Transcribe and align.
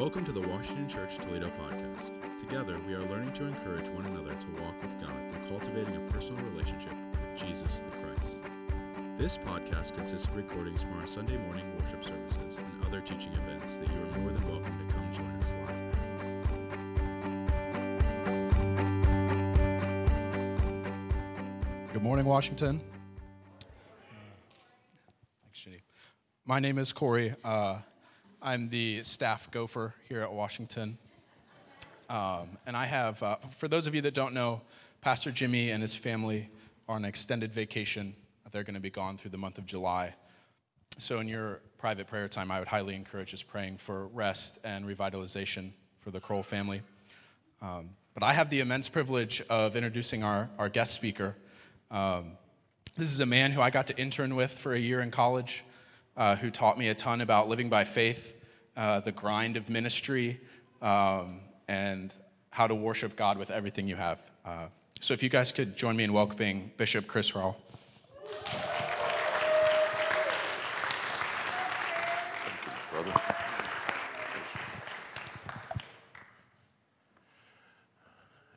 Welcome 0.00 0.24
to 0.24 0.32
the 0.32 0.40
Washington 0.40 0.88
Church 0.88 1.18
Toledo 1.18 1.52
podcast. 1.60 2.10
Together, 2.38 2.80
we 2.88 2.94
are 2.94 3.06
learning 3.10 3.34
to 3.34 3.44
encourage 3.44 3.86
one 3.88 4.06
another 4.06 4.34
to 4.34 4.46
walk 4.62 4.82
with 4.82 4.98
God 4.98 5.12
through 5.28 5.46
cultivating 5.46 5.94
a 5.94 6.00
personal 6.10 6.42
relationship 6.46 6.94
with 7.12 7.36
Jesus 7.36 7.82
the 7.84 7.90
Christ. 7.98 8.38
This 9.18 9.36
podcast 9.36 9.94
consists 9.94 10.26
of 10.26 10.36
recordings 10.36 10.84
from 10.84 10.98
our 10.98 11.06
Sunday 11.06 11.36
morning 11.36 11.70
worship 11.78 12.02
services 12.02 12.56
and 12.56 12.86
other 12.86 13.02
teaching 13.02 13.34
events 13.34 13.76
that 13.76 13.88
you 13.88 14.00
are 14.00 14.18
more 14.20 14.32
than 14.32 14.48
welcome 14.48 14.72
to 14.78 14.84
come 14.94 15.12
join 15.12 15.30
us 15.32 15.52
live. 15.68 15.82
Good 21.92 22.02
morning, 22.02 22.24
Washington. 22.24 22.80
Thanks, 25.42 25.60
Jenny. 25.62 25.82
My 26.46 26.58
name 26.58 26.78
is 26.78 26.90
Corey. 26.90 27.34
Uh, 27.44 27.80
I'm 28.42 28.68
the 28.70 29.02
staff 29.02 29.50
gopher 29.50 29.92
here 30.08 30.22
at 30.22 30.32
Washington. 30.32 30.96
Um, 32.08 32.48
and 32.66 32.74
I 32.74 32.86
have, 32.86 33.22
uh, 33.22 33.36
for 33.58 33.68
those 33.68 33.86
of 33.86 33.94
you 33.94 34.00
that 34.00 34.14
don't 34.14 34.32
know, 34.32 34.62
Pastor 35.02 35.30
Jimmy 35.30 35.70
and 35.70 35.82
his 35.82 35.94
family 35.94 36.48
are 36.88 36.94
on 36.94 37.04
an 37.04 37.08
extended 37.08 37.52
vacation. 37.52 38.14
They're 38.50 38.64
going 38.64 38.74
to 38.74 38.80
be 38.80 38.90
gone 38.90 39.18
through 39.18 39.32
the 39.32 39.38
month 39.38 39.58
of 39.58 39.66
July. 39.66 40.14
So, 40.96 41.18
in 41.18 41.28
your 41.28 41.60
private 41.76 42.06
prayer 42.06 42.28
time, 42.28 42.50
I 42.50 42.58
would 42.58 42.66
highly 42.66 42.94
encourage 42.94 43.34
us 43.34 43.42
praying 43.42 43.76
for 43.76 44.06
rest 44.08 44.58
and 44.64 44.86
revitalization 44.86 45.70
for 46.00 46.10
the 46.10 46.18
Kroll 46.18 46.42
family. 46.42 46.80
Um, 47.60 47.90
but 48.14 48.22
I 48.22 48.32
have 48.32 48.48
the 48.48 48.60
immense 48.60 48.88
privilege 48.88 49.42
of 49.50 49.76
introducing 49.76 50.24
our, 50.24 50.48
our 50.58 50.70
guest 50.70 50.94
speaker. 50.94 51.36
Um, 51.90 52.32
this 52.96 53.12
is 53.12 53.20
a 53.20 53.26
man 53.26 53.52
who 53.52 53.60
I 53.60 53.68
got 53.68 53.86
to 53.88 53.98
intern 53.98 54.34
with 54.34 54.52
for 54.58 54.72
a 54.72 54.78
year 54.78 55.00
in 55.02 55.10
college 55.10 55.62
uh, 56.16 56.36
who 56.36 56.50
taught 56.50 56.78
me 56.78 56.88
a 56.88 56.94
ton 56.94 57.20
about 57.20 57.48
living 57.48 57.68
by 57.68 57.84
faith, 57.84 58.34
uh, 58.76 59.00
the 59.00 59.12
grind 59.12 59.56
of 59.56 59.68
ministry, 59.68 60.40
um, 60.82 61.40
and 61.68 62.12
how 62.50 62.66
to 62.66 62.74
worship 62.74 63.16
God 63.16 63.38
with 63.38 63.50
everything 63.50 63.86
you 63.86 63.96
have. 63.96 64.18
Uh, 64.44 64.66
so 65.00 65.14
if 65.14 65.22
you 65.22 65.28
guys 65.28 65.52
could 65.52 65.76
join 65.76 65.96
me 65.96 66.04
in 66.04 66.12
welcoming 66.12 66.70
Bishop 66.76 67.06
Chris 67.06 67.30
brother. 67.30 67.60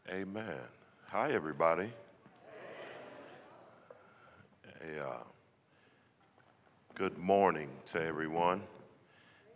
Amen. 0.09 0.57
Hi, 1.11 1.31
everybody. 1.31 1.89
Hey, 4.81 4.99
uh, 4.99 5.32
Good 6.95 7.17
morning 7.17 7.69
to 7.87 7.99
everyone. 7.99 8.61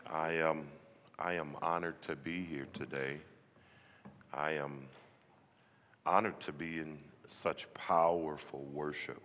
I 0.08 0.32
am, 0.32 0.70
I 1.20 1.34
am 1.34 1.56
honored 1.62 2.02
to 2.02 2.16
be 2.16 2.44
here 2.44 2.66
today. 2.74 3.18
I 4.34 4.54
am 4.54 4.88
honored 6.04 6.40
to 6.40 6.52
be 6.52 6.80
in 6.80 6.98
such 7.28 7.72
powerful 7.76 8.66
worship. 8.74 9.22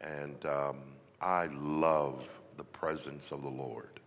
And 0.00 0.42
um, 0.46 0.78
I 1.20 1.50
love 1.52 2.26
the 2.56 2.64
presence 2.64 3.30
of 3.30 3.42
the 3.42 3.50
Lord. 3.50 4.00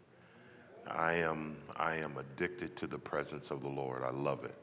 I 0.88 1.14
am, 1.14 1.58
I 1.76 1.98
am 1.98 2.18
addicted 2.18 2.76
to 2.78 2.88
the 2.88 2.98
presence 2.98 3.52
of 3.52 3.62
the 3.62 3.70
Lord. 3.70 4.02
I 4.02 4.10
love 4.10 4.46
it. 4.46 4.56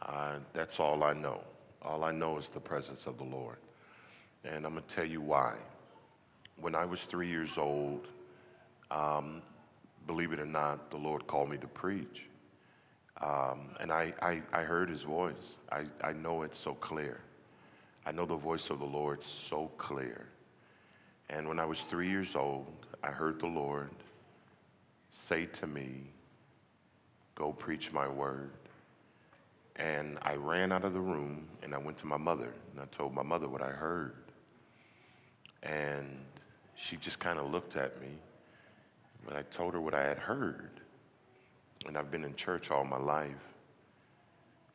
Uh, 0.00 0.36
that's 0.52 0.78
all 0.78 1.02
I 1.02 1.14
know. 1.14 1.40
All 1.82 2.04
I 2.04 2.12
know 2.12 2.38
is 2.38 2.48
the 2.48 2.60
presence 2.60 3.08
of 3.08 3.18
the 3.18 3.24
Lord. 3.24 3.56
And 4.44 4.64
I'm 4.64 4.74
going 4.74 4.84
to 4.86 4.94
tell 4.94 5.04
you 5.04 5.20
why 5.20 5.56
when 6.60 6.74
I 6.74 6.84
was 6.84 7.02
three 7.02 7.28
years 7.28 7.58
old, 7.58 8.08
um, 8.90 9.42
believe 10.06 10.32
it 10.32 10.40
or 10.40 10.46
not, 10.46 10.90
the 10.90 10.96
Lord 10.96 11.26
called 11.26 11.50
me 11.50 11.56
to 11.58 11.66
preach. 11.66 12.22
Um, 13.20 13.70
and 13.80 13.92
I, 13.92 14.12
I, 14.20 14.42
I, 14.52 14.62
heard 14.62 14.90
his 14.90 15.02
voice. 15.02 15.56
I, 15.70 15.84
I 16.02 16.12
know 16.12 16.42
it 16.42 16.54
so 16.54 16.74
clear. 16.74 17.20
I 18.04 18.12
know 18.12 18.26
the 18.26 18.36
voice 18.36 18.70
of 18.70 18.80
the 18.80 18.84
Lord 18.84 19.22
so 19.22 19.70
clear. 19.78 20.26
And 21.30 21.48
when 21.48 21.60
I 21.60 21.64
was 21.64 21.80
three 21.82 22.08
years 22.08 22.34
old, 22.34 22.66
I 23.02 23.08
heard 23.08 23.38
the 23.38 23.46
Lord 23.46 23.90
say 25.12 25.46
to 25.46 25.66
me, 25.66 26.02
Go 27.36 27.52
preach 27.52 27.92
my 27.92 28.06
word. 28.06 28.50
And 29.76 30.18
I 30.22 30.34
ran 30.34 30.70
out 30.70 30.84
of 30.84 30.92
the 30.92 31.00
room 31.00 31.48
and 31.62 31.74
I 31.74 31.78
went 31.78 31.98
to 31.98 32.06
my 32.06 32.16
mother 32.16 32.52
and 32.72 32.80
I 32.80 32.84
told 32.96 33.12
my 33.12 33.22
mother 33.22 33.48
what 33.48 33.62
I 33.62 33.70
heard. 33.70 34.14
And 35.62 36.18
she 36.76 36.96
just 36.96 37.18
kind 37.18 37.38
of 37.38 37.50
looked 37.50 37.76
at 37.76 38.00
me. 38.00 38.08
But 39.26 39.36
I 39.36 39.42
told 39.42 39.74
her 39.74 39.80
what 39.80 39.94
I 39.94 40.06
had 40.06 40.18
heard. 40.18 40.80
And 41.86 41.96
I've 41.96 42.10
been 42.10 42.24
in 42.24 42.34
church 42.34 42.70
all 42.70 42.84
my 42.84 42.98
life. 42.98 43.54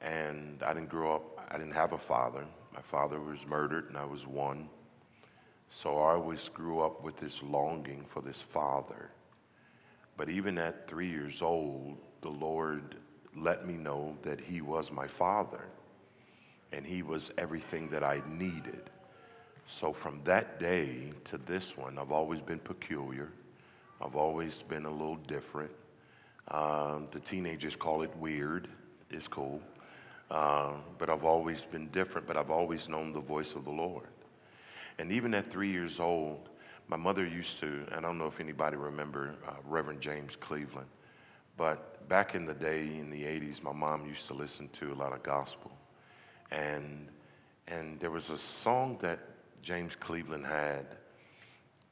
And 0.01 0.61
I 0.63 0.73
didn't 0.73 0.89
grow 0.89 1.15
up, 1.15 1.47
I 1.49 1.57
didn't 1.57 1.73
have 1.73 1.93
a 1.93 1.97
father. 1.97 2.45
My 2.73 2.81
father 2.81 3.19
was 3.19 3.45
murdered, 3.47 3.89
and 3.89 3.97
I 3.97 4.05
was 4.05 4.25
one. 4.25 4.69
So 5.69 5.97
I 5.99 6.13
always 6.13 6.49
grew 6.49 6.81
up 6.81 7.03
with 7.03 7.17
this 7.17 7.43
longing 7.43 8.05
for 8.07 8.21
this 8.21 8.41
father. 8.41 9.09
But 10.17 10.29
even 10.29 10.57
at 10.57 10.87
three 10.87 11.09
years 11.09 11.41
old, 11.41 11.97
the 12.21 12.29
Lord 12.29 12.95
let 13.35 13.67
me 13.67 13.73
know 13.73 14.17
that 14.23 14.39
He 14.39 14.61
was 14.61 14.91
my 14.91 15.07
father, 15.07 15.65
and 16.71 16.85
He 16.85 17.03
was 17.03 17.31
everything 17.37 17.89
that 17.89 18.03
I 18.03 18.21
needed. 18.27 18.89
So 19.71 19.93
from 19.93 20.21
that 20.23 20.59
day 20.59 21.11
to 21.25 21.37
this 21.37 21.77
one, 21.77 21.99
I've 21.99 22.11
always 22.11 22.41
been 22.41 22.59
peculiar. 22.59 23.29
I've 24.01 24.15
always 24.15 24.63
been 24.63 24.85
a 24.85 24.91
little 24.91 25.17
different. 25.27 25.71
Um, 26.47 27.07
the 27.11 27.19
teenagers 27.19 27.75
call 27.75 28.01
it 28.01 28.15
weird. 28.17 28.67
It's 29.11 29.27
cool. 29.27 29.61
Um, 30.31 30.81
but 30.97 31.09
I've 31.09 31.23
always 31.23 31.63
been 31.63 31.87
different, 31.89 32.25
but 32.27 32.35
I've 32.35 32.49
always 32.49 32.89
known 32.89 33.13
the 33.13 33.21
voice 33.21 33.53
of 33.53 33.63
the 33.63 33.71
Lord. 33.71 34.07
And 34.97 35.11
even 35.11 35.33
at 35.35 35.51
three 35.51 35.71
years 35.71 35.99
old, 35.99 36.49
my 36.87 36.97
mother 36.97 37.25
used 37.25 37.59
to, 37.59 37.85
and 37.91 37.97
I 37.97 38.01
don't 38.01 38.17
know 38.17 38.27
if 38.27 38.39
anybody 38.39 38.75
remember 38.75 39.35
uh, 39.47 39.53
Reverend 39.65 40.01
James 40.01 40.35
Cleveland, 40.35 40.89
but 41.57 42.07
back 42.09 42.33
in 42.33 42.45
the 42.45 42.55
day 42.55 42.81
in 42.81 43.11
the 43.11 43.23
80s, 43.23 43.61
my 43.61 43.71
mom 43.71 44.07
used 44.07 44.25
to 44.27 44.33
listen 44.33 44.67
to 44.79 44.91
a 44.91 44.95
lot 44.95 45.13
of 45.13 45.21
gospel. 45.21 45.71
And, 46.49 47.07
and 47.67 47.99
there 47.99 48.11
was 48.11 48.31
a 48.31 48.37
song 48.37 48.97
that 49.01 49.19
James 49.61 49.95
Cleveland 49.95 50.45
had, 50.45 50.85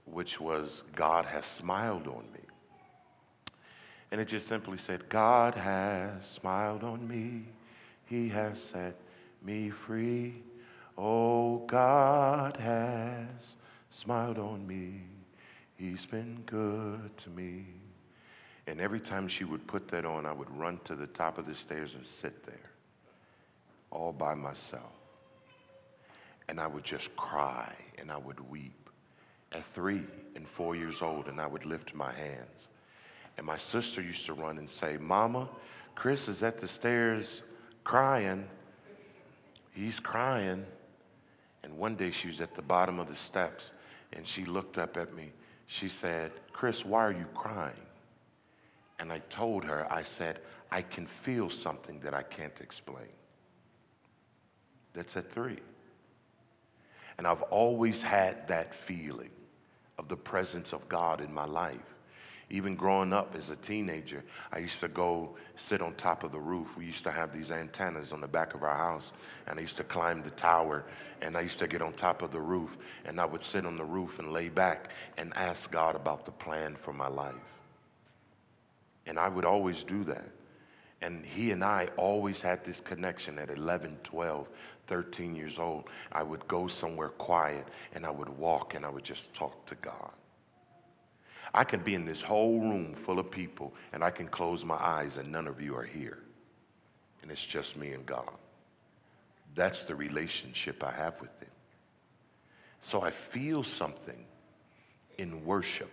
which 0.05 0.39
was, 0.39 0.83
God 0.95 1.25
has 1.25 1.45
smiled 1.45 2.07
on 2.07 2.23
me. 2.33 2.39
And 4.11 4.21
it 4.21 4.25
just 4.25 4.47
simply 4.47 4.77
said, 4.77 5.09
God 5.09 5.55
has 5.55 6.25
smiled 6.25 6.83
on 6.83 7.07
me. 7.07 7.43
He 8.05 8.29
has 8.29 8.61
set 8.61 8.95
me 9.43 9.69
free. 9.69 10.41
Oh, 10.97 11.57
God 11.67 12.57
has 12.57 13.55
smiled 13.89 14.39
on 14.39 14.65
me. 14.65 15.01
He's 15.75 16.05
been 16.05 16.41
good 16.45 17.15
to 17.17 17.29
me. 17.29 17.65
And 18.65 18.81
every 18.81 18.99
time 18.99 19.27
she 19.27 19.43
would 19.43 19.65
put 19.67 19.87
that 19.89 20.05
on, 20.05 20.25
I 20.25 20.31
would 20.31 20.49
run 20.57 20.79
to 20.85 20.95
the 20.95 21.07
top 21.07 21.37
of 21.37 21.45
the 21.45 21.55
stairs 21.55 21.93
and 21.93 22.05
sit 22.05 22.45
there 22.45 22.71
all 23.91 24.11
by 24.11 24.33
myself 24.33 24.96
and 26.49 26.59
I 26.59 26.67
would 26.67 26.83
just 26.83 27.15
cry 27.15 27.73
and 27.97 28.11
I 28.11 28.17
would 28.17 28.39
weep. 28.49 28.89
At 29.51 29.63
three 29.73 30.03
and 30.35 30.47
four 30.47 30.75
years 30.75 31.01
old, 31.01 31.27
and 31.27 31.39
I 31.39 31.47
would 31.47 31.65
lift 31.65 31.95
my 31.95 32.13
hands. 32.13 32.67
And 33.37 33.45
my 33.45 33.57
sister 33.57 34.01
used 34.01 34.25
to 34.25 34.33
run 34.33 34.57
and 34.57 34.69
say, 34.69 34.97
Mama, 34.97 35.47
Chris 35.95 36.27
is 36.27 36.43
at 36.43 36.59
the 36.59 36.67
stairs 36.67 37.43
crying. 37.83 38.45
He's 39.73 39.99
crying. 39.99 40.65
And 41.63 41.77
one 41.77 41.95
day 41.95 42.11
she 42.11 42.27
was 42.27 42.41
at 42.41 42.55
the 42.55 42.61
bottom 42.61 42.99
of 42.99 43.07
the 43.07 43.15
steps 43.15 43.71
and 44.13 44.25
she 44.25 44.45
looked 44.45 44.77
up 44.77 44.97
at 44.97 45.13
me. 45.15 45.31
She 45.67 45.87
said, 45.87 46.31
Chris, 46.53 46.85
why 46.85 47.05
are 47.05 47.11
you 47.11 47.25
crying? 47.33 47.73
And 48.99 49.11
I 49.11 49.19
told 49.29 49.63
her, 49.63 49.91
I 49.91 50.03
said, 50.03 50.39
I 50.71 50.81
can 50.81 51.07
feel 51.07 51.49
something 51.49 51.99
that 52.01 52.13
I 52.13 52.23
can't 52.23 52.59
explain. 52.61 53.07
That's 54.93 55.15
at 55.15 55.31
three. 55.31 55.59
And 57.17 57.25
I've 57.25 57.41
always 57.43 58.01
had 58.01 58.47
that 58.47 58.73
feeling 58.73 59.31
of 59.97 60.07
the 60.07 60.15
presence 60.15 60.73
of 60.73 60.87
God 60.87 61.21
in 61.21 61.33
my 61.33 61.45
life. 61.45 61.77
Even 62.49 62.75
growing 62.75 63.11
up 63.11 63.35
as 63.37 63.49
a 63.49 63.57
teenager, 63.57 64.23
I 64.53 64.59
used 64.59 64.79
to 64.79 64.87
go 64.87 65.35
sit 65.57 65.81
on 65.81 65.93
top 65.95 66.23
of 66.23 66.31
the 66.31 66.39
roof. 66.39 66.77
We 66.77 66.85
used 66.85 67.03
to 67.03 67.11
have 67.11 67.33
these 67.33 67.51
antennas 67.51 68.13
on 68.13 68.21
the 68.21 68.27
back 68.27 68.53
of 68.53 68.63
our 68.63 68.77
house, 68.77 69.11
and 69.47 69.59
I 69.59 69.61
used 69.61 69.75
to 69.77 69.83
climb 69.83 70.23
the 70.23 70.29
tower, 70.29 70.85
and 71.21 71.35
I 71.35 71.41
used 71.41 71.59
to 71.59 71.67
get 71.67 71.81
on 71.81 71.91
top 71.93 72.21
of 72.21 72.31
the 72.31 72.39
roof, 72.39 72.77
and 73.03 73.19
I 73.19 73.25
would 73.25 73.41
sit 73.41 73.65
on 73.65 73.75
the 73.75 73.83
roof 73.83 74.19
and 74.19 74.31
lay 74.31 74.47
back 74.47 74.91
and 75.17 75.35
ask 75.35 75.69
God 75.71 75.95
about 75.95 76.25
the 76.25 76.31
plan 76.31 76.77
for 76.77 76.93
my 76.93 77.09
life. 77.09 77.35
And 79.05 79.19
I 79.19 79.27
would 79.27 79.45
always 79.45 79.83
do 79.83 80.05
that. 80.05 80.29
And 81.01 81.25
he 81.25 81.51
and 81.51 81.63
I 81.63 81.89
always 81.95 82.41
had 82.41 82.63
this 82.63 82.79
connection 82.79 83.37
at 83.37 83.49
11, 83.49 83.97
12, 84.03 84.47
13 84.87 85.35
years 85.35 85.59
old. 85.59 85.85
I 86.11 86.23
would 86.23 86.47
go 86.47 86.67
somewhere 86.67 87.09
quiet 87.09 87.67
and 87.93 88.05
I 88.05 88.09
would 88.09 88.29
walk 88.29 88.73
and 88.73 88.85
I 88.85 88.89
would 88.89 89.03
just 89.03 89.33
talk 89.33 89.65
to 89.67 89.75
God. 89.75 90.11
I 91.53 91.63
can 91.63 91.81
be 91.81 91.95
in 91.95 92.05
this 92.05 92.21
whole 92.21 92.59
room 92.59 92.95
full 93.05 93.19
of 93.19 93.29
people 93.29 93.73
and 93.93 94.03
I 94.03 94.09
can 94.09 94.27
close 94.27 94.65
my 94.65 94.75
eyes 94.75 95.17
and 95.17 95.31
none 95.31 95.47
of 95.47 95.61
you 95.61 95.75
are 95.75 95.83
here. 95.83 96.19
And 97.21 97.31
it's 97.31 97.45
just 97.45 97.77
me 97.77 97.91
and 97.91 98.05
God. 98.05 98.31
That's 99.55 99.83
the 99.83 99.95
relationship 99.95 100.83
I 100.83 100.91
have 100.91 101.19
with 101.19 101.31
Him. 101.39 101.49
So 102.81 103.01
I 103.01 103.11
feel 103.11 103.63
something 103.63 104.25
in 105.17 105.45
worship. 105.45 105.89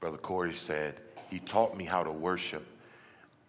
Brother 0.00 0.18
Corey 0.18 0.54
said, 0.54 0.96
He 1.30 1.40
taught 1.40 1.76
me 1.76 1.84
how 1.84 2.04
to 2.04 2.12
worship. 2.12 2.64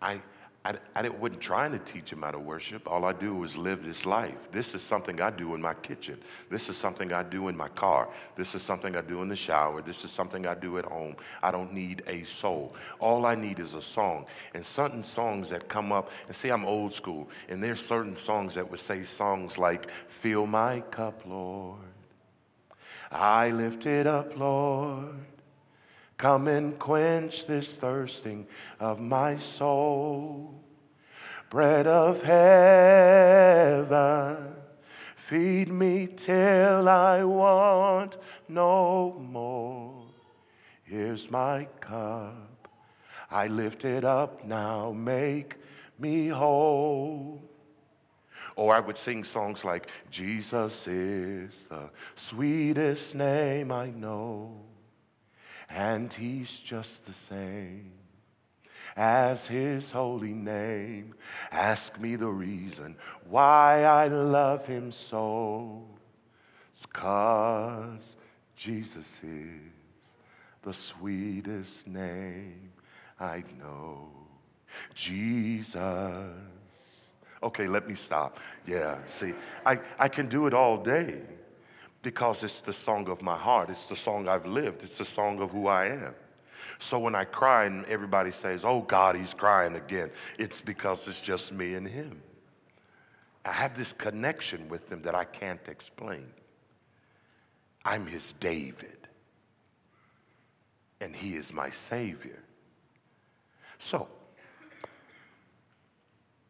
I, 0.02 0.22
I, 0.66 0.76
I 0.96 1.08
wasn't 1.08 1.42
trying 1.42 1.72
to 1.72 1.80
teach 1.80 2.12
him 2.12 2.22
how 2.22 2.32
to 2.32 2.40
worship. 2.40 2.88
All 2.88 3.06
I 3.06 3.14
do 3.14 3.36
was 3.36 3.56
live 3.56 3.84
this 3.84 4.06
life. 4.06 4.52
This 4.52 4.76
is 4.76 4.82
something 4.82 5.22
I 5.22 5.30
do 5.30 5.56
in 5.56 5.62
my 5.62 5.74
kitchen. 5.74 6.20
This 6.50 6.68
is 6.68 6.76
something 6.76 7.14
I 7.14 7.24
do 7.24 7.48
in 7.48 7.56
my 7.56 7.70
car. 7.70 8.10
This 8.36 8.56
is 8.56 8.62
something 8.62 8.96
I 8.96 9.02
do 9.02 9.22
in 9.22 9.30
the 9.30 9.36
shower. 9.36 9.82
This 9.82 10.04
is 10.04 10.12
something 10.12 10.46
I 10.46 10.56
do 10.56 10.78
at 10.78 10.86
home. 10.86 11.16
I 11.42 11.52
don't 11.52 11.74
need 11.74 12.04
a 12.08 12.24
soul. 12.24 12.76
All 13.00 13.26
I 13.26 13.36
need 13.36 13.60
is 13.60 13.74
a 13.74 13.82
song. 13.82 14.26
And 14.54 14.66
certain 14.66 15.04
songs 15.04 15.50
that 15.50 15.70
come 15.70 15.92
up, 15.92 16.12
and 16.28 16.36
see, 16.36 16.50
I'm 16.50 16.66
old 16.66 16.94
school, 16.94 17.30
and 17.48 17.64
there's 17.64 17.86
certain 17.86 18.18
songs 18.18 18.56
that 18.56 18.70
would 18.70 18.80
say 18.80 19.04
songs 19.04 19.58
like, 19.58 19.88
Fill 20.22 20.46
my 20.46 20.82
cup, 20.92 21.22
Lord. 21.26 21.80
I 23.12 23.50
lift 23.52 23.86
it 23.86 24.08
up, 24.08 24.38
Lord. 24.38 25.16
Come 26.20 26.48
and 26.50 26.78
quench 26.78 27.48
this 27.48 27.76
thirsting 27.76 28.46
of 28.82 29.00
my 29.00 29.38
soul. 29.38 30.54
Bread 31.50 31.88
of 31.88 32.22
heaven, 32.22 33.74
feed 35.16 35.72
me 35.72 36.08
till 36.08 36.90
I 36.90 37.24
want 37.24 38.18
no 38.50 39.18
more. 39.18 40.04
Here's 40.84 41.32
my 41.32 41.70
cup. 41.80 42.68
I 43.32 43.48
lift 43.48 43.86
it 43.86 44.04
up 44.04 44.44
now, 44.44 44.92
make 44.92 45.56
me 46.00 46.28
whole. 46.28 47.42
Or 48.58 48.76
I 48.76 48.82
would 48.82 48.98
sing 48.98 49.24
songs 49.24 49.64
like, 49.64 49.90
Jesus 50.12 50.86
is 50.86 51.64
the 51.70 51.90
sweetest 52.16 53.16
name 53.16 53.72
I 53.72 53.92
know 53.92 54.69
and 55.70 56.12
he's 56.12 56.52
just 56.52 57.06
the 57.06 57.14
same 57.14 57.92
as 58.96 59.48
his 59.48 59.92
holy 59.92 60.34
name. 60.34 61.14
Ask 61.52 62.00
me 62.00 62.16
the 62.16 62.28
reason 62.28 62.96
why 63.30 63.84
I 63.84 64.08
love 64.08 64.66
him 64.66 64.92
so. 64.92 65.84
It's 66.74 66.86
cause 66.86 68.16
Jesus 68.56 69.20
is 69.24 69.72
the 70.64 70.74
sweetest 70.74 71.88
name 71.88 72.72
I 73.20 73.44
know. 73.60 74.10
Jesus. 74.94 75.76
Okay, 77.42 77.68
let 77.68 77.88
me 77.88 77.96
stop. 77.96 78.40
Yeah, 78.68 78.98
see, 79.08 79.34
I, 79.66 79.80
I 79.98 80.10
can 80.10 80.28
do 80.28 80.48
it 80.48 80.54
all 80.54 80.78
day 80.78 81.22
because 82.02 82.44
it's 82.44 82.62
the 82.62 82.74
song 82.74 83.10
of 83.10 83.22
my 83.22 83.38
heart. 83.38 83.70
It's 83.70 83.88
the 83.88 83.96
song 83.96 84.28
I've 84.28 84.46
lived. 84.46 84.84
It's 84.84 84.98
the 84.98 85.06
song 85.06 85.42
of 85.42 85.52
who 85.52 85.68
I 85.68 85.88
am. 85.88 86.16
So 86.80 86.98
when 86.98 87.16
I 87.16 87.26
cry 87.26 87.66
and 87.66 87.86
everybody 87.86 88.32
says, 88.32 88.64
Oh 88.64 88.82
God, 88.82 89.16
he's 89.16 89.34
crying 89.34 89.76
again, 89.76 90.10
it's 90.38 90.62
because 90.62 91.08
it's 91.08 91.20
just 91.20 91.52
me 91.52 91.74
and 91.74 91.88
him. 91.88 92.22
I 93.46 93.52
have 93.52 93.78
this 93.78 93.94
connection 93.94 94.70
with 94.70 94.90
him 94.92 95.02
that 95.02 95.16
I 95.16 95.26
can't 95.26 95.62
explain. 95.68 96.28
I'm 97.86 98.06
his 98.06 98.34
David, 98.40 98.98
and 101.00 101.16
he 101.16 101.36
is 101.36 101.54
my 101.54 101.70
Savior. 101.72 102.40
So, 103.80 104.08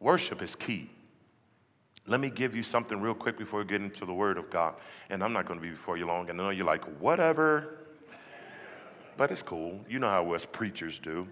worship 0.00 0.42
is 0.42 0.56
key. 0.56 0.90
Let 2.10 2.18
me 2.18 2.28
give 2.28 2.56
you 2.56 2.64
something 2.64 3.00
real 3.00 3.14
quick 3.14 3.38
before 3.38 3.60
we 3.60 3.66
get 3.66 3.80
into 3.80 4.04
the 4.04 4.12
Word 4.12 4.36
of 4.36 4.50
God. 4.50 4.74
And 5.10 5.22
I'm 5.22 5.32
not 5.32 5.46
going 5.46 5.60
to 5.60 5.62
be 5.62 5.70
before 5.70 5.96
you 5.96 6.06
long. 6.06 6.28
And 6.28 6.40
I 6.40 6.44
know 6.44 6.50
you're 6.50 6.66
like, 6.66 6.82
whatever. 7.00 7.78
But 9.16 9.30
it's 9.30 9.42
cool. 9.42 9.78
You 9.88 10.00
know 10.00 10.08
how 10.08 10.34
us 10.34 10.44
preachers 10.44 10.98
do. 10.98 11.28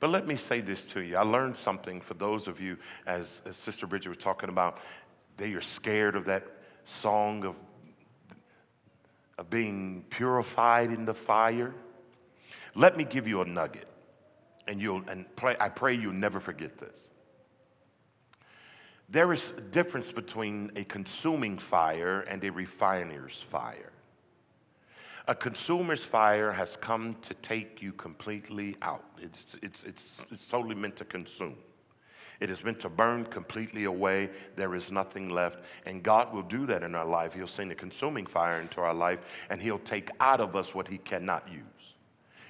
But 0.00 0.08
let 0.08 0.26
me 0.26 0.34
say 0.34 0.62
this 0.62 0.86
to 0.86 1.00
you. 1.00 1.18
I 1.18 1.22
learned 1.22 1.54
something 1.54 2.00
for 2.00 2.14
those 2.14 2.48
of 2.48 2.62
you, 2.62 2.78
as, 3.06 3.42
as 3.44 3.58
Sister 3.58 3.86
Bridget 3.86 4.08
was 4.08 4.16
talking 4.16 4.48
about, 4.48 4.78
they 5.36 5.52
are 5.52 5.60
scared 5.60 6.16
of 6.16 6.24
that 6.24 6.46
song 6.86 7.44
of, 7.44 7.54
of 9.36 9.50
being 9.50 10.02
purified 10.08 10.92
in 10.92 11.04
the 11.04 11.12
fire. 11.12 11.74
Let 12.74 12.96
me 12.96 13.04
give 13.04 13.28
you 13.28 13.42
a 13.42 13.44
nugget. 13.44 13.86
And 14.66 14.80
you'll 14.80 15.02
and 15.10 15.26
pray, 15.36 15.56
I 15.60 15.68
pray 15.68 15.92
you'll 15.92 16.14
never 16.14 16.40
forget 16.40 16.78
this. 16.78 17.06
There 19.08 19.32
is 19.32 19.52
a 19.56 19.60
difference 19.60 20.10
between 20.10 20.72
a 20.74 20.84
consuming 20.84 21.58
fire 21.58 22.20
and 22.22 22.42
a 22.42 22.50
refiner's 22.50 23.44
fire. 23.50 23.92
A 25.28 25.34
consumer's 25.34 26.04
fire 26.04 26.52
has 26.52 26.76
come 26.76 27.16
to 27.22 27.34
take 27.34 27.82
you 27.82 27.92
completely 27.92 28.76
out. 28.82 29.04
It's, 29.20 29.56
it's, 29.62 29.84
it's, 29.84 30.22
it's 30.30 30.46
totally 30.46 30.74
meant 30.74 30.96
to 30.96 31.04
consume. 31.04 31.56
It 32.38 32.50
is 32.50 32.62
meant 32.64 32.80
to 32.80 32.88
burn 32.88 33.24
completely 33.24 33.84
away. 33.84 34.30
There 34.56 34.74
is 34.74 34.92
nothing 34.92 35.30
left. 35.30 35.60
And 35.86 36.02
God 36.02 36.32
will 36.34 36.42
do 36.42 36.66
that 36.66 36.82
in 36.82 36.94
our 36.94 37.06
life. 37.06 37.32
He'll 37.32 37.46
send 37.46 37.72
a 37.72 37.74
consuming 37.74 38.26
fire 38.26 38.60
into 38.60 38.80
our 38.80 38.94
life, 38.94 39.20
and 39.50 39.60
He'll 39.60 39.78
take 39.78 40.10
out 40.20 40.40
of 40.40 40.54
us 40.54 40.74
what 40.74 40.86
He 40.86 40.98
cannot 40.98 41.48
use. 41.50 41.94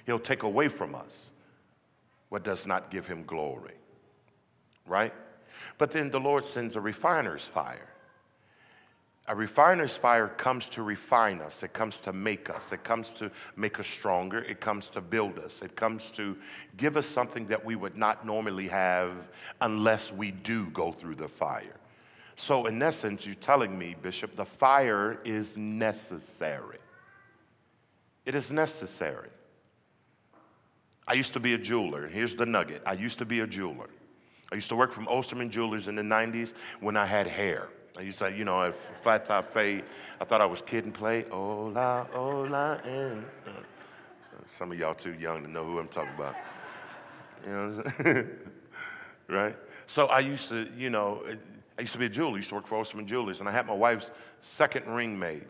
He'll 0.05 0.19
take 0.19 0.43
away 0.43 0.67
from 0.67 0.93
us 0.93 1.29
what 2.29 2.43
does 2.43 2.67
not 2.67 2.91
give 2.91 3.07
Him 3.07 3.23
glory. 3.23 3.75
Right? 4.85 5.13
But 5.77 5.91
then 5.91 6.09
the 6.09 6.19
Lord 6.19 6.45
sends 6.45 6.75
a 6.75 6.81
refiner's 6.81 7.43
fire. 7.43 7.89
A 9.29 9.35
refiner's 9.35 9.97
fire 9.97 10.29
comes 10.29 10.69
to 10.69 10.83
refine 10.83 11.41
us. 11.41 11.61
It 11.61 11.73
comes 11.73 11.99
to 12.01 12.13
make 12.13 12.49
us. 12.49 12.71
It 12.71 12.85
comes 12.85 13.11
to 13.13 13.29
make 13.57 13.77
us 13.77 13.85
stronger. 13.85 14.39
It 14.39 14.61
comes 14.61 14.89
to 14.91 15.01
build 15.01 15.37
us. 15.37 15.61
It 15.61 15.75
comes 15.75 16.11
to 16.11 16.37
give 16.77 16.95
us 16.95 17.05
something 17.05 17.45
that 17.47 17.63
we 17.63 17.75
would 17.75 17.97
not 17.97 18.25
normally 18.25 18.69
have 18.69 19.11
unless 19.59 20.13
we 20.13 20.31
do 20.31 20.67
go 20.67 20.93
through 20.93 21.15
the 21.15 21.27
fire. 21.27 21.75
So, 22.37 22.67
in 22.67 22.81
essence, 22.81 23.25
you're 23.25 23.35
telling 23.35 23.77
me, 23.77 23.95
Bishop, 24.01 24.35
the 24.35 24.45
fire 24.45 25.19
is 25.25 25.57
necessary. 25.57 26.77
It 28.25 28.35
is 28.35 28.51
necessary. 28.51 29.29
I 31.07 31.13
used 31.13 31.33
to 31.33 31.39
be 31.39 31.53
a 31.53 31.57
jeweler. 31.57 32.07
Here's 32.07 32.35
the 32.35 32.45
nugget 32.45 32.81
I 32.85 32.93
used 32.93 33.17
to 33.17 33.25
be 33.25 33.39
a 33.39 33.47
jeweler. 33.47 33.89
I 34.51 34.55
used 34.55 34.69
to 34.69 34.75
work 34.75 34.91
from 34.93 35.07
Osterman 35.07 35.49
Jewelers 35.49 35.87
in 35.87 35.95
the 35.95 36.01
90s 36.01 36.53
when 36.79 36.95
I 36.95 37.05
had 37.05 37.27
hair. 37.27 37.67
I 37.97 38.01
used 38.01 38.19
to, 38.19 38.31
you 38.31 38.45
know, 38.45 38.61
a 38.61 38.73
flat 39.01 39.25
top 39.25 39.53
fade. 39.53 39.83
I 40.21 40.25
thought 40.25 40.39
I 40.39 40.45
was 40.45 40.61
Kid 40.61 40.85
'n 40.85 40.91
Play. 40.91 41.25
Hola, 41.31 42.07
hola, 42.11 42.79
and 42.85 43.25
uh, 43.47 43.51
some 44.45 44.71
of 44.71 44.77
y'all 44.77 44.93
too 44.93 45.13
young 45.13 45.43
to 45.43 45.49
know 45.49 45.65
who 45.65 45.79
I'm 45.79 45.87
talking 45.87 46.13
about. 46.15 46.35
You 47.45 47.51
know 47.51 48.27
right? 49.27 49.55
So 49.87 50.07
I 50.07 50.19
used 50.19 50.49
to, 50.49 50.69
you 50.77 50.89
know, 50.89 51.23
I 51.77 51.81
used 51.81 51.93
to 51.93 51.99
be 51.99 52.05
a 52.05 52.09
jeweler. 52.09 52.35
I 52.35 52.37
used 52.37 52.49
to 52.49 52.55
work 52.55 52.67
for 52.67 52.79
Osterman 52.79 53.07
Jewelers, 53.07 53.39
and 53.39 53.49
I 53.49 53.51
had 53.51 53.65
my 53.65 53.73
wife's 53.73 54.11
second 54.41 54.87
ring 54.87 55.17
made. 55.17 55.45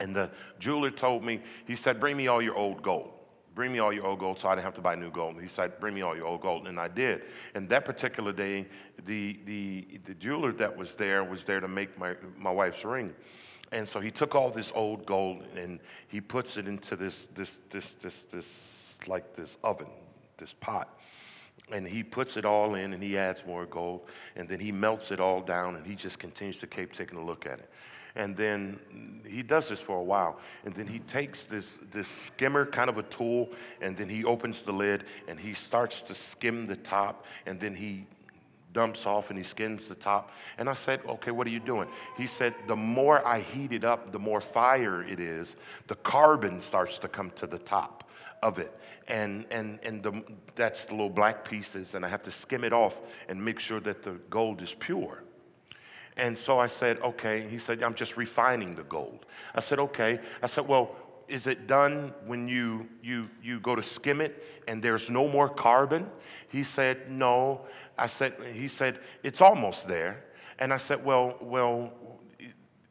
And 0.00 0.14
the 0.14 0.30
jeweler 0.58 0.90
told 0.90 1.24
me, 1.24 1.40
he 1.66 1.76
said, 1.76 2.00
bring 2.00 2.16
me 2.16 2.26
all 2.26 2.42
your 2.42 2.56
old 2.56 2.82
gold. 2.82 3.12
Bring 3.54 3.72
me 3.72 3.78
all 3.78 3.92
your 3.92 4.06
old 4.06 4.18
gold 4.18 4.38
so 4.38 4.48
I 4.48 4.54
didn't 4.54 4.64
have 4.64 4.74
to 4.74 4.80
buy 4.80 4.96
new 4.96 5.10
gold. 5.10 5.34
And 5.34 5.42
he 5.42 5.48
said, 5.48 5.78
Bring 5.78 5.94
me 5.94 6.02
all 6.02 6.16
your 6.16 6.26
old 6.26 6.40
gold. 6.40 6.66
And 6.66 6.78
I 6.78 6.88
did. 6.88 7.28
And 7.54 7.68
that 7.68 7.84
particular 7.84 8.32
day, 8.32 8.66
the, 9.06 9.38
the, 9.44 9.86
the 10.06 10.14
jeweler 10.14 10.52
that 10.52 10.76
was 10.76 10.94
there 10.94 11.22
was 11.22 11.44
there 11.44 11.60
to 11.60 11.68
make 11.68 11.96
my, 11.98 12.14
my 12.36 12.50
wife's 12.50 12.84
ring. 12.84 13.14
And 13.72 13.88
so 13.88 14.00
he 14.00 14.10
took 14.10 14.34
all 14.34 14.50
this 14.50 14.72
old 14.74 15.06
gold 15.06 15.44
and 15.56 15.80
he 16.08 16.20
puts 16.20 16.56
it 16.56 16.68
into 16.68 16.96
this, 16.96 17.28
this, 17.34 17.58
this, 17.70 17.92
this, 18.02 18.24
this, 18.30 18.98
like 19.06 19.34
this 19.34 19.56
oven, 19.62 19.88
this 20.36 20.54
pot. 20.60 20.98
And 21.70 21.86
he 21.86 22.02
puts 22.02 22.36
it 22.36 22.44
all 22.44 22.74
in 22.74 22.92
and 22.92 23.02
he 23.02 23.16
adds 23.16 23.42
more 23.46 23.66
gold. 23.66 24.02
And 24.36 24.48
then 24.48 24.60
he 24.60 24.70
melts 24.70 25.10
it 25.10 25.20
all 25.20 25.40
down 25.40 25.76
and 25.76 25.86
he 25.86 25.94
just 25.94 26.18
continues 26.18 26.58
to 26.58 26.66
keep 26.66 26.92
taking 26.92 27.18
a 27.18 27.24
look 27.24 27.46
at 27.46 27.58
it. 27.60 27.70
And 28.16 28.36
then 28.36 28.78
he 29.26 29.42
does 29.42 29.68
this 29.68 29.80
for 29.80 29.98
a 29.98 30.02
while. 30.02 30.38
And 30.64 30.72
then 30.74 30.86
he 30.86 31.00
takes 31.00 31.44
this, 31.44 31.78
this 31.92 32.08
skimmer, 32.08 32.64
kind 32.64 32.88
of 32.88 32.98
a 32.98 33.02
tool, 33.04 33.50
and 33.80 33.96
then 33.96 34.08
he 34.08 34.24
opens 34.24 34.62
the 34.62 34.72
lid 34.72 35.04
and 35.26 35.38
he 35.38 35.52
starts 35.52 36.00
to 36.02 36.14
skim 36.14 36.66
the 36.66 36.76
top. 36.76 37.26
And 37.46 37.58
then 37.58 37.74
he 37.74 38.06
dumps 38.72 39.06
off 39.06 39.30
and 39.30 39.38
he 39.38 39.44
skins 39.44 39.88
the 39.88 39.94
top. 39.94 40.30
And 40.58 40.68
I 40.68 40.74
said, 40.74 41.00
Okay, 41.08 41.30
what 41.30 41.46
are 41.46 41.50
you 41.50 41.60
doing? 41.60 41.88
He 42.16 42.26
said, 42.26 42.54
The 42.68 42.76
more 42.76 43.26
I 43.26 43.40
heat 43.40 43.72
it 43.72 43.84
up, 43.84 44.12
the 44.12 44.18
more 44.18 44.40
fire 44.40 45.02
it 45.02 45.18
is, 45.18 45.56
the 45.88 45.96
carbon 45.96 46.60
starts 46.60 46.98
to 46.98 47.08
come 47.08 47.30
to 47.32 47.46
the 47.46 47.58
top 47.58 48.10
of 48.42 48.58
it. 48.58 48.78
And, 49.08 49.46
and, 49.50 49.78
and 49.82 50.02
the, 50.02 50.22
that's 50.54 50.84
the 50.84 50.92
little 50.92 51.10
black 51.10 51.48
pieces, 51.48 51.94
and 51.94 52.04
I 52.04 52.08
have 52.08 52.22
to 52.22 52.30
skim 52.30 52.64
it 52.64 52.72
off 52.72 52.96
and 53.28 53.42
make 53.42 53.58
sure 53.58 53.80
that 53.80 54.02
the 54.02 54.12
gold 54.30 54.62
is 54.62 54.74
pure. 54.78 55.22
And 56.16 56.38
so 56.38 56.58
I 56.58 56.66
said, 56.66 56.98
okay. 57.00 57.46
He 57.48 57.58
said, 57.58 57.82
I'm 57.82 57.94
just 57.94 58.16
refining 58.16 58.74
the 58.74 58.84
gold. 58.84 59.26
I 59.54 59.60
said, 59.60 59.78
okay. 59.80 60.20
I 60.42 60.46
said, 60.46 60.66
well, 60.68 60.96
is 61.28 61.46
it 61.46 61.66
done 61.66 62.12
when 62.26 62.48
you, 62.48 62.88
you, 63.02 63.28
you 63.42 63.60
go 63.60 63.74
to 63.74 63.82
skim 63.82 64.20
it 64.20 64.44
and 64.68 64.82
there's 64.82 65.10
no 65.10 65.28
more 65.28 65.48
carbon? 65.48 66.06
He 66.48 66.62
said, 66.62 67.10
No. 67.10 67.62
I 67.96 68.06
said, 68.06 68.34
He 68.52 68.68
said, 68.68 69.00
It's 69.22 69.40
almost 69.40 69.88
there. 69.88 70.24
And 70.58 70.72
I 70.72 70.76
said, 70.76 71.04
Well, 71.04 71.36
well, 71.40 71.92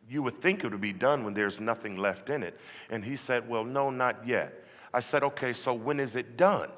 you 0.09 0.23
would 0.23 0.41
think 0.41 0.63
it 0.63 0.71
would 0.71 0.81
be 0.81 0.93
done 0.93 1.23
when 1.23 1.33
there's 1.33 1.59
nothing 1.59 1.97
left 1.97 2.29
in 2.29 2.43
it. 2.43 2.59
And 2.89 3.03
he 3.03 3.15
said, 3.15 3.47
Well, 3.47 3.63
no, 3.63 3.89
not 3.89 4.25
yet. 4.25 4.63
I 4.93 4.99
said, 4.99 5.23
Okay, 5.23 5.53
so 5.53 5.73
when 5.73 5.99
is 5.99 6.15
it 6.15 6.37
done? 6.37 6.69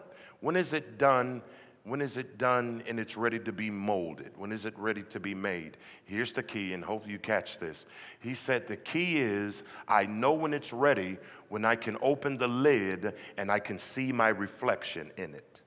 When 0.42 0.56
is 0.56 0.74
it 0.74 0.98
done? 0.98 1.42
When 1.86 2.02
is 2.02 2.18
it 2.18 2.40
done 2.40 2.84
and 2.88 3.00
it's 3.00 3.16
ready 3.16 3.38
to 3.40 3.52
be 3.52 3.70
molded? 3.70 4.32
When 4.38 4.52
is 4.52 4.66
it 4.66 4.74
ready 4.76 5.04
to 5.04 5.20
be 5.20 5.36
made? 5.36 5.78
Here's 6.06 6.34
the 6.34 6.42
key, 6.42 6.74
and 6.74 6.84
hope 6.84 7.08
you 7.08 7.20
catch 7.20 7.60
this. 7.60 7.86
He 8.20 8.34
said, 8.34 8.68
The 8.68 8.76
key 8.76 9.20
is 9.20 9.62
I 9.88 10.08
know 10.08 10.34
when 10.34 10.52
it's 10.52 10.74
ready 10.74 11.18
when 11.50 11.64
I 11.64 11.76
can 11.76 11.96
open 12.02 12.38
the 12.40 12.48
lid 12.48 13.14
and 13.38 13.52
I 13.52 13.60
can 13.60 13.78
see 13.78 14.12
my 14.12 14.30
reflection 14.30 15.12
in 15.16 15.36
it. 15.36 15.62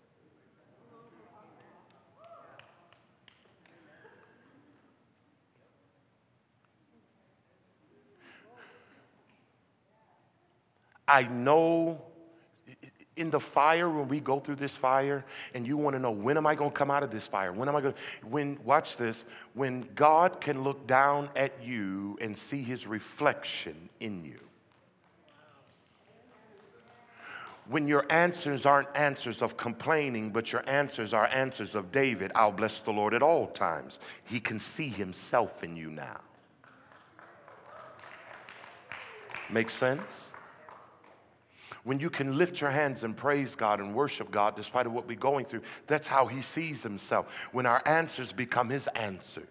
I 11.07 11.23
know 11.23 12.03
in 13.19 13.31
the 13.31 13.41
fire 13.41 13.91
when 13.91 14.09
we 14.09 14.21
go 14.21 14.39
through 14.39 14.55
this 14.55 14.77
fire 14.77 15.25
and 15.53 15.67
you 15.67 15.77
want 15.77 15.95
to 15.95 16.01
know 16.01 16.11
when 16.11 16.37
am 16.37 16.47
i 16.47 16.55
going 16.55 16.71
to 16.71 16.77
come 16.77 16.91
out 16.91 17.03
of 17.03 17.11
this 17.11 17.27
fire? 17.27 17.53
When 17.53 17.69
am 17.69 17.77
i 17.77 17.81
going 17.81 17.93
to 17.93 18.01
when 18.27 18.59
watch 18.65 18.97
this 18.97 19.25
when 19.55 19.87
god 19.95 20.41
can 20.41 20.63
look 20.63 20.87
down 20.87 21.29
at 21.37 21.53
you 21.63 22.17
and 22.21 22.37
see 22.37 22.63
his 22.63 22.87
reflection 22.87 23.89
in 24.01 24.25
you. 24.25 24.39
When 27.67 27.87
your 27.87 28.07
answers 28.11 28.65
aren't 28.65 28.89
answers 28.95 29.43
of 29.43 29.57
complaining 29.57 30.31
but 30.31 30.53
your 30.53 30.67
answers 30.69 31.13
are 31.13 31.27
answers 31.27 31.75
of 31.75 31.91
david 31.91 32.31
i'll 32.35 32.53
bless 32.53 32.81
the 32.81 32.93
lord 32.93 33.15
at 33.15 33.23
all 33.23 33.49
times. 33.49 33.99
He 34.25 34.39
can 34.41 34.61
see 34.61 34.89
himself 34.89 35.65
in 35.65 35.77
you 35.77 35.91
now. 35.91 36.21
Make 39.51 39.71
sense 39.71 40.31
when 41.85 42.01
you 42.01 42.11
can 42.11 42.37
lift 42.37 42.61
your 42.61 42.71
hands 42.71 43.05
and 43.05 43.17
praise 43.17 43.55
God 43.55 43.81
and 43.81 43.95
worship 43.95 44.31
God 44.31 44.57
despite 44.57 44.87
of 44.87 44.93
what 44.93 45.07
we're 45.07 45.17
going 45.17 45.45
through, 45.45 45.63
that's 45.87 46.07
how 46.07 46.27
he 46.27 46.43
sees 46.43 46.83
himself. 46.83 47.27
When 47.53 47.67
our 47.67 47.83
answers 47.87 48.33
become 48.33 48.69
his 48.69 48.89
answers. 48.95 49.47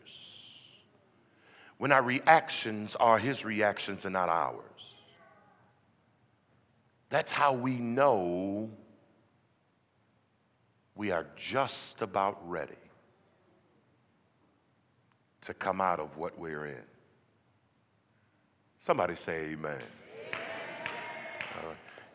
When 1.77 1.91
our 1.91 2.01
reactions 2.01 2.95
are 2.95 3.19
his 3.19 3.45
reactions 3.45 4.05
and 4.05 4.13
not 4.13 4.29
ours. 4.29 4.63
That's 7.09 7.31
how 7.31 7.53
we 7.53 7.71
know 7.75 8.69
we 10.95 11.11
are 11.11 11.27
just 11.37 12.01
about 12.01 12.37
ready 12.49 12.73
to 15.41 15.53
come 15.53 15.79
out 15.79 15.99
of 15.99 16.17
what 16.17 16.37
we're 16.37 16.65
in. 16.65 16.83
Somebody 18.79 19.15
say 19.15 19.51
amen. 19.51 19.79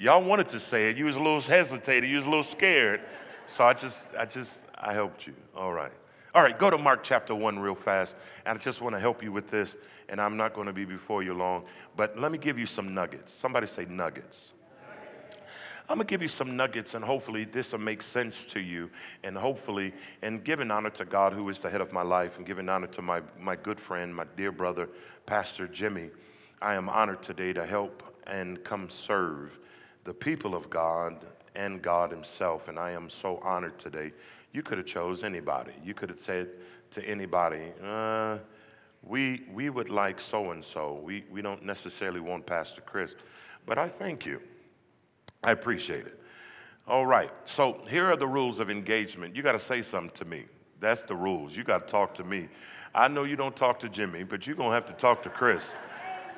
Y'all 0.02 0.20
wanted 0.20 0.48
to 0.48 0.58
say 0.58 0.90
it. 0.90 0.96
You 0.96 1.04
was 1.04 1.14
a 1.14 1.20
little 1.20 1.40
hesitated. 1.40 2.10
You 2.10 2.16
was 2.16 2.26
a 2.26 2.28
little 2.28 2.42
scared. 2.42 3.02
So 3.46 3.62
I 3.62 3.72
just, 3.72 4.08
I 4.18 4.24
just, 4.24 4.58
I 4.74 4.92
helped 4.92 5.28
you. 5.28 5.34
All 5.56 5.72
right. 5.72 5.92
All 6.34 6.42
right, 6.42 6.58
go 6.58 6.70
to 6.70 6.76
Mark 6.76 7.04
chapter 7.04 7.36
1 7.36 7.60
real 7.60 7.76
fast. 7.76 8.16
And 8.44 8.58
I 8.58 8.60
just 8.60 8.80
want 8.80 8.96
to 8.96 8.98
help 8.98 9.22
you 9.22 9.30
with 9.30 9.48
this. 9.48 9.76
And 10.08 10.20
I'm 10.20 10.36
not 10.36 10.54
going 10.54 10.66
to 10.66 10.72
be 10.72 10.84
before 10.84 11.22
you 11.22 11.34
long. 11.34 11.66
But 11.96 12.18
let 12.18 12.32
me 12.32 12.38
give 12.38 12.58
you 12.58 12.66
some 12.66 12.92
nuggets. 12.92 13.32
Somebody 13.32 13.68
say 13.68 13.84
nuggets. 13.84 14.50
I'm 15.88 15.98
going 15.98 16.08
to 16.08 16.10
give 16.10 16.20
you 16.20 16.26
some 16.26 16.56
nuggets, 16.56 16.94
and 16.94 17.04
hopefully 17.04 17.44
this 17.44 17.70
will 17.70 17.78
make 17.78 18.02
sense 18.02 18.44
to 18.46 18.58
you. 18.58 18.90
And 19.22 19.36
hopefully, 19.36 19.94
and 20.22 20.42
giving 20.42 20.72
honor 20.72 20.90
to 20.90 21.04
God, 21.04 21.32
who 21.32 21.48
is 21.48 21.60
the 21.60 21.70
head 21.70 21.80
of 21.80 21.92
my 21.92 22.02
life, 22.02 22.38
and 22.38 22.44
giving 22.44 22.68
honor 22.68 22.88
to 22.88 23.02
my, 23.02 23.20
my 23.38 23.54
good 23.54 23.78
friend, 23.78 24.12
my 24.12 24.24
dear 24.36 24.50
brother, 24.50 24.88
Pastor 25.26 25.68
Jimmy, 25.68 26.10
I 26.60 26.74
am 26.74 26.88
honored 26.88 27.22
today 27.22 27.52
to 27.52 27.64
help 27.64 28.02
and 28.26 28.64
come 28.64 28.90
serve 28.90 29.60
the 30.04 30.14
people 30.14 30.54
of 30.54 30.68
God 30.70 31.24
and 31.54 31.82
God 31.82 32.10
Himself. 32.10 32.68
And 32.68 32.78
I 32.78 32.92
am 32.92 33.10
so 33.10 33.38
honored 33.42 33.78
today. 33.78 34.12
You 34.52 34.62
could 34.62 34.78
have 34.78 34.86
chose 34.86 35.24
anybody. 35.24 35.72
You 35.84 35.94
could 35.94 36.10
have 36.10 36.20
said 36.20 36.48
to 36.92 37.02
anybody, 37.04 37.72
uh, 37.84 38.38
we, 39.02 39.42
we 39.52 39.70
would 39.70 39.88
like 39.88 40.20
so 40.20 40.52
and 40.52 40.64
so. 40.64 41.00
We 41.02 41.24
we 41.30 41.42
don't 41.42 41.64
necessarily 41.64 42.20
want 42.20 42.46
Pastor 42.46 42.82
Chris, 42.82 43.16
but 43.66 43.78
I 43.78 43.88
thank 43.88 44.24
you. 44.24 44.40
I 45.42 45.52
appreciate 45.52 46.06
it. 46.06 46.20
All 46.86 47.06
right. 47.06 47.30
So 47.44 47.80
here 47.88 48.10
are 48.10 48.16
the 48.16 48.26
rules 48.26 48.58
of 48.58 48.70
engagement. 48.70 49.34
You 49.34 49.42
got 49.42 49.52
to 49.52 49.58
say 49.58 49.82
something 49.82 50.16
to 50.16 50.24
me. 50.24 50.44
That's 50.80 51.02
the 51.02 51.14
rules. 51.14 51.56
You 51.56 51.64
got 51.64 51.86
to 51.86 51.90
talk 51.90 52.14
to 52.14 52.24
me. 52.24 52.48
I 52.94 53.08
know 53.08 53.24
you 53.24 53.36
don't 53.36 53.56
talk 53.56 53.78
to 53.80 53.88
Jimmy, 53.88 54.24
but 54.24 54.46
you're 54.46 54.56
going 54.56 54.70
to 54.70 54.74
have 54.74 54.86
to 54.86 54.92
talk 54.92 55.22
to 55.22 55.30
Chris. 55.30 55.64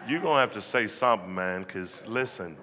You're 0.07 0.21
going 0.21 0.37
to 0.37 0.41
have 0.41 0.53
to 0.53 0.63
say 0.63 0.87
something, 0.87 1.35
man, 1.35 1.63
because 1.65 2.07
listen, 2.07 2.57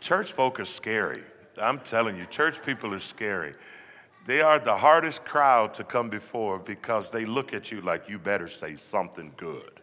Church 0.00 0.32
folk 0.32 0.60
are 0.60 0.64
scary. 0.64 1.22
I'm 1.60 1.80
telling 1.80 2.16
you, 2.16 2.26
church 2.26 2.62
people 2.64 2.94
are 2.94 3.00
scary. 3.00 3.54
They 4.26 4.40
are 4.40 4.58
the 4.58 4.76
hardest 4.76 5.24
crowd 5.24 5.74
to 5.74 5.84
come 5.84 6.08
before 6.10 6.58
because 6.58 7.10
they 7.10 7.24
look 7.24 7.52
at 7.52 7.72
you 7.72 7.80
like 7.80 8.08
you 8.08 8.18
better 8.18 8.46
say 8.46 8.76
something 8.76 9.32
good. 9.36 9.80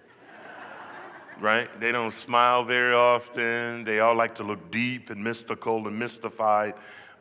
right? 1.40 1.68
They 1.80 1.92
don't 1.92 2.12
smile 2.12 2.64
very 2.64 2.94
often. 2.94 3.84
They 3.84 4.00
all 4.00 4.16
like 4.16 4.36
to 4.36 4.44
look 4.44 4.72
deep 4.72 5.10
and 5.10 5.24
mystical 5.24 5.88
and 5.88 5.98
mystified. 5.98 6.76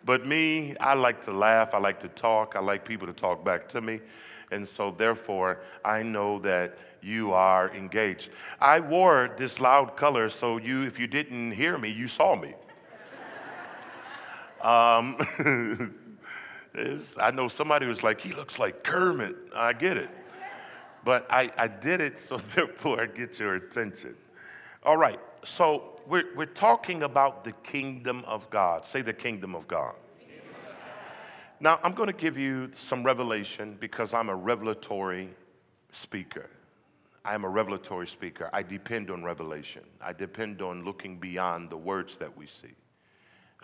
But 0.05 0.27
me, 0.27 0.77
I 0.77 0.95
like 0.95 1.25
to 1.25 1.33
laugh. 1.33 1.73
I 1.73 1.79
like 1.79 2.01
to 2.03 2.09
talk. 2.09 2.57
I 2.57 2.61
like 2.61 2.85
people 2.85 3.07
to 3.07 3.13
talk 3.13 3.45
back 3.45 3.69
to 3.71 3.81
me. 3.81 4.01
And 4.51 4.69
so, 4.69 4.95
therefore, 4.97 5.61
I 5.85 6.03
know 6.03 6.39
that 6.41 6.77
you 7.03 7.33
are 7.33 7.75
engaged. 7.75 8.29
I 8.61 8.81
wore 8.81 9.35
this 9.37 9.59
loud 9.59 9.97
color 9.97 10.29
so 10.29 10.59
you, 10.59 10.83
if 10.83 10.99
you 10.99 11.07
didn't 11.07 11.53
hear 11.53 11.79
me, 11.79 11.89
you 11.91 12.07
saw 12.07 12.37
me. 12.37 12.55
Um, 14.65 15.95
I 17.19 17.31
know 17.31 17.49
somebody 17.49 17.87
was 17.87 18.03
like, 18.03 18.21
he 18.21 18.33
looks 18.33 18.59
like 18.59 18.83
Kermit. 18.83 19.37
I 19.55 19.75
get 19.75 19.97
it. 19.97 20.09
But 21.05 21.27
I, 21.31 21.53
I 21.59 21.69
did 21.69 22.01
it 22.01 22.19
so 22.19 22.39
therefore 22.55 23.03
I 23.03 23.07
get 23.07 23.39
your 23.39 23.57
attention. 23.57 24.17
All 24.83 24.97
right, 24.97 25.21
so 25.45 26.01
we're, 26.07 26.35
we're 26.35 26.47
talking 26.47 27.03
about 27.03 27.45
the 27.45 27.53
kingdom 27.63 28.25
of 28.27 28.49
God. 28.51 28.87
Say 28.87 29.03
the 29.03 29.13
kingdom 29.13 29.55
of 29.55 29.69
God. 29.69 29.95
Now, 31.61 31.79
I'm 31.83 31.95
going 31.95 32.09
to 32.09 32.13
give 32.13 32.37
you 32.37 32.71
some 32.75 33.03
revelation 33.05 33.77
because 33.81 34.13
I'm 34.13 34.29
a 34.29 34.35
revelatory 34.35 35.31
speaker. 35.93 36.51
I 37.25 37.35
am 37.35 37.45
a 37.45 37.49
revelatory 37.49 38.07
speaker. 38.07 38.51
I 38.53 38.63
depend 38.63 39.11
on 39.11 39.23
revelation. 39.23 39.83
I 40.01 40.13
depend 40.13 40.61
on 40.61 40.85
looking 40.85 41.19
beyond 41.19 41.71
the 41.71 41.77
words 41.77 42.19
that 42.19 42.37
we 42.37 42.47
see. 42.47 42.75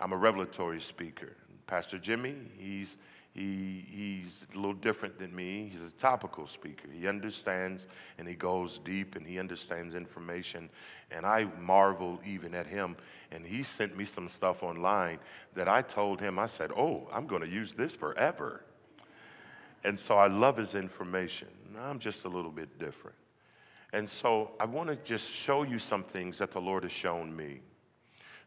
I'm 0.01 0.13
a 0.13 0.17
revelatory 0.17 0.81
speaker. 0.81 1.35
Pastor 1.67 1.99
Jimmy, 1.99 2.35
he's, 2.57 2.97
he, 3.35 3.85
he's 3.87 4.45
a 4.51 4.55
little 4.55 4.73
different 4.73 5.19
than 5.19 5.33
me. 5.33 5.69
He's 5.71 5.81
a 5.81 5.91
topical 5.91 6.47
speaker. 6.47 6.89
He 6.91 7.07
understands 7.07 7.85
and 8.17 8.27
he 8.27 8.33
goes 8.33 8.79
deep 8.83 9.15
and 9.15 9.25
he 9.25 9.37
understands 9.37 9.93
information. 9.93 10.71
And 11.11 11.23
I 11.23 11.45
marvel 11.59 12.19
even 12.25 12.55
at 12.55 12.65
him. 12.65 12.97
And 13.31 13.45
he 13.45 13.61
sent 13.61 13.95
me 13.95 14.03
some 14.03 14.27
stuff 14.27 14.63
online 14.63 15.19
that 15.53 15.69
I 15.69 15.83
told 15.83 16.19
him, 16.19 16.39
I 16.39 16.47
said, 16.47 16.71
Oh, 16.75 17.07
I'm 17.13 17.27
going 17.27 17.43
to 17.43 17.47
use 17.47 17.75
this 17.75 17.95
forever. 17.95 18.63
And 19.83 19.99
so 19.99 20.17
I 20.17 20.27
love 20.27 20.57
his 20.57 20.73
information. 20.73 21.47
I'm 21.79 21.99
just 21.99 22.25
a 22.25 22.27
little 22.27 22.51
bit 22.51 22.79
different. 22.79 23.15
And 23.93 24.09
so 24.09 24.51
I 24.59 24.65
want 24.65 24.89
to 24.89 24.95
just 24.95 25.31
show 25.31 25.61
you 25.61 25.77
some 25.77 26.03
things 26.03 26.39
that 26.39 26.51
the 26.51 26.59
Lord 26.59 26.83
has 26.83 26.91
shown 26.91 27.35
me. 27.35 27.61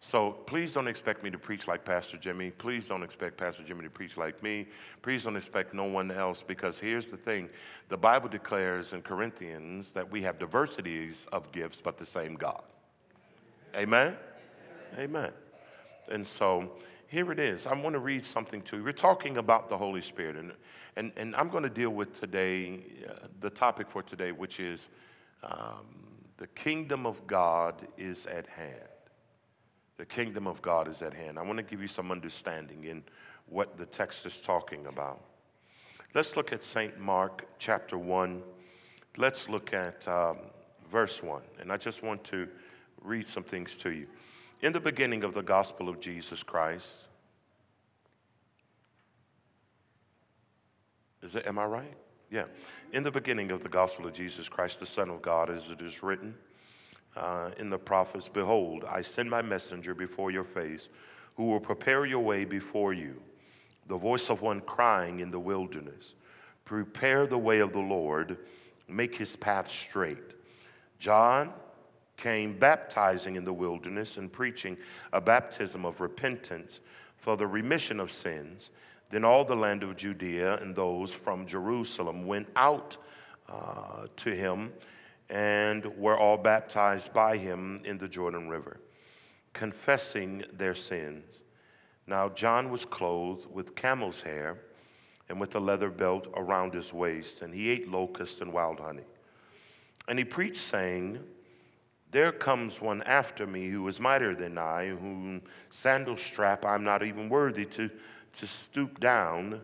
So 0.05 0.33
please 0.33 0.75
don't 0.75 0.87
expect 0.87 1.23
me 1.23 1.31
to 1.31 1.39
preach 1.39 1.67
like 1.67 1.83
Pastor 1.83 2.19
Jimmy. 2.19 2.51
Please 2.51 2.87
don't 2.87 3.03
expect 3.03 3.39
Pastor 3.39 3.63
Jimmy 3.63 3.85
to 3.85 3.91
preach 3.91 4.19
like 4.19 4.43
me. 4.43 4.67
Please 5.01 5.25
don't 5.25 5.35
expect 5.35 5.73
no 5.73 5.85
one 5.85 6.11
else 6.11 6.45
because 6.47 6.79
here's 6.79 7.09
the 7.09 7.17
thing 7.17 7.49
the 7.89 7.97
Bible 7.97 8.29
declares 8.29 8.93
in 8.93 9.01
Corinthians 9.01 9.93
that 9.93 10.09
we 10.11 10.21
have 10.21 10.39
diversities 10.39 11.27
of 11.33 11.51
gifts, 11.53 11.81
but 11.81 11.97
the 11.97 12.05
same 12.05 12.35
God. 12.35 12.61
Amen? 13.75 14.15
Amen. 14.99 15.33
And 16.13 16.27
so 16.27 16.73
here 17.09 17.33
it 17.33 17.39
is. 17.39 17.67
I 17.67 17.73
want 17.73 17.95
to 17.95 17.99
read 17.99 18.27
something 18.27 18.61
to 18.61 18.77
you. 18.77 18.85
We're 18.85 18.93
talking 18.93 19.39
about 19.39 19.71
the 19.71 19.79
Holy 19.79 20.03
Spirit, 20.03 20.37
and, 20.37 20.53
and, 20.97 21.13
and 21.17 21.35
I'm 21.35 21.49
going 21.49 21.65
to 21.65 21.71
deal 21.71 21.91
with 21.91 22.21
today 22.21 22.83
uh, 23.09 23.29
the 23.41 23.49
topic 23.49 23.89
for 23.89 24.03
today, 24.03 24.33
which 24.33 24.61
is 24.61 24.87
um, 25.43 25.87
the 26.37 26.49
kingdom 26.49 27.07
of 27.07 27.27
God 27.27 27.89
is 27.97 28.27
at 28.27 28.47
hand. 28.47 28.94
The 29.97 30.05
kingdom 30.05 30.47
of 30.47 30.61
God 30.61 30.89
is 30.89 31.03
at 31.03 31.15
hand. 31.15 31.39
I 31.39 31.43
want 31.43 31.59
to 31.59 31.63
give 31.63 31.81
you 31.81 31.89
some 31.89 32.11
understanding 32.11 32.85
in 32.85 33.03
what 33.47 33.79
the 33.79 33.87
text 33.87 34.27
is 34.27 34.41
talking 34.41 34.87
about. 34.87 35.21
Let's 36.15 36.37
look 36.37 36.53
at 36.53 36.65
St. 36.65 36.99
Mark 36.99 37.45
chapter 37.59 37.97
1. 37.97 38.43
Let's 39.17 39.49
look 39.49 39.73
at 39.73 40.07
um, 40.09 40.39
verse 40.91 41.23
1. 41.23 41.43
And 41.61 41.73
I 41.73 41.77
just 41.77 42.03
want 42.03 42.25
to 42.25 42.49
read 43.03 43.27
some 43.27 43.45
things 43.45 43.77
to 43.79 43.91
you. 43.91 44.07
In 44.63 44.73
the 44.73 44.81
beginning 44.81 45.25
of 45.25 45.35
the 45.35 45.43
gospel 45.43 45.89
of 45.89 46.01
Jesus 46.01 46.43
Christ, 46.43 46.89
is 51.23 51.35
it, 51.35 51.47
am 51.47 51.59
I 51.59 51.65
right? 51.67 51.95
Yeah. 52.31 52.45
In 52.93 53.03
the 53.03 53.11
beginning 53.11 53.51
of 53.51 53.63
the 53.63 53.69
gospel 53.69 54.07
of 54.07 54.15
Jesus 54.15 54.49
Christ, 54.49 54.81
the 54.81 54.87
Son 54.87 55.11
of 55.11 55.23
God, 55.23 55.51
as 55.51 55.69
it 55.69 55.81
is 55.81 56.03
written 56.03 56.35
uh, 57.17 57.51
in 57.59 57.71
the 57.71 57.79
prophets, 57.79 58.29
Behold, 58.29 58.85
I 58.89 59.03
send 59.03 59.31
my 59.31 59.43
messenger 59.43 59.95
before 59.95 60.31
your 60.31 60.45
face, 60.45 60.89
who 61.37 61.45
will 61.47 61.61
prepare 61.61 62.07
your 62.07 62.21
way 62.21 62.45
before 62.45 62.93
you. 62.93 63.21
The 63.89 63.97
voice 63.97 64.31
of 64.31 64.43
one 64.43 64.61
crying 64.63 65.21
in 65.21 65.31
the 65.31 65.39
wilderness, 65.39 66.15
Prepare 66.65 67.27
the 67.27 67.39
way 67.39 67.59
of 67.61 67.73
the 67.73 67.79
Lord, 67.79 68.39
make 68.89 69.17
his 69.17 69.37
path 69.37 69.71
straight. 69.71 70.33
John 70.99 71.53
came 72.17 72.59
baptizing 72.59 73.37
in 73.37 73.45
the 73.45 73.53
wilderness 73.53 74.17
and 74.17 74.33
preaching 74.33 74.77
a 75.13 75.21
baptism 75.21 75.85
of 75.85 76.01
repentance 76.01 76.81
for 77.19 77.37
the 77.37 77.47
remission 77.47 78.01
of 78.01 78.11
sins. 78.11 78.71
Then 79.11 79.25
all 79.25 79.45
the 79.45 79.57
land 79.57 79.83
of 79.83 79.97
Judea 79.97 80.57
and 80.57 80.75
those 80.75 81.13
from 81.13 81.47
Jerusalem 81.47 82.27
went 82.27 82.49
out 82.57 82.97
uh, 83.49 84.07
to 84.17 84.31
him 84.31 84.73
and 85.35 85.85
were 85.97 86.17
all 86.17 86.37
baptized 86.37 87.13
by 87.13 87.37
him 87.37 87.83
in 87.85 87.99
the 87.99 88.07
Jordan 88.07 88.49
River, 88.49 88.79
confessing 89.53 90.45
their 90.53 90.77
sins. 90.77 91.25
Now 92.07 92.29
John 92.29 92.71
was 92.71 92.85
clothed 92.85 93.53
with 93.53 93.75
camel's 93.75 94.21
hair 94.21 94.61
and 95.29 95.41
with 95.41 95.57
a 95.57 95.61
leather 95.61 95.91
belt 95.91 96.29
around 96.37 96.73
his 96.73 96.93
waist, 96.93 97.43
and 97.43 97.53
he 97.53 97.69
ate 97.69 97.89
locusts 97.89 98.41
and 98.43 98.53
wild 98.53 98.79
honey. 98.79 99.03
And 100.07 100.19
he 100.19 100.25
preached, 100.25 100.63
saying, 100.63 101.19
There 102.13 102.31
comes 102.31 102.81
one 102.81 103.03
after 103.03 103.45
me 103.45 103.69
who 103.69 103.89
is 103.89 103.99
mightier 103.99 104.37
than 104.37 104.57
I, 104.57 104.89
whom 104.89 105.43
sandal 105.71 106.17
strap 106.17 106.65
I'm 106.65 106.85
not 106.85 107.03
even 107.03 107.29
worthy 107.29 107.65
to, 107.65 107.91
to 108.35 108.47
stoop 108.47 109.01
down 109.01 109.61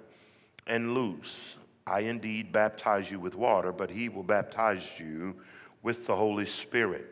and 0.66 0.94
loose. 0.94 1.54
I 1.90 2.00
indeed 2.02 2.52
baptize 2.52 3.10
you 3.10 3.18
with 3.18 3.34
water, 3.34 3.72
but 3.72 3.90
he 3.90 4.08
will 4.08 4.22
baptize 4.22 4.88
you 4.96 5.34
with 5.82 6.06
the 6.06 6.14
Holy 6.14 6.46
Spirit. 6.46 7.04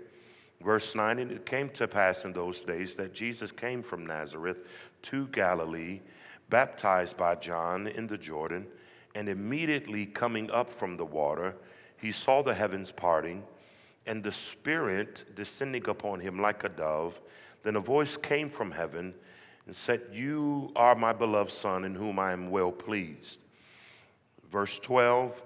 Verse 0.62 0.94
9 0.94 1.18
And 1.18 1.32
it 1.32 1.44
came 1.44 1.68
to 1.70 1.88
pass 1.88 2.24
in 2.24 2.32
those 2.32 2.62
days 2.62 2.94
that 2.94 3.12
Jesus 3.12 3.50
came 3.50 3.82
from 3.82 4.06
Nazareth 4.06 4.58
to 5.02 5.26
Galilee, 5.28 6.00
baptized 6.48 7.16
by 7.16 7.34
John 7.34 7.88
in 7.88 8.06
the 8.06 8.16
Jordan, 8.16 8.68
and 9.16 9.28
immediately 9.28 10.06
coming 10.06 10.48
up 10.52 10.72
from 10.72 10.96
the 10.96 11.04
water, 11.04 11.56
he 11.96 12.12
saw 12.12 12.40
the 12.40 12.54
heavens 12.54 12.92
parting, 12.92 13.42
and 14.06 14.22
the 14.22 14.30
Spirit 14.30 15.24
descending 15.34 15.88
upon 15.88 16.20
him 16.20 16.40
like 16.40 16.62
a 16.62 16.68
dove. 16.68 17.20
Then 17.64 17.74
a 17.74 17.80
voice 17.80 18.16
came 18.16 18.48
from 18.48 18.70
heaven 18.70 19.12
and 19.66 19.74
said, 19.74 20.02
You 20.12 20.70
are 20.76 20.94
my 20.94 21.12
beloved 21.12 21.50
Son, 21.50 21.84
in 21.84 21.96
whom 21.96 22.20
I 22.20 22.32
am 22.32 22.52
well 22.52 22.70
pleased. 22.70 23.38
Verse 24.50 24.78
12 24.78 25.42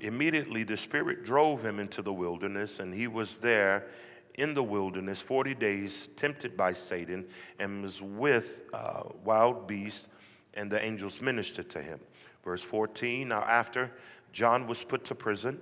Immediately 0.00 0.64
the 0.64 0.76
Spirit 0.76 1.24
drove 1.24 1.64
him 1.64 1.80
into 1.80 2.02
the 2.02 2.12
wilderness, 2.12 2.80
and 2.80 2.92
he 2.92 3.06
was 3.06 3.38
there 3.38 3.86
in 4.34 4.52
the 4.52 4.62
wilderness 4.62 5.22
40 5.22 5.54
days, 5.54 6.10
tempted 6.16 6.56
by 6.56 6.72
Satan, 6.72 7.24
and 7.58 7.82
was 7.82 8.02
with 8.02 8.60
uh, 8.74 9.04
wild 9.24 9.66
beasts, 9.66 10.08
and 10.54 10.70
the 10.70 10.82
angels 10.82 11.20
ministered 11.20 11.70
to 11.70 11.82
him. 11.82 11.98
Verse 12.44 12.62
14 12.62 13.28
Now, 13.28 13.42
after 13.42 13.90
John 14.32 14.66
was 14.66 14.84
put 14.84 15.04
to 15.06 15.14
prison, 15.14 15.58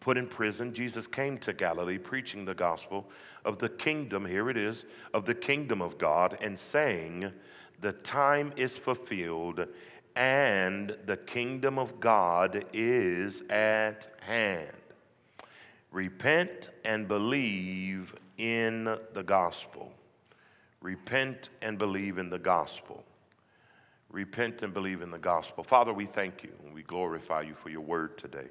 put 0.00 0.18
in 0.18 0.26
prison, 0.26 0.74
Jesus 0.74 1.06
came 1.06 1.38
to 1.38 1.54
Galilee 1.54 1.98
preaching 1.98 2.44
the 2.44 2.54
gospel 2.54 3.08
of 3.44 3.58
the 3.58 3.68
kingdom, 3.68 4.26
here 4.26 4.50
it 4.50 4.58
is, 4.58 4.84
of 5.14 5.24
the 5.24 5.34
kingdom 5.34 5.80
of 5.80 5.96
God, 5.96 6.36
and 6.42 6.58
saying, 6.58 7.32
The 7.80 7.92
time 7.92 8.52
is 8.56 8.76
fulfilled 8.76 9.66
and 10.20 10.94
the 11.06 11.16
kingdom 11.16 11.78
of 11.78 11.98
God 11.98 12.66
is 12.74 13.42
at 13.48 14.12
hand. 14.20 14.68
Repent 15.92 16.68
and 16.84 17.08
believe 17.08 18.14
in 18.36 18.84
the 19.14 19.22
gospel. 19.24 19.90
Repent 20.82 21.48
and 21.62 21.78
believe 21.78 22.18
in 22.18 22.28
the 22.28 22.38
gospel. 22.38 23.02
Repent 24.10 24.62
and 24.62 24.74
believe 24.74 25.00
in 25.00 25.10
the 25.10 25.18
gospel. 25.18 25.64
Father, 25.64 25.94
we 25.94 26.04
thank 26.04 26.42
you 26.42 26.52
and 26.66 26.74
we 26.74 26.82
glorify 26.82 27.40
you 27.40 27.54
for 27.54 27.70
your 27.70 27.80
word 27.80 28.18
today. 28.18 28.48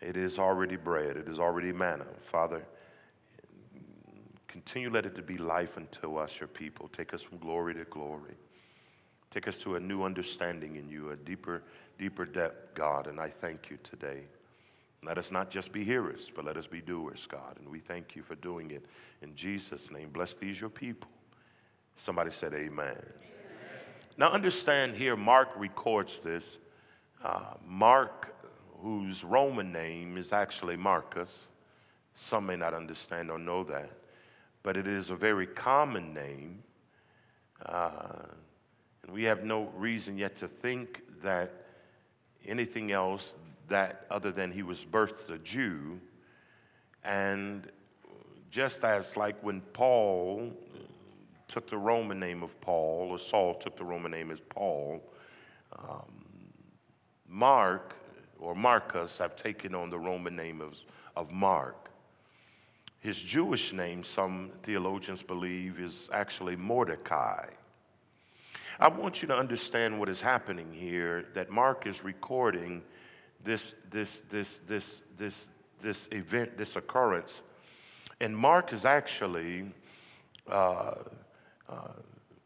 It 0.00 0.16
is 0.16 0.38
already 0.38 0.76
bread, 0.76 1.16
it 1.16 1.26
is 1.26 1.40
already 1.40 1.72
manna. 1.72 2.06
Father, 2.30 2.62
continue 4.46 4.90
let 4.90 5.06
it 5.06 5.16
to 5.16 5.22
be 5.22 5.38
life 5.38 5.76
unto 5.76 6.18
us, 6.18 6.38
your 6.38 6.46
people. 6.46 6.88
Take 6.96 7.14
us 7.14 7.22
from 7.22 7.38
glory 7.38 7.74
to 7.74 7.84
glory. 7.86 8.36
Take 9.34 9.48
us 9.48 9.58
to 9.58 9.74
a 9.74 9.80
new 9.80 10.04
understanding 10.04 10.76
in 10.76 10.88
you, 10.88 11.10
a 11.10 11.16
deeper, 11.16 11.64
deeper 11.98 12.24
depth, 12.24 12.72
God. 12.76 13.08
And 13.08 13.18
I 13.18 13.28
thank 13.28 13.68
you 13.68 13.78
today. 13.82 14.20
Let 15.02 15.18
us 15.18 15.32
not 15.32 15.50
just 15.50 15.72
be 15.72 15.82
hearers, 15.82 16.30
but 16.36 16.44
let 16.44 16.56
us 16.56 16.68
be 16.68 16.80
doers, 16.80 17.26
God. 17.28 17.56
And 17.58 17.68
we 17.68 17.80
thank 17.80 18.14
you 18.14 18.22
for 18.22 18.36
doing 18.36 18.70
it 18.70 18.86
in 19.22 19.34
Jesus' 19.34 19.90
name. 19.90 20.10
Bless 20.10 20.36
these, 20.36 20.60
your 20.60 20.70
people. 20.70 21.10
Somebody 21.96 22.30
said, 22.30 22.54
Amen. 22.54 22.70
amen. 22.70 22.96
Now, 24.16 24.30
understand 24.30 24.94
here, 24.94 25.16
Mark 25.16 25.48
records 25.56 26.20
this. 26.20 26.58
Uh, 27.24 27.54
Mark, 27.66 28.36
whose 28.80 29.24
Roman 29.24 29.72
name 29.72 30.16
is 30.16 30.32
actually 30.32 30.76
Marcus, 30.76 31.48
some 32.14 32.46
may 32.46 32.54
not 32.54 32.72
understand 32.72 33.32
or 33.32 33.38
know 33.40 33.64
that, 33.64 33.90
but 34.62 34.76
it 34.76 34.86
is 34.86 35.10
a 35.10 35.16
very 35.16 35.48
common 35.48 36.14
name. 36.14 36.62
Uh, 37.66 38.26
and 39.04 39.12
we 39.12 39.24
have 39.24 39.44
no 39.44 39.70
reason 39.76 40.16
yet 40.16 40.34
to 40.36 40.48
think 40.48 41.02
that 41.22 41.52
anything 42.46 42.90
else 42.90 43.34
that 43.68 44.06
other 44.10 44.32
than 44.32 44.50
he 44.50 44.62
was 44.62 44.84
birthed 44.84 45.28
a 45.30 45.38
Jew. 45.38 46.00
And 47.04 47.70
just 48.50 48.82
as 48.82 49.14
like 49.16 49.36
when 49.42 49.60
Paul 49.60 50.50
took 51.48 51.68
the 51.68 51.76
Roman 51.76 52.18
name 52.18 52.42
of 52.42 52.58
Paul, 52.62 53.08
or 53.10 53.18
Saul 53.18 53.54
took 53.56 53.76
the 53.76 53.84
Roman 53.84 54.10
name 54.10 54.30
as 54.30 54.40
Paul, 54.40 55.02
um, 55.78 56.24
Mark 57.28 57.94
or 58.38 58.54
Marcus 58.54 59.18
have 59.18 59.36
taken 59.36 59.74
on 59.74 59.90
the 59.90 59.98
Roman 59.98 60.34
name 60.34 60.62
of, 60.62 60.78
of 61.14 61.30
Mark. 61.30 61.90
His 63.00 63.18
Jewish 63.18 63.74
name, 63.74 64.02
some 64.02 64.50
theologians 64.62 65.22
believe, 65.22 65.78
is 65.78 66.08
actually 66.10 66.56
Mordecai. 66.56 67.44
I 68.80 68.88
want 68.88 69.22
you 69.22 69.28
to 69.28 69.36
understand 69.36 69.98
what 69.98 70.08
is 70.08 70.20
happening 70.20 70.72
here 70.72 71.26
that 71.34 71.50
Mark 71.50 71.86
is 71.86 72.02
recording 72.02 72.82
this, 73.44 73.74
this, 73.90 74.22
this, 74.30 74.60
this, 74.66 75.02
this, 75.16 75.48
this 75.80 76.08
event, 76.10 76.56
this 76.56 76.74
occurrence. 76.76 77.40
And 78.20 78.36
Mark 78.36 78.72
is 78.72 78.84
actually, 78.84 79.72
uh, 80.50 80.94
uh, 81.68 81.74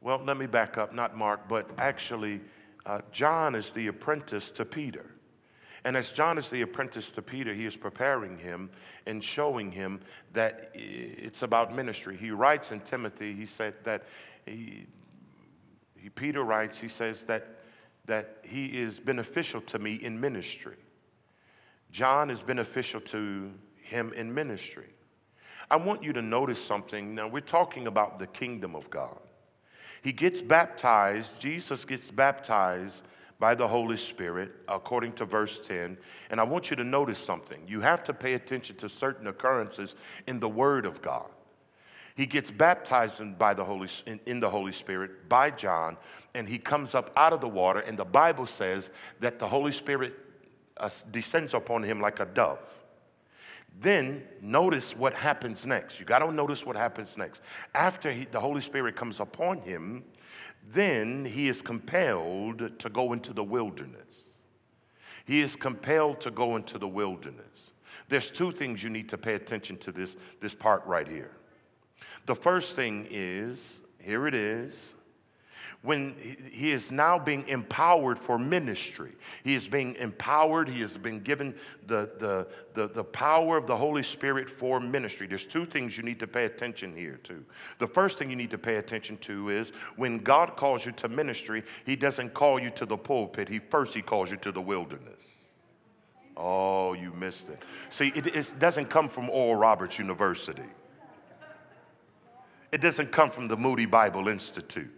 well, 0.00 0.20
let 0.24 0.36
me 0.36 0.46
back 0.46 0.76
up, 0.76 0.94
not 0.94 1.16
Mark, 1.16 1.48
but 1.48 1.70
actually, 1.78 2.40
uh, 2.84 3.00
John 3.10 3.54
is 3.54 3.72
the 3.72 3.86
apprentice 3.86 4.50
to 4.52 4.64
Peter. 4.64 5.06
And 5.84 5.96
as 5.96 6.10
John 6.10 6.36
is 6.36 6.50
the 6.50 6.62
apprentice 6.62 7.10
to 7.12 7.22
Peter, 7.22 7.54
he 7.54 7.64
is 7.64 7.76
preparing 7.76 8.36
him 8.36 8.68
and 9.06 9.24
showing 9.24 9.72
him 9.72 10.00
that 10.34 10.70
it's 10.74 11.42
about 11.42 11.74
ministry. 11.74 12.16
He 12.16 12.30
writes 12.32 12.72
in 12.72 12.80
Timothy, 12.80 13.34
he 13.34 13.46
said 13.46 13.74
that 13.84 14.04
he, 14.44 14.86
he, 16.00 16.08
Peter 16.08 16.42
writes, 16.42 16.78
he 16.78 16.88
says 16.88 17.22
that, 17.24 17.46
that 18.06 18.38
he 18.42 18.66
is 18.66 18.98
beneficial 18.98 19.60
to 19.62 19.78
me 19.78 19.94
in 19.94 20.20
ministry. 20.20 20.76
John 21.90 22.30
is 22.30 22.42
beneficial 22.42 23.00
to 23.02 23.50
him 23.82 24.12
in 24.12 24.32
ministry. 24.32 24.86
I 25.70 25.76
want 25.76 26.02
you 26.02 26.12
to 26.14 26.22
notice 26.22 26.62
something. 26.62 27.14
Now, 27.14 27.28
we're 27.28 27.40
talking 27.40 27.86
about 27.86 28.18
the 28.18 28.26
kingdom 28.26 28.74
of 28.74 28.88
God. 28.90 29.18
He 30.02 30.12
gets 30.12 30.40
baptized, 30.40 31.40
Jesus 31.40 31.84
gets 31.84 32.10
baptized 32.10 33.02
by 33.38 33.54
the 33.54 33.66
Holy 33.66 33.96
Spirit, 33.96 34.52
according 34.68 35.12
to 35.12 35.24
verse 35.24 35.60
10. 35.60 35.96
And 36.30 36.40
I 36.40 36.44
want 36.44 36.70
you 36.70 36.76
to 36.76 36.84
notice 36.84 37.18
something. 37.18 37.62
You 37.66 37.80
have 37.80 38.02
to 38.04 38.12
pay 38.12 38.34
attention 38.34 38.76
to 38.76 38.88
certain 38.88 39.28
occurrences 39.28 39.94
in 40.26 40.40
the 40.40 40.48
Word 40.48 40.86
of 40.86 41.02
God. 41.02 41.28
He 42.18 42.26
gets 42.26 42.50
baptized 42.50 43.20
in, 43.20 43.34
by 43.34 43.54
the 43.54 43.64
Holy, 43.64 43.88
in, 44.06 44.18
in 44.26 44.40
the 44.40 44.50
Holy 44.50 44.72
Spirit 44.72 45.28
by 45.28 45.52
John, 45.52 45.96
and 46.34 46.48
he 46.48 46.58
comes 46.58 46.96
up 46.96 47.12
out 47.16 47.32
of 47.32 47.40
the 47.40 47.46
water. 47.46 47.78
And 47.78 47.96
the 47.96 48.04
Bible 48.04 48.44
says 48.44 48.90
that 49.20 49.38
the 49.38 49.46
Holy 49.46 49.70
Spirit 49.70 50.14
uh, 50.78 50.90
descends 51.12 51.54
upon 51.54 51.84
him 51.84 52.00
like 52.00 52.18
a 52.18 52.24
dove. 52.26 52.58
Then 53.80 54.24
notice 54.42 54.96
what 54.96 55.14
happens 55.14 55.64
next. 55.64 56.00
You 56.00 56.06
got 56.06 56.18
to 56.18 56.32
notice 56.32 56.66
what 56.66 56.74
happens 56.74 57.16
next. 57.16 57.40
After 57.76 58.10
he, 58.10 58.24
the 58.24 58.40
Holy 58.40 58.62
Spirit 58.62 58.96
comes 58.96 59.20
upon 59.20 59.60
him, 59.60 60.02
then 60.72 61.24
he 61.24 61.48
is 61.48 61.62
compelled 61.62 62.80
to 62.80 62.88
go 62.88 63.12
into 63.12 63.32
the 63.32 63.44
wilderness. 63.44 64.24
He 65.24 65.40
is 65.40 65.54
compelled 65.54 66.20
to 66.22 66.32
go 66.32 66.56
into 66.56 66.80
the 66.80 66.88
wilderness. 66.88 67.70
There's 68.08 68.28
two 68.28 68.50
things 68.50 68.82
you 68.82 68.90
need 68.90 69.08
to 69.10 69.16
pay 69.16 69.34
attention 69.34 69.76
to 69.76 69.92
this, 69.92 70.16
this 70.40 70.52
part 70.52 70.84
right 70.84 71.06
here. 71.06 71.37
The 72.26 72.34
first 72.34 72.76
thing 72.76 73.06
is 73.10 73.80
here 74.00 74.26
it 74.26 74.34
is 74.34 74.94
when 75.82 76.14
he 76.50 76.72
is 76.72 76.90
now 76.90 77.18
being 77.18 77.46
empowered 77.48 78.18
for 78.18 78.36
ministry. 78.36 79.12
He 79.44 79.54
is 79.54 79.68
being 79.68 79.94
empowered, 79.94 80.68
he 80.68 80.80
has 80.80 80.96
been 80.98 81.20
given 81.20 81.54
the, 81.86 82.10
the, 82.18 82.48
the, 82.74 82.88
the, 82.88 83.04
power 83.04 83.56
of 83.56 83.68
the 83.68 83.76
Holy 83.76 84.02
Spirit 84.02 84.50
for 84.50 84.80
ministry. 84.80 85.28
There's 85.28 85.46
two 85.46 85.64
things 85.64 85.96
you 85.96 86.02
need 86.02 86.18
to 86.18 86.26
pay 86.26 86.46
attention 86.46 86.96
here 86.96 87.20
to. 87.24 87.44
The 87.78 87.86
first 87.86 88.18
thing 88.18 88.28
you 88.28 88.34
need 88.34 88.50
to 88.50 88.58
pay 88.58 88.76
attention 88.76 89.18
to 89.18 89.50
is 89.50 89.70
when 89.96 90.18
God 90.18 90.56
calls 90.56 90.84
you 90.84 90.92
to 90.92 91.08
ministry, 91.08 91.62
he 91.86 91.94
doesn't 91.94 92.34
call 92.34 92.58
you 92.58 92.70
to 92.70 92.84
the 92.84 92.96
pulpit, 92.96 93.48
he 93.48 93.60
first 93.60 93.94
he 93.94 94.02
calls 94.02 94.32
you 94.32 94.36
to 94.38 94.50
the 94.50 94.60
wilderness. 94.60 95.22
Oh, 96.36 96.92
you 96.92 97.12
missed 97.12 97.48
it. 97.48 97.62
See, 97.90 98.12
it, 98.14 98.26
it 98.26 98.58
doesn't 98.58 98.86
come 98.86 99.08
from 99.08 99.30
Oral 99.30 99.56
Roberts 99.56 99.98
University. 99.98 100.62
It 102.70 102.80
doesn't 102.80 103.12
come 103.12 103.30
from 103.30 103.48
the 103.48 103.56
Moody 103.56 103.86
Bible 103.86 104.28
Institute. 104.28 104.90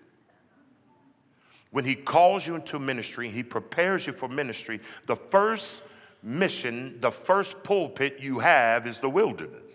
When 1.70 1.84
he 1.84 1.94
calls 1.94 2.46
you 2.46 2.56
into 2.56 2.78
ministry, 2.78 3.30
he 3.30 3.42
prepares 3.42 4.06
you 4.06 4.12
for 4.12 4.28
ministry, 4.28 4.80
the 5.06 5.16
first 5.16 5.82
mission, 6.22 6.98
the 7.00 7.12
first 7.12 7.62
pulpit 7.62 8.16
you 8.18 8.40
have 8.40 8.86
is 8.86 8.98
the 9.00 9.08
wilderness. 9.08 9.72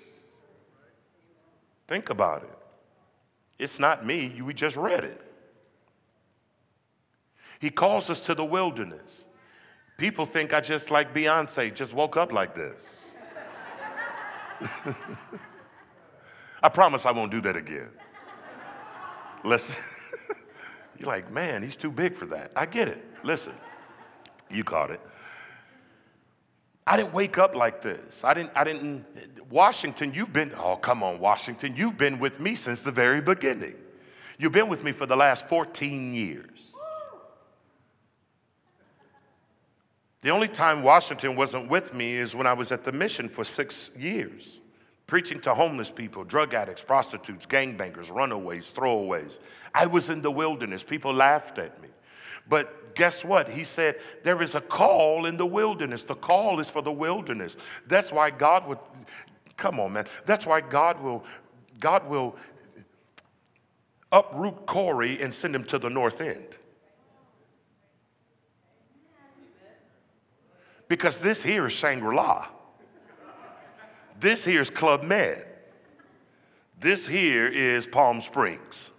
Think 1.88 2.10
about 2.10 2.44
it. 2.44 2.50
It's 3.58 3.80
not 3.80 4.06
me, 4.06 4.42
we 4.42 4.54
just 4.54 4.76
read 4.76 5.06
it. 5.06 5.22
He 7.60 7.70
calls 7.70 8.10
us 8.10 8.20
to 8.22 8.36
the 8.36 8.44
wilderness. 8.44 9.24
People 9.98 10.26
think 10.26 10.54
I 10.54 10.60
just 10.60 10.92
like 10.92 11.14
Beyonce, 11.14 11.74
just 11.74 11.94
woke 11.94 12.18
up 12.18 12.34
like 12.34 12.54
this. 12.54 13.06
I 16.66 16.70
promise 16.70 17.06
I 17.06 17.12
won't 17.12 17.30
do 17.30 17.42
that 17.42 17.56
again. 17.56 17.90
Listen. 19.44 19.76
You're 20.98 21.06
like, 21.06 21.32
man, 21.32 21.62
he's 21.62 21.76
too 21.76 21.92
big 21.92 22.18
for 22.18 22.26
that. 22.26 22.52
I 22.56 22.66
get 22.66 22.88
it. 22.88 23.06
Listen, 23.24 23.54
you 24.50 24.64
caught 24.64 24.90
it. 24.90 25.00
I 26.88 26.98
didn't 26.98 27.14
wake 27.14 27.38
up 27.38 27.54
like 27.54 27.84
this. 27.84 28.24
I 28.24 28.34
didn't, 28.34 28.50
I 28.56 28.64
didn't, 28.64 29.06
Washington, 29.48 30.12
you've 30.12 30.34
been, 30.34 30.54
oh, 30.58 30.76
come 30.78 31.04
on, 31.04 31.20
Washington, 31.20 31.76
you've 31.76 32.00
been 32.00 32.18
with 32.18 32.40
me 32.40 32.56
since 32.56 32.80
the 32.80 32.92
very 32.92 33.22
beginning. 33.22 33.76
You've 34.40 34.52
been 34.52 34.68
with 34.68 34.84
me 34.84 34.92
for 34.92 35.06
the 35.06 35.16
last 35.16 35.48
14 35.48 36.16
years. 36.16 36.74
The 40.24 40.32
only 40.32 40.48
time 40.48 40.82
Washington 40.82 41.36
wasn't 41.36 41.70
with 41.70 41.94
me 41.94 42.16
is 42.16 42.34
when 42.34 42.48
I 42.48 42.54
was 42.54 42.72
at 42.72 42.84
the 42.84 42.92
mission 42.92 43.30
for 43.30 43.44
six 43.44 43.92
years 43.96 44.62
preaching 45.08 45.40
to 45.42 45.54
homeless 45.54 45.90
people, 45.90 46.24
drug 46.24 46.54
addicts, 46.54 46.82
prostitutes, 46.82 47.46
gangbangers, 47.46 48.10
runaways, 48.10 48.74
throwaways. 48.74 49.38
I 49.74 49.86
was 49.86 50.10
in 50.10 50.22
the 50.22 50.32
wilderness. 50.32 50.84
People 50.84 51.14
laughed 51.14 51.60
at 51.60 51.82
me. 51.82 51.90
But 52.48 52.96
guess 52.96 53.24
what? 53.24 53.50
He 53.50 53.64
said, 53.64 53.96
There 54.24 54.42
is 54.42 54.56
a 54.56 54.62
call 54.62 55.26
in 55.26 55.38
the 55.38 55.46
wilderness. 55.46 56.04
The 56.04 56.16
call 56.16 56.60
is 56.60 56.70
for 56.70 56.82
the 56.82 56.92
wilderness. 56.92 57.56
That's 57.88 58.12
why 58.12 58.30
God 58.32 58.68
would, 58.68 58.80
come 59.58 59.80
on, 59.80 59.94
man. 59.94 60.08
That's 60.26 60.46
why 60.46 60.62
God 60.62 61.02
will, 61.02 61.24
God 61.80 62.08
will 62.10 62.36
uproot 64.12 64.66
Corey 64.66 65.22
and 65.22 65.34
send 65.34 65.56
him 65.56 65.64
to 65.66 65.78
the 65.78 65.90
north 65.90 66.22
end. 66.22 66.58
Because 70.88 71.18
this 71.18 71.42
here 71.42 71.66
is 71.66 71.74
Shangri 71.74 72.16
La. 72.16 72.48
This 74.26 74.44
here 74.44 74.60
is 74.60 74.72
Club 74.72 75.04
Med. 75.04 75.46
This 76.80 77.06
here 77.06 77.48
is 77.48 77.86
Palm 77.86 78.22
Springs. 78.22 78.90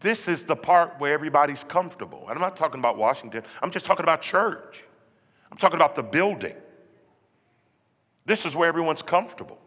This 0.00 0.26
is 0.26 0.42
the 0.42 0.56
part 0.56 0.98
where 0.98 1.12
everybody's 1.12 1.62
comfortable. 1.62 2.22
And 2.22 2.32
I'm 2.32 2.40
not 2.40 2.56
talking 2.56 2.80
about 2.80 2.98
Washington, 2.98 3.44
I'm 3.62 3.70
just 3.70 3.86
talking 3.86 4.02
about 4.02 4.20
church. 4.20 4.82
I'm 5.52 5.58
talking 5.58 5.76
about 5.76 5.94
the 5.94 6.02
building. 6.02 6.56
This 8.26 8.44
is 8.44 8.56
where 8.56 8.68
everyone's 8.68 9.00
comfortable. 9.00 9.58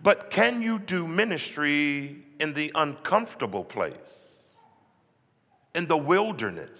But 0.00 0.30
can 0.30 0.62
you 0.62 0.78
do 0.78 1.08
ministry 1.08 2.24
in 2.38 2.54
the 2.54 2.70
uncomfortable 2.76 3.64
place? 3.64 3.96
In 5.74 5.88
the 5.88 5.96
wilderness? 5.96 6.78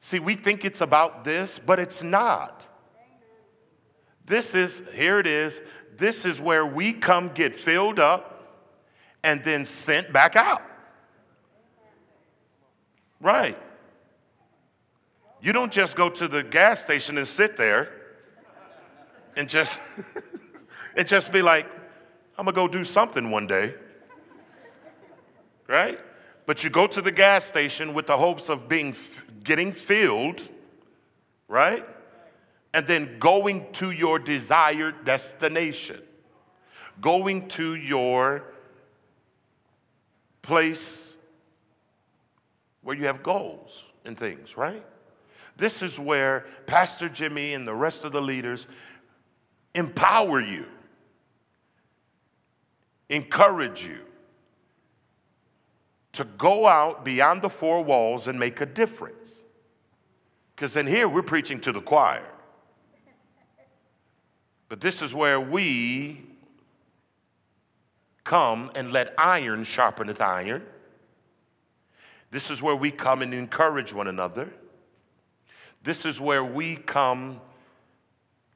See, 0.00 0.18
we 0.18 0.34
think 0.34 0.66
it's 0.66 0.82
about 0.82 1.24
this, 1.24 1.58
but 1.58 1.78
it's 1.78 2.02
not. 2.02 2.68
This 4.26 4.54
is, 4.54 4.82
here 4.92 5.18
it 5.18 5.26
is, 5.26 5.60
this 5.96 6.24
is 6.24 6.40
where 6.40 6.64
we 6.64 6.92
come 6.92 7.30
get 7.34 7.56
filled 7.56 7.98
up 7.98 8.68
and 9.22 9.42
then 9.44 9.66
sent 9.66 10.12
back 10.12 10.36
out. 10.36 10.62
Right. 13.20 13.58
You 15.40 15.52
don't 15.52 15.72
just 15.72 15.96
go 15.96 16.08
to 16.08 16.28
the 16.28 16.42
gas 16.42 16.80
station 16.80 17.18
and 17.18 17.26
sit 17.26 17.56
there 17.56 17.90
and 19.36 19.48
just 19.48 19.76
and 20.96 21.06
just 21.06 21.32
be 21.32 21.42
like, 21.42 21.66
I'm 22.38 22.44
gonna 22.44 22.54
go 22.54 22.68
do 22.68 22.84
something 22.84 23.30
one 23.30 23.46
day. 23.46 23.74
Right? 25.68 25.98
But 26.46 26.64
you 26.64 26.70
go 26.70 26.86
to 26.88 27.00
the 27.00 27.12
gas 27.12 27.44
station 27.44 27.94
with 27.94 28.06
the 28.06 28.16
hopes 28.16 28.48
of 28.48 28.68
being 28.68 28.96
getting 29.44 29.72
filled, 29.72 30.42
right? 31.48 31.86
And 32.74 32.86
then 32.86 33.18
going 33.18 33.70
to 33.72 33.90
your 33.90 34.18
desired 34.18 35.04
destination, 35.04 36.00
going 37.00 37.48
to 37.48 37.74
your 37.74 38.44
place 40.40 41.14
where 42.82 42.96
you 42.96 43.06
have 43.06 43.22
goals 43.22 43.82
and 44.04 44.18
things, 44.18 44.56
right? 44.56 44.84
This 45.56 45.82
is 45.82 45.98
where 45.98 46.46
Pastor 46.66 47.08
Jimmy 47.08 47.54
and 47.54 47.66
the 47.66 47.74
rest 47.74 48.04
of 48.04 48.12
the 48.12 48.20
leaders 48.20 48.66
empower 49.74 50.40
you, 50.40 50.66
encourage 53.08 53.84
you 53.84 53.98
to 56.12 56.24
go 56.24 56.66
out 56.66 57.04
beyond 57.04 57.42
the 57.42 57.48
four 57.48 57.82
walls 57.82 58.28
and 58.28 58.38
make 58.38 58.60
a 58.60 58.66
difference. 58.66 59.30
Because 60.54 60.76
in 60.76 60.86
here, 60.86 61.08
we're 61.08 61.22
preaching 61.22 61.60
to 61.60 61.72
the 61.72 61.80
choir. 61.80 62.26
But 64.72 64.80
this 64.80 65.02
is 65.02 65.12
where 65.12 65.38
we 65.38 66.22
come 68.24 68.70
and 68.74 68.90
let 68.90 69.12
iron 69.18 69.66
sharpeneth 69.66 70.22
iron. 70.22 70.62
This 72.30 72.48
is 72.48 72.62
where 72.62 72.74
we 72.74 72.90
come 72.90 73.20
and 73.20 73.34
encourage 73.34 73.92
one 73.92 74.08
another. 74.08 74.50
This 75.82 76.06
is 76.06 76.18
where 76.18 76.42
we 76.42 76.76
come 76.76 77.42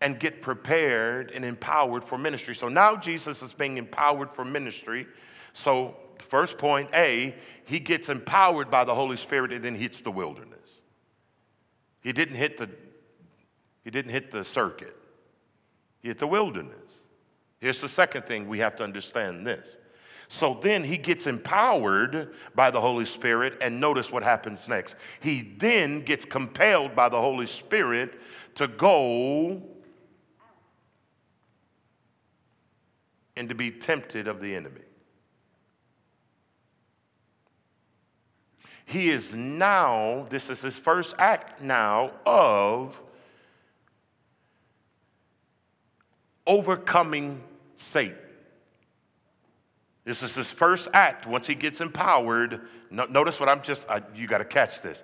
and 0.00 0.18
get 0.18 0.40
prepared 0.40 1.32
and 1.32 1.44
empowered 1.44 2.02
for 2.02 2.16
ministry. 2.16 2.54
So 2.54 2.68
now 2.68 2.96
Jesus 2.96 3.42
is 3.42 3.52
being 3.52 3.76
empowered 3.76 4.30
for 4.32 4.42
ministry. 4.42 5.06
So, 5.52 5.96
first 6.30 6.56
point 6.56 6.88
A, 6.94 7.34
he 7.66 7.78
gets 7.78 8.08
empowered 8.08 8.70
by 8.70 8.84
the 8.84 8.94
Holy 8.94 9.18
Spirit 9.18 9.52
and 9.52 9.62
then 9.62 9.74
hits 9.74 10.00
the 10.00 10.10
wilderness. 10.10 10.80
He 12.00 12.14
didn't 12.14 12.36
hit 12.36 12.56
the 12.56 12.70
he 13.84 13.90
didn't 13.90 14.12
hit 14.12 14.30
the 14.30 14.44
circuit 14.44 14.96
hit 16.02 16.18
the 16.18 16.26
wilderness. 16.26 16.90
Here's 17.60 17.80
the 17.80 17.88
second 17.88 18.26
thing 18.26 18.48
we 18.48 18.58
have 18.58 18.76
to 18.76 18.84
understand 18.84 19.46
this. 19.46 19.76
So 20.28 20.58
then 20.62 20.82
he 20.82 20.96
gets 20.96 21.26
empowered 21.26 22.34
by 22.54 22.70
the 22.70 22.80
Holy 22.80 23.04
Spirit, 23.04 23.58
and 23.60 23.80
notice 23.80 24.10
what 24.10 24.22
happens 24.22 24.66
next. 24.66 24.96
He 25.20 25.54
then 25.58 26.00
gets 26.00 26.24
compelled 26.24 26.96
by 26.96 27.08
the 27.08 27.20
Holy 27.20 27.46
Spirit 27.46 28.20
to 28.56 28.66
go 28.66 29.62
and 33.36 33.48
to 33.48 33.54
be 33.54 33.70
tempted 33.70 34.26
of 34.26 34.40
the 34.40 34.54
enemy. 34.54 34.80
He 38.86 39.10
is 39.10 39.34
now, 39.34 40.26
this 40.30 40.48
is 40.48 40.60
his 40.60 40.78
first 40.78 41.14
act 41.18 41.60
now 41.60 42.12
of 42.24 43.00
overcoming 46.46 47.42
Satan. 47.76 48.16
This 50.04 50.22
is 50.22 50.34
his 50.34 50.50
first 50.50 50.88
act 50.94 51.26
once 51.26 51.46
he 51.46 51.54
gets 51.54 51.80
empowered. 51.80 52.60
No, 52.90 53.06
notice 53.06 53.40
what 53.40 53.48
I'm 53.48 53.60
just, 53.62 53.88
I, 53.90 54.02
you 54.14 54.28
got 54.28 54.38
to 54.38 54.44
catch 54.44 54.80
this. 54.80 55.02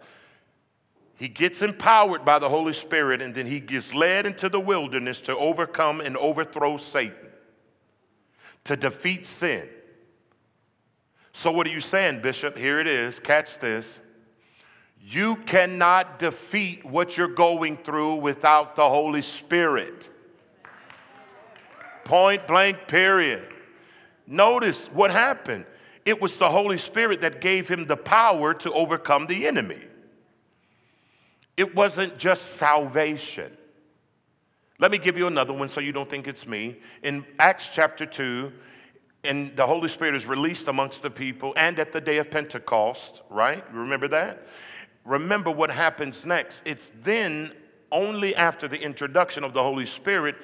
He 1.16 1.28
gets 1.28 1.60
empowered 1.60 2.24
by 2.24 2.38
the 2.38 2.48
Holy 2.48 2.72
Spirit 2.72 3.20
and 3.20 3.34
then 3.34 3.46
he 3.46 3.60
gets 3.60 3.92
led 3.94 4.26
into 4.26 4.48
the 4.48 4.60
wilderness 4.60 5.20
to 5.22 5.36
overcome 5.36 6.00
and 6.00 6.16
overthrow 6.16 6.76
Satan, 6.76 7.30
to 8.64 8.76
defeat 8.76 9.26
sin. 9.26 9.68
So, 11.32 11.50
what 11.50 11.66
are 11.66 11.70
you 11.70 11.80
saying, 11.80 12.22
Bishop? 12.22 12.56
Here 12.56 12.78
it 12.78 12.86
is. 12.86 13.18
Catch 13.18 13.58
this. 13.58 14.00
You 15.04 15.36
cannot 15.46 16.18
defeat 16.18 16.84
what 16.84 17.16
you're 17.16 17.26
going 17.26 17.78
through 17.78 18.16
without 18.16 18.76
the 18.76 18.88
Holy 18.88 19.22
Spirit. 19.22 20.08
Point 22.04 22.46
blank, 22.46 22.88
period. 22.88 23.46
Notice 24.26 24.86
what 24.88 25.10
happened. 25.10 25.66
It 26.04 26.20
was 26.20 26.36
the 26.36 26.50
Holy 26.50 26.78
Spirit 26.78 27.20
that 27.20 27.40
gave 27.40 27.68
him 27.68 27.86
the 27.86 27.96
power 27.96 28.54
to 28.54 28.72
overcome 28.72 29.26
the 29.26 29.46
enemy. 29.46 29.82
It 31.56 31.74
wasn't 31.74 32.18
just 32.18 32.56
salvation. 32.56 33.56
Let 34.78 34.90
me 34.90 34.98
give 34.98 35.16
you 35.16 35.26
another 35.26 35.52
one 35.52 35.68
so 35.68 35.80
you 35.80 35.92
don't 35.92 36.10
think 36.10 36.26
it's 36.26 36.46
me. 36.46 36.78
In 37.02 37.24
Acts 37.38 37.68
chapter 37.72 38.04
2, 38.04 38.52
and 39.24 39.56
the 39.56 39.66
Holy 39.66 39.88
Spirit 39.88 40.16
is 40.16 40.26
released 40.26 40.66
amongst 40.66 41.02
the 41.02 41.10
people, 41.10 41.52
and 41.56 41.78
at 41.78 41.92
the 41.92 42.00
day 42.00 42.18
of 42.18 42.30
Pentecost, 42.30 43.22
right? 43.30 43.64
You 43.72 43.78
remember 43.78 44.08
that? 44.08 44.46
Remember 45.04 45.50
what 45.50 45.70
happens 45.70 46.24
next. 46.24 46.62
It's 46.64 46.90
then 47.04 47.52
only 47.92 48.34
after 48.34 48.66
the 48.66 48.80
introduction 48.80 49.44
of 49.44 49.52
the 49.52 49.62
Holy 49.62 49.86
Spirit, 49.86 50.34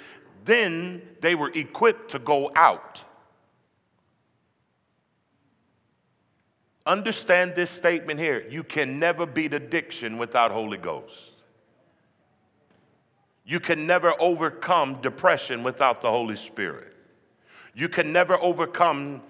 then 0.45 1.03
they 1.21 1.35
were 1.35 1.51
equipped 1.51 2.11
to 2.13 2.19
go 2.19 2.51
out. 2.55 3.03
Understand 6.87 7.55
this 7.55 7.71
statement 7.71 8.19
here. 8.19 8.47
You 8.49 8.65
can 8.65 8.99
never 8.99 9.27
beat 9.27 9.53
addiction 9.53 10.17
without 10.17 10.51
Holy 10.51 10.79
Ghost. 10.79 11.33
You 13.45 13.61
can 13.61 13.87
never 13.87 14.15
overcome 14.21 15.01
depression 15.03 15.63
without 15.63 16.01
the 16.01 16.11
Holy 16.11 16.37
Spirit. 16.37 16.95
You 17.75 17.89
can 17.89 18.13
never 18.13 18.41
overcome 18.41 19.23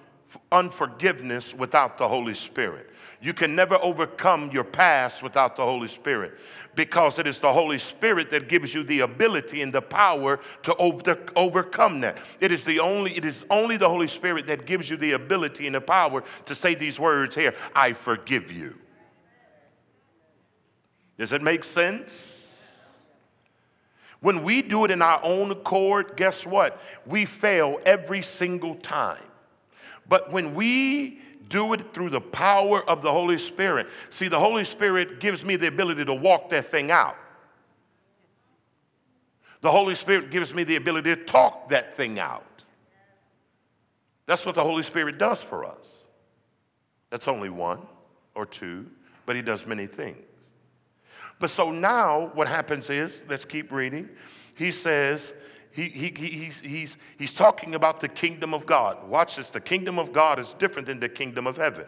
unforgiveness 0.53 1.55
without 1.55 1.99
the 1.99 2.09
Holy 2.09 2.35
Spirit. 2.35 2.91
You 3.21 3.35
can 3.35 3.57
never 3.57 3.77
overcome 3.83 4.51
your 4.53 4.65
past 4.65 5.23
without 5.23 5.57
the 5.57 5.65
Holy 5.65 5.89
Spirit 5.89 6.35
because 6.77 7.19
it 7.19 7.27
is 7.27 7.41
the 7.41 7.53
Holy 7.53 7.79
Spirit 7.79 8.31
that 8.31 8.49
gives 8.49 8.73
you 8.73 8.85
the 8.85 9.01
ability 9.01 9.63
and 9.63 9.73
the 9.73 9.83
power 9.83 10.39
to 10.63 10.75
over, 10.77 11.19
overcome 11.35 12.01
that. 12.01 12.19
It 12.41 12.53
is 12.53 12.63
the 12.63 12.79
only 12.79 13.17
it 13.17 13.25
is 13.25 13.45
only 13.51 13.77
the 13.77 13.89
Holy 13.89 14.07
Spirit 14.07 14.47
that 14.47 14.67
gives 14.67 14.89
you 14.89 14.97
the 14.97 15.13
ability 15.13 15.67
and 15.67 15.75
the 15.75 15.81
power 15.81 16.23
to 16.47 16.55
say 16.55 16.75
these 16.77 17.01
words 17.01 17.35
here, 17.35 17.55
I 17.75 17.93
forgive 17.93 18.53
you. 18.53 18.75
Does 21.19 21.33
it 21.33 21.43
make 21.43 21.65
sense? 21.65 22.37
When 24.21 24.43
we 24.43 24.63
do 24.63 24.85
it 24.85 24.91
in 24.91 25.03
our 25.03 25.23
own 25.25 25.51
accord, 25.51 26.17
guess 26.17 26.45
what? 26.45 26.81
We 27.07 27.25
fail 27.25 27.81
every 27.85 28.23
single 28.23 28.75
time. 28.77 29.23
But 30.09 30.33
when 30.33 30.55
we 30.55 31.21
do 31.49 31.73
it 31.73 31.95
through 31.95 32.11
the 32.11 32.21
power 32.21 32.89
of 32.89 33.03
the 33.03 33.11
Holy 33.11 33.39
Spirit. 33.39 33.89
See, 34.11 34.29
the 34.29 34.39
Holy 34.39 34.65
Spirit 34.65 35.21
gives 35.21 35.45
me 35.45 35.57
the 35.57 35.67
ability 35.67 36.05
to 36.05 36.15
walk 36.15 36.51
that 36.51 36.71
thing 36.71 36.91
out. 36.91 37.17
The 39.61 39.71
Holy 39.71 39.95
Spirit 39.95 40.31
gives 40.31 40.55
me 40.55 40.65
the 40.65 40.77
ability 40.77 41.15
to 41.15 41.25
talk 41.25 41.71
that 41.71 41.97
thing 41.97 42.19
out. 42.19 42.45
That's 44.27 44.47
what 44.47 44.55
the 44.55 44.63
Holy 44.63 44.83
Spirit 44.83 45.19
does 45.19 45.43
for 45.43 45.65
us. 45.65 45.89
That's 47.11 47.27
only 47.27 47.49
one 47.49 47.81
or 48.35 48.47
two, 48.47 48.87
but 49.27 49.35
He 49.35 49.43
does 49.43 49.67
many 49.67 49.87
things. 49.87 50.19
But 51.41 51.51
so 51.51 51.71
now 51.71 52.31
what 52.35 52.47
happens 52.47 52.91
is, 52.91 53.23
let's 53.29 53.45
keep 53.45 53.73
reading. 53.73 54.09
He 54.55 54.71
says, 54.71 55.33
he, 55.79 56.11
he, 56.11 56.29
he's, 56.29 56.59
he's, 56.59 56.97
he's 57.19 57.33
talking 57.33 57.77
about 57.77 58.01
the 58.01 58.09
kingdom 58.09 58.53
of 58.53 58.67
God. 58.67 59.09
Watch 59.09 59.37
this 59.37 59.49
the 59.51 59.61
kingdom 59.61 59.97
of 59.97 60.13
God 60.13 60.41
is 60.41 60.53
different 60.59 60.89
than 60.89 60.99
the 60.99 61.09
kingdom 61.09 61.47
of 61.47 61.57
heaven. 61.57 61.85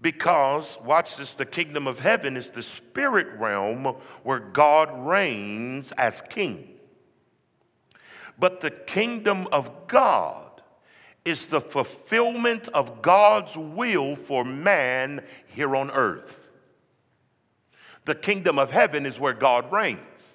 Because, 0.00 0.76
watch 0.84 1.16
this, 1.16 1.34
the 1.34 1.46
kingdom 1.46 1.86
of 1.86 2.00
heaven 2.00 2.36
is 2.36 2.50
the 2.50 2.64
spirit 2.64 3.28
realm 3.38 3.84
where 4.24 4.40
God 4.40 5.06
reigns 5.06 5.92
as 5.92 6.20
king. 6.22 6.68
But 8.40 8.60
the 8.60 8.72
kingdom 8.72 9.46
of 9.52 9.86
God 9.86 10.62
is 11.24 11.46
the 11.46 11.60
fulfillment 11.60 12.66
of 12.74 13.02
God's 13.02 13.56
will 13.56 14.16
for 14.16 14.44
man 14.44 15.24
here 15.46 15.76
on 15.76 15.92
earth. 15.92 16.34
The 18.04 18.16
kingdom 18.16 18.58
of 18.58 18.72
heaven 18.72 19.06
is 19.06 19.20
where 19.20 19.32
God 19.32 19.70
reigns. 19.70 20.31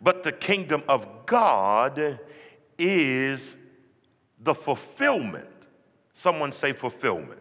But 0.00 0.22
the 0.22 0.32
kingdom 0.32 0.82
of 0.88 1.06
God 1.26 2.18
is 2.78 3.56
the 4.40 4.54
fulfillment. 4.54 5.46
Someone 6.14 6.52
say 6.52 6.72
fulfillment. 6.72 7.40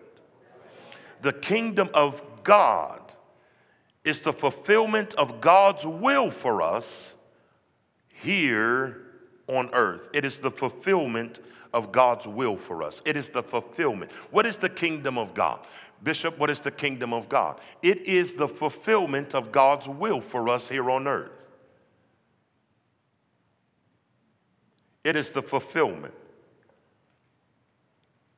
The 1.22 1.34
kingdom 1.34 1.90
of 1.94 2.22
God 2.44 3.02
is 4.04 4.22
the 4.22 4.34
fulfillment 4.34 5.14
of 5.16 5.42
God's 5.42 5.86
will 5.86 6.32
for 6.32 6.62
us 6.62 7.14
here 8.10 9.02
on 9.48 9.70
earth. 9.74 10.10
It 10.14 10.26
is 10.26 10.40
the 10.40 10.52
fulfillment 10.52 11.40
of 11.74 11.92
God's 11.92 12.28
will 12.28 12.58
for 12.58 12.84
us. 12.84 13.02
It 13.06 13.16
is 13.16 13.30
the 13.30 13.44
fulfillment. 13.44 14.12
What 14.32 14.46
is 14.46 14.58
the 14.58 14.70
kingdom 14.70 15.18
of 15.18 15.34
God? 15.34 15.60
Bishop, 16.04 16.38
what 16.38 16.50
is 16.50 16.60
the 16.60 16.72
kingdom 16.72 17.14
of 17.14 17.28
God? 17.28 17.60
It 17.82 18.02
is 18.06 18.34
the 18.34 18.48
fulfillment 18.48 19.36
of 19.36 19.52
God's 19.52 19.88
will 19.88 20.22
for 20.22 20.50
us 20.50 20.68
here 20.70 20.90
on 20.90 21.08
earth. 21.08 21.32
It 25.10 25.16
is 25.16 25.32
the 25.32 25.42
fulfillment. 25.42 26.14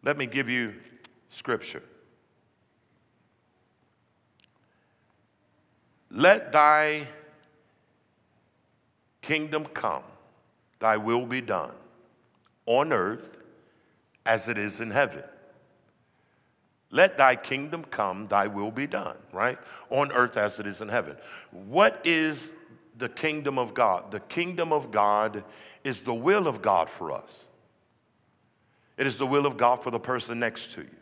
Let 0.03 0.17
me 0.17 0.25
give 0.25 0.47
you 0.47 0.73
scripture. 1.29 1.83
Let 6.09 6.53
thy 6.53 7.09
kingdom 9.21 9.65
come, 9.65 10.03
thy 10.79 10.95
will 10.95 11.25
be 11.25 11.41
done 11.41 11.73
on 12.65 12.93
earth 12.93 13.39
as 14.25 14.47
it 14.47 14.57
is 14.57 14.79
in 14.79 14.91
heaven. 14.91 15.23
Let 16.89 17.17
thy 17.17 17.35
kingdom 17.35 17.83
come, 17.83 18.29
thy 18.29 18.47
will 18.47 18.71
be 18.71 18.87
done, 18.87 19.17
right? 19.33 19.57
On 19.89 20.09
earth 20.13 20.37
as 20.37 20.57
it 20.57 20.67
is 20.67 20.79
in 20.79 20.87
heaven. 20.87 21.17
What 21.51 21.99
is 22.05 22.53
the 23.01 23.09
kingdom 23.09 23.59
of 23.59 23.73
God? 23.73 24.11
The 24.11 24.21
kingdom 24.21 24.71
of 24.71 24.91
God 24.91 25.43
is 25.83 26.01
the 26.01 26.13
will 26.13 26.47
of 26.47 26.61
God 26.61 26.89
for 26.89 27.11
us. 27.11 27.45
It 28.97 29.07
is 29.07 29.17
the 29.17 29.27
will 29.27 29.45
of 29.45 29.57
God 29.57 29.83
for 29.83 29.91
the 29.91 29.99
person 29.99 30.39
next 30.39 30.73
to 30.75 30.81
you. 30.81 30.95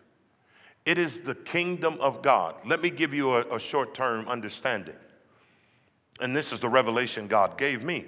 It 0.85 0.97
is 0.97 1.19
the 1.19 1.35
kingdom 1.35 1.97
of 1.99 2.23
God. 2.23 2.55
Let 2.65 2.81
me 2.81 2.89
give 2.89 3.13
you 3.13 3.35
a, 3.35 3.55
a 3.55 3.59
short 3.59 3.93
term 3.93 4.27
understanding. 4.27 4.95
And 6.19 6.35
this 6.35 6.51
is 6.51 6.59
the 6.59 6.69
revelation 6.69 7.27
God 7.27 7.57
gave 7.57 7.83
me. 7.83 8.05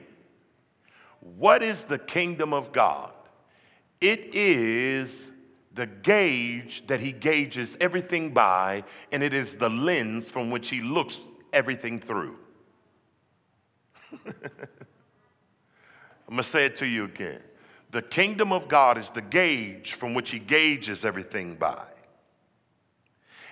What 1.20 1.62
is 1.62 1.84
the 1.84 2.00
kingdom 2.00 2.54
of 2.54 2.72
God? 2.72 3.12
It 4.00 4.34
is 4.34 5.30
the 5.74 5.86
gauge 5.86 6.84
that 6.88 7.00
He 7.00 7.12
gauges 7.12 7.78
everything 7.80 8.34
by, 8.34 8.84
and 9.12 9.22
it 9.22 9.34
is 9.34 9.56
the 9.56 9.70
lens 9.70 10.30
from 10.30 10.50
which 10.50 10.70
He 10.70 10.82
looks 10.82 11.20
everything 11.54 12.00
through. 12.00 12.38
I'm 14.12 14.22
going 16.36 16.38
to 16.38 16.44
say 16.44 16.66
it 16.66 16.76
to 16.78 16.86
you 16.86 17.06
again. 17.06 17.42
The 17.92 18.02
kingdom 18.02 18.54
of 18.54 18.70
God 18.70 18.98
is 18.98 19.10
the 19.10 19.22
gauge 19.22 19.94
from 19.94 20.14
which 20.14 20.32
He 20.32 20.40
gauges 20.40 21.04
everything 21.04 21.56
by. 21.56 21.84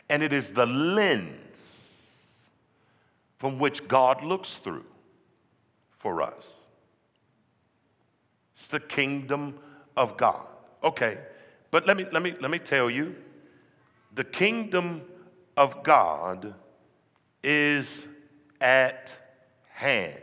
And 0.08 0.24
it 0.24 0.34
is 0.34 0.50
the 0.50 0.66
lens 0.66 1.80
from 3.38 3.60
which 3.60 3.88
God 3.88 4.24
looks 4.24 4.56
through 4.56 4.86
for 5.98 6.22
us. 6.22 6.46
It's 8.56 8.68
the 8.68 8.80
kingdom 8.80 9.60
of 9.96 10.18
God. 10.18 10.46
Okay, 10.84 11.18
but 11.72 11.86
let 11.86 11.98
me, 11.98 12.06
let 12.12 12.24
me, 12.24 12.34
let 12.40 12.50
me 12.50 12.60
tell 12.60 12.90
you 12.90 13.16
the 14.16 14.24
kingdom 14.24 15.02
of 15.56 15.84
God 15.84 16.54
is 17.44 18.08
at 18.60 19.14
hand. 19.70 20.20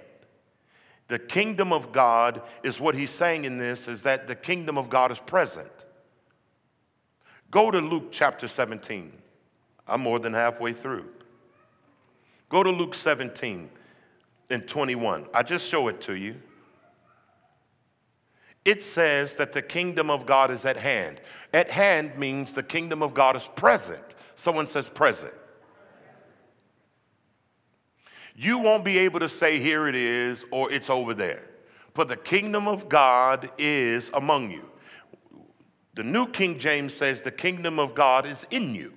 The 1.09 1.19
kingdom 1.19 1.73
of 1.73 1.93
God 1.93 2.43
is 2.63 2.81
what 2.81 2.95
he's 2.95 3.11
saying 3.11 3.45
in 3.45 3.59
this 3.59 3.87
is 3.87 4.03
that 4.03 4.27
the 4.27 4.35
kingdom 4.35 4.77
of 4.77 4.91
God 4.91 5.13
is 5.13 5.19
present. 5.21 5.71
Go 7.51 7.71
to 7.71 7.79
Luke 7.79 8.09
chapter 8.11 8.49
17. 8.49 9.13
I'm 9.87 10.01
more 10.01 10.19
than 10.19 10.33
halfway 10.33 10.73
through. 10.73 11.07
Go 12.49 12.63
to 12.63 12.71
Luke 12.71 12.95
17 12.95 13.71
and 14.51 14.67
21. 14.67 15.27
I 15.33 15.43
just 15.43 15.69
show 15.69 15.89
it 15.89 16.01
to 16.03 16.15
you. 16.15 16.37
It 18.65 18.83
says 18.83 19.37
that 19.37 19.53
the 19.53 19.63
kingdom 19.63 20.11
of 20.11 20.27
God 20.27 20.51
is 20.51 20.65
at 20.65 20.77
hand. 20.77 21.21
At 21.53 21.71
hand 21.71 22.19
means 22.19 22.53
the 22.53 22.65
kingdom 22.65 23.01
of 23.01 23.15
God 23.15 23.37
is 23.37 23.49
present. 23.55 24.17
Someone 24.35 24.67
says 24.67 24.89
present. 24.89 25.33
You 28.37 28.59
won't 28.59 28.85
be 28.85 28.99
able 28.99 29.21
to 29.21 29.29
say, 29.29 29.59
here 29.59 29.89
it 29.89 29.95
is, 29.95 30.45
or 30.51 30.71
it's 30.71 30.91
over 30.91 31.15
there. 31.15 31.43
For 31.95 32.05
the 32.05 32.17
kingdom 32.17 32.69
of 32.69 32.89
God 32.89 33.51
is 33.57 34.11
among 34.13 34.51
you. 34.51 34.69
The 35.95 36.05
New 36.05 36.29
King 36.29 36.59
James 36.59 36.93
says, 36.93 37.23
the 37.23 37.31
kingdom 37.31 37.79
of 37.79 37.95
God 37.95 38.27
is 38.27 38.45
in 38.51 38.75
you. 38.75 38.93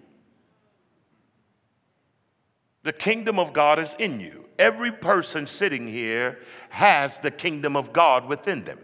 The 2.83 2.91
kingdom 2.91 3.39
of 3.39 3.53
God 3.53 3.79
is 3.79 3.95
in 3.97 4.19
you. 4.19 4.45
Every 4.57 4.91
person 4.91 5.47
sitting 5.47 5.87
here 5.87 6.39
has 6.69 7.17
the 7.19 7.31
kingdom 7.31 7.77
of 7.77 7.93
God 7.93 8.27
within 8.27 8.65
them. 8.65 8.79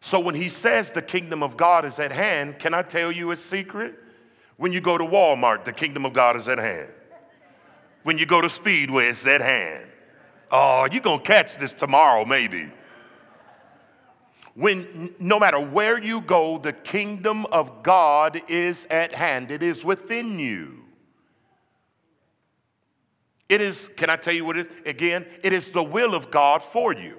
So 0.00 0.20
when 0.20 0.36
he 0.36 0.48
says 0.48 0.92
the 0.92 1.02
kingdom 1.02 1.42
of 1.42 1.56
God 1.56 1.84
is 1.84 1.98
at 1.98 2.12
hand, 2.12 2.60
can 2.60 2.72
I 2.72 2.82
tell 2.82 3.10
you 3.10 3.32
a 3.32 3.36
secret? 3.36 3.96
When 4.56 4.72
you 4.72 4.80
go 4.80 4.96
to 4.96 5.04
Walmart, 5.04 5.64
the 5.64 5.72
kingdom 5.72 6.06
of 6.06 6.12
God 6.12 6.36
is 6.36 6.46
at 6.46 6.58
hand. 6.58 6.88
When 8.02 8.18
you 8.18 8.26
go 8.26 8.40
to 8.40 8.48
Speedway, 8.48 9.08
it's 9.08 9.26
at 9.26 9.40
hand. 9.40 9.86
Oh, 10.50 10.88
you're 10.90 11.02
going 11.02 11.20
to 11.20 11.26
catch 11.26 11.56
this 11.56 11.72
tomorrow, 11.72 12.24
maybe. 12.24 12.70
When 14.54 15.14
no 15.18 15.38
matter 15.38 15.60
where 15.60 16.02
you 16.02 16.20
go, 16.22 16.58
the 16.58 16.72
kingdom 16.72 17.46
of 17.46 17.82
God 17.82 18.40
is 18.48 18.86
at 18.90 19.14
hand, 19.14 19.50
it 19.50 19.62
is 19.62 19.84
within 19.84 20.38
you. 20.38 20.80
It 23.48 23.60
is, 23.60 23.88
can 23.96 24.10
I 24.10 24.16
tell 24.16 24.34
you 24.34 24.44
what 24.44 24.56
it 24.56 24.66
is? 24.66 24.72
Again, 24.86 25.26
it 25.42 25.52
is 25.52 25.70
the 25.70 25.82
will 25.82 26.14
of 26.14 26.30
God 26.30 26.62
for 26.62 26.92
you. 26.92 27.16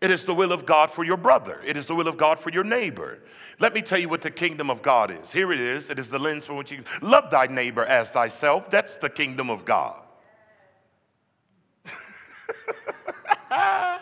It 0.00 0.10
is 0.10 0.24
the 0.24 0.34
will 0.34 0.52
of 0.52 0.66
God 0.66 0.90
for 0.90 1.04
your 1.04 1.16
brother. 1.16 1.60
It 1.64 1.76
is 1.76 1.86
the 1.86 1.94
will 1.94 2.08
of 2.08 2.16
God 2.16 2.38
for 2.38 2.50
your 2.50 2.64
neighbor. 2.64 3.20
Let 3.58 3.74
me 3.74 3.80
tell 3.80 3.98
you 3.98 4.08
what 4.08 4.20
the 4.20 4.30
kingdom 4.30 4.70
of 4.70 4.82
God 4.82 5.10
is. 5.10 5.32
Here 5.32 5.52
it 5.52 5.60
is. 5.60 5.88
It 5.88 5.98
is 5.98 6.08
the 6.08 6.18
lens 6.18 6.46
from 6.46 6.56
which 6.56 6.70
you 6.70 6.84
love 7.00 7.30
thy 7.30 7.46
neighbor 7.46 7.84
as 7.84 8.10
thyself. 8.10 8.70
That's 8.70 8.96
the 8.98 9.08
kingdom 9.08 9.48
of 9.48 9.64
God. 9.64 10.02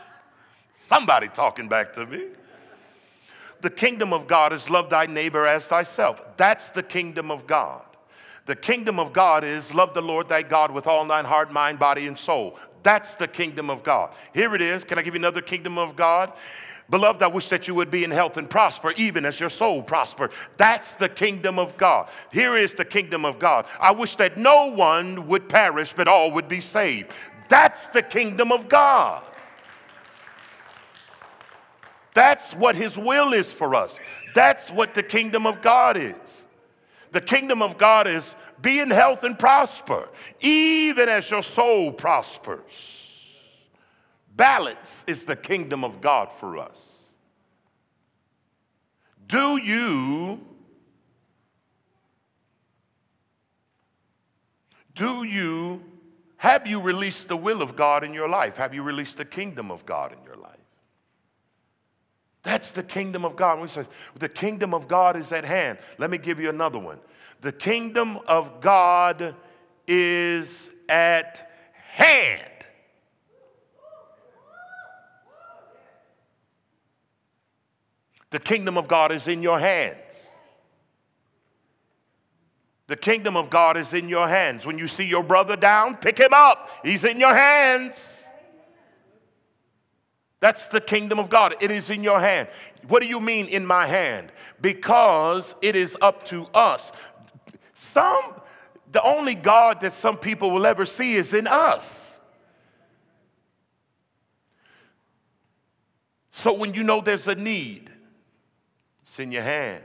Somebody 0.74 1.28
talking 1.28 1.68
back 1.68 1.92
to 1.94 2.06
me. 2.06 2.26
The 3.60 3.70
kingdom 3.70 4.12
of 4.12 4.26
God 4.26 4.52
is 4.52 4.68
love 4.68 4.90
thy 4.90 5.06
neighbor 5.06 5.46
as 5.46 5.66
thyself. 5.66 6.20
That's 6.36 6.70
the 6.70 6.82
kingdom 6.82 7.30
of 7.30 7.46
God. 7.46 7.82
The 8.46 8.56
kingdom 8.56 9.00
of 9.00 9.12
God 9.12 9.42
is 9.42 9.72
love 9.72 9.94
the 9.94 10.02
Lord 10.02 10.28
thy 10.28 10.42
God 10.42 10.70
with 10.70 10.86
all 10.86 11.06
thine 11.06 11.24
heart, 11.24 11.50
mind, 11.50 11.78
body, 11.78 12.06
and 12.06 12.18
soul. 12.18 12.58
That's 12.84 13.16
the 13.16 13.26
kingdom 13.26 13.70
of 13.70 13.82
God. 13.82 14.10
Here 14.32 14.54
it 14.54 14.62
is. 14.62 14.84
Can 14.84 14.98
I 14.98 15.02
give 15.02 15.14
you 15.14 15.18
another 15.18 15.40
kingdom 15.40 15.78
of 15.78 15.96
God? 15.96 16.32
Beloved, 16.90 17.22
I 17.22 17.28
wish 17.28 17.48
that 17.48 17.66
you 17.66 17.74
would 17.74 17.90
be 17.90 18.04
in 18.04 18.10
health 18.10 18.36
and 18.36 18.48
prosper, 18.48 18.92
even 18.92 19.24
as 19.24 19.40
your 19.40 19.48
soul 19.48 19.82
prosper. 19.82 20.30
That's 20.58 20.92
the 20.92 21.08
kingdom 21.08 21.58
of 21.58 21.76
God. 21.78 22.10
Here 22.30 22.58
is 22.58 22.74
the 22.74 22.84
kingdom 22.84 23.24
of 23.24 23.38
God. 23.38 23.64
I 23.80 23.90
wish 23.90 24.16
that 24.16 24.36
no 24.36 24.66
one 24.66 25.26
would 25.28 25.48
perish, 25.48 25.94
but 25.96 26.08
all 26.08 26.30
would 26.32 26.46
be 26.46 26.60
saved. 26.60 27.10
That's 27.48 27.88
the 27.88 28.02
kingdom 28.02 28.52
of 28.52 28.68
God. 28.68 29.24
That's 32.12 32.52
what 32.52 32.76
his 32.76 32.98
will 32.98 33.32
is 33.32 33.52
for 33.52 33.74
us. 33.74 33.98
That's 34.34 34.70
what 34.70 34.94
the 34.94 35.02
kingdom 35.02 35.46
of 35.46 35.62
God 35.62 35.96
is. 35.96 36.44
The 37.12 37.20
kingdom 37.20 37.62
of 37.62 37.78
God 37.78 38.06
is 38.06 38.34
be 38.60 38.80
in 38.80 38.90
health 38.90 39.24
and 39.24 39.38
prosper, 39.38 40.08
even 40.40 41.08
as 41.08 41.30
your 41.30 41.42
soul 41.42 41.92
prospers. 41.92 42.72
Balance 44.36 45.04
is 45.06 45.24
the 45.24 45.36
kingdom 45.36 45.84
of 45.84 46.00
God 46.00 46.28
for 46.40 46.58
us. 46.58 46.98
Do 49.26 49.56
you 49.56 50.40
do 54.94 55.24
you 55.24 55.82
have 56.36 56.66
you 56.66 56.80
released 56.80 57.28
the 57.28 57.36
will 57.36 57.62
of 57.62 57.74
God 57.74 58.04
in 58.04 58.12
your 58.12 58.28
life? 58.28 58.56
Have 58.56 58.74
you 58.74 58.82
released 58.82 59.16
the 59.16 59.24
kingdom 59.24 59.70
of 59.70 59.86
God 59.86 60.12
in 60.12 60.22
your 60.24 60.36
life? 60.36 60.50
That's 62.42 62.70
the 62.70 62.82
kingdom 62.82 63.24
of 63.24 63.36
God. 63.36 63.60
We 63.60 63.68
say 63.68 63.86
the 64.18 64.28
kingdom 64.28 64.74
of 64.74 64.86
God 64.86 65.16
is 65.16 65.32
at 65.32 65.44
hand. 65.44 65.78
Let 65.96 66.10
me 66.10 66.18
give 66.18 66.38
you 66.38 66.50
another 66.50 66.78
one. 66.78 66.98
The 67.44 67.52
kingdom 67.52 68.20
of 68.26 68.62
God 68.62 69.34
is 69.86 70.70
at 70.88 71.46
hand. 71.92 72.40
The 78.30 78.38
kingdom 78.38 78.78
of 78.78 78.88
God 78.88 79.12
is 79.12 79.28
in 79.28 79.42
your 79.42 79.60
hands. 79.60 79.98
The 82.86 82.96
kingdom 82.96 83.36
of 83.36 83.50
God 83.50 83.76
is 83.76 83.92
in 83.92 84.08
your 84.08 84.26
hands. 84.26 84.64
When 84.64 84.78
you 84.78 84.88
see 84.88 85.04
your 85.04 85.22
brother 85.22 85.54
down, 85.54 85.98
pick 85.98 86.16
him 86.16 86.32
up. 86.32 86.70
He's 86.82 87.04
in 87.04 87.20
your 87.20 87.34
hands. 87.34 88.24
That's 90.40 90.68
the 90.68 90.80
kingdom 90.80 91.18
of 91.18 91.28
God. 91.28 91.56
It 91.60 91.70
is 91.70 91.90
in 91.90 92.02
your 92.02 92.20
hand. 92.20 92.48
What 92.88 93.00
do 93.00 93.08
you 93.08 93.20
mean 93.20 93.46
in 93.46 93.64
my 93.64 93.86
hand? 93.86 94.32
Because 94.60 95.54
it 95.62 95.74
is 95.74 95.96
up 96.00 96.24
to 96.26 96.44
us. 96.54 96.92
Some, 97.74 98.40
the 98.92 99.02
only 99.02 99.34
God 99.34 99.80
that 99.80 99.92
some 99.92 100.16
people 100.16 100.50
will 100.50 100.66
ever 100.66 100.84
see 100.84 101.14
is 101.14 101.34
in 101.34 101.46
us. 101.46 102.04
So 106.32 106.52
when 106.52 106.74
you 106.74 106.82
know 106.82 107.00
there's 107.00 107.28
a 107.28 107.34
need, 107.34 107.90
it's 109.02 109.18
in 109.18 109.32
your 109.32 109.42
hand. 109.42 109.82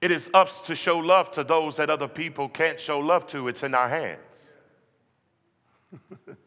It 0.00 0.10
is 0.10 0.30
us 0.32 0.62
to 0.62 0.74
show 0.74 0.98
love 0.98 1.30
to 1.32 1.44
those 1.44 1.76
that 1.76 1.90
other 1.90 2.08
people 2.08 2.48
can't 2.48 2.78
show 2.78 3.00
love 3.00 3.26
to. 3.28 3.48
It's 3.48 3.62
in 3.62 3.74
our 3.74 3.88
hands. 3.88 4.18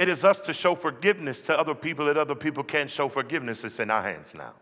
it 0.00 0.08
is 0.08 0.24
us 0.24 0.40
to 0.40 0.54
show 0.54 0.74
forgiveness 0.74 1.42
to 1.42 1.58
other 1.58 1.74
people 1.74 2.06
that 2.06 2.16
other 2.16 2.34
people 2.34 2.64
can't 2.64 2.90
show 2.90 3.06
forgiveness. 3.06 3.64
It's 3.64 3.80
in 3.80 3.90
our 3.90 4.02
hands 4.02 4.32
now. 4.34 4.54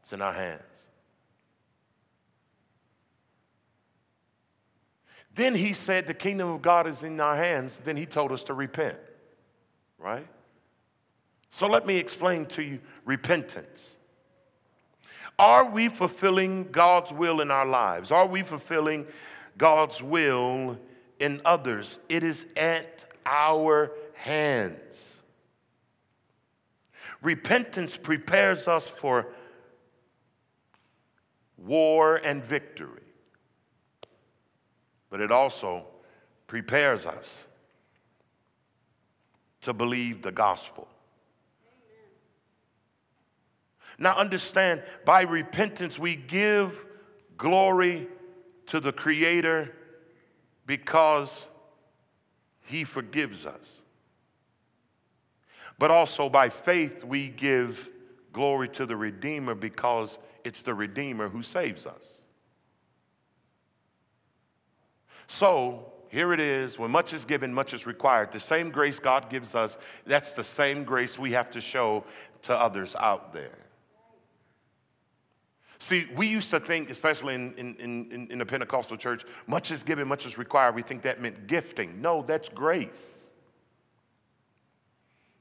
It's 0.00 0.14
in 0.14 0.22
our 0.22 0.32
hands. 0.32 0.62
Then 5.34 5.54
he 5.54 5.74
said, 5.74 6.06
The 6.06 6.14
kingdom 6.14 6.48
of 6.48 6.62
God 6.62 6.86
is 6.86 7.02
in 7.02 7.20
our 7.20 7.36
hands. 7.36 7.78
Then 7.84 7.98
he 7.98 8.06
told 8.06 8.32
us 8.32 8.44
to 8.44 8.54
repent, 8.54 8.96
right? 9.98 10.26
So 11.50 11.66
let 11.66 11.86
me 11.86 11.98
explain 11.98 12.46
to 12.46 12.62
you 12.62 12.80
repentance. 13.04 13.94
Are 15.38 15.68
we 15.68 15.90
fulfilling 15.90 16.72
God's 16.72 17.12
will 17.12 17.42
in 17.42 17.50
our 17.50 17.66
lives? 17.66 18.10
Are 18.10 18.26
we 18.26 18.42
fulfilling 18.42 19.06
God's 19.58 20.02
will 20.02 20.78
in 21.22 21.40
others? 21.44 22.00
It 22.08 22.24
is 22.24 22.44
at 22.56 23.04
our 23.24 23.92
hands. 24.14 25.14
Repentance 27.22 27.96
prepares 27.96 28.66
us 28.66 28.88
for 28.88 29.28
war 31.56 32.16
and 32.16 32.42
victory, 32.42 33.06
but 35.10 35.20
it 35.20 35.30
also 35.30 35.84
prepares 36.48 37.06
us 37.06 37.44
to 39.60 39.72
believe 39.72 40.22
the 40.22 40.32
gospel. 40.32 40.88
Now, 43.96 44.16
understand, 44.16 44.82
by 45.04 45.22
repentance, 45.22 46.00
we 46.00 46.16
give 46.16 46.76
glory 47.36 48.08
to 48.66 48.80
the 48.80 48.92
Creator 48.92 49.72
because 50.66 51.44
He 52.64 52.84
forgives 52.84 53.46
us. 53.46 53.82
But 55.78 55.90
also 55.90 56.28
by 56.28 56.48
faith, 56.48 57.04
we 57.04 57.28
give 57.28 57.88
glory 58.32 58.68
to 58.70 58.86
the 58.86 58.96
Redeemer 58.96 59.54
because 59.54 60.18
it's 60.44 60.62
the 60.62 60.74
Redeemer 60.74 61.28
who 61.28 61.42
saves 61.42 61.86
us. 61.86 62.22
So, 65.28 65.92
here 66.08 66.34
it 66.34 66.40
is 66.40 66.78
when 66.78 66.90
much 66.90 67.14
is 67.14 67.24
given, 67.24 67.54
much 67.54 67.72
is 67.72 67.86
required. 67.86 68.32
The 68.32 68.40
same 68.40 68.70
grace 68.70 68.98
God 68.98 69.30
gives 69.30 69.54
us, 69.54 69.78
that's 70.06 70.34
the 70.34 70.44
same 70.44 70.84
grace 70.84 71.18
we 71.18 71.32
have 71.32 71.50
to 71.52 71.60
show 71.60 72.04
to 72.42 72.54
others 72.54 72.94
out 72.98 73.32
there. 73.32 73.58
See, 75.82 76.06
we 76.14 76.28
used 76.28 76.50
to 76.50 76.60
think, 76.60 76.90
especially 76.90 77.34
in, 77.34 77.54
in, 77.54 77.74
in, 77.74 78.28
in 78.30 78.38
the 78.38 78.46
Pentecostal 78.46 78.96
church, 78.96 79.24
much 79.48 79.72
is 79.72 79.82
given, 79.82 80.06
much 80.06 80.24
is 80.24 80.38
required. 80.38 80.76
We 80.76 80.82
think 80.82 81.02
that 81.02 81.20
meant 81.20 81.48
gifting. 81.48 82.00
No, 82.00 82.22
that's 82.22 82.48
grace. 82.48 83.26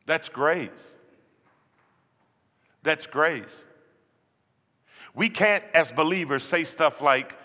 That's 0.07 0.29
grace. 0.29 0.95
That's 2.81 3.05
grace. 3.05 3.63
We 5.13 5.29
can't, 5.29 5.63
as 5.75 5.91
believers, 5.91 6.43
say 6.43 6.63
stuff 6.63 7.03
like, 7.03 7.35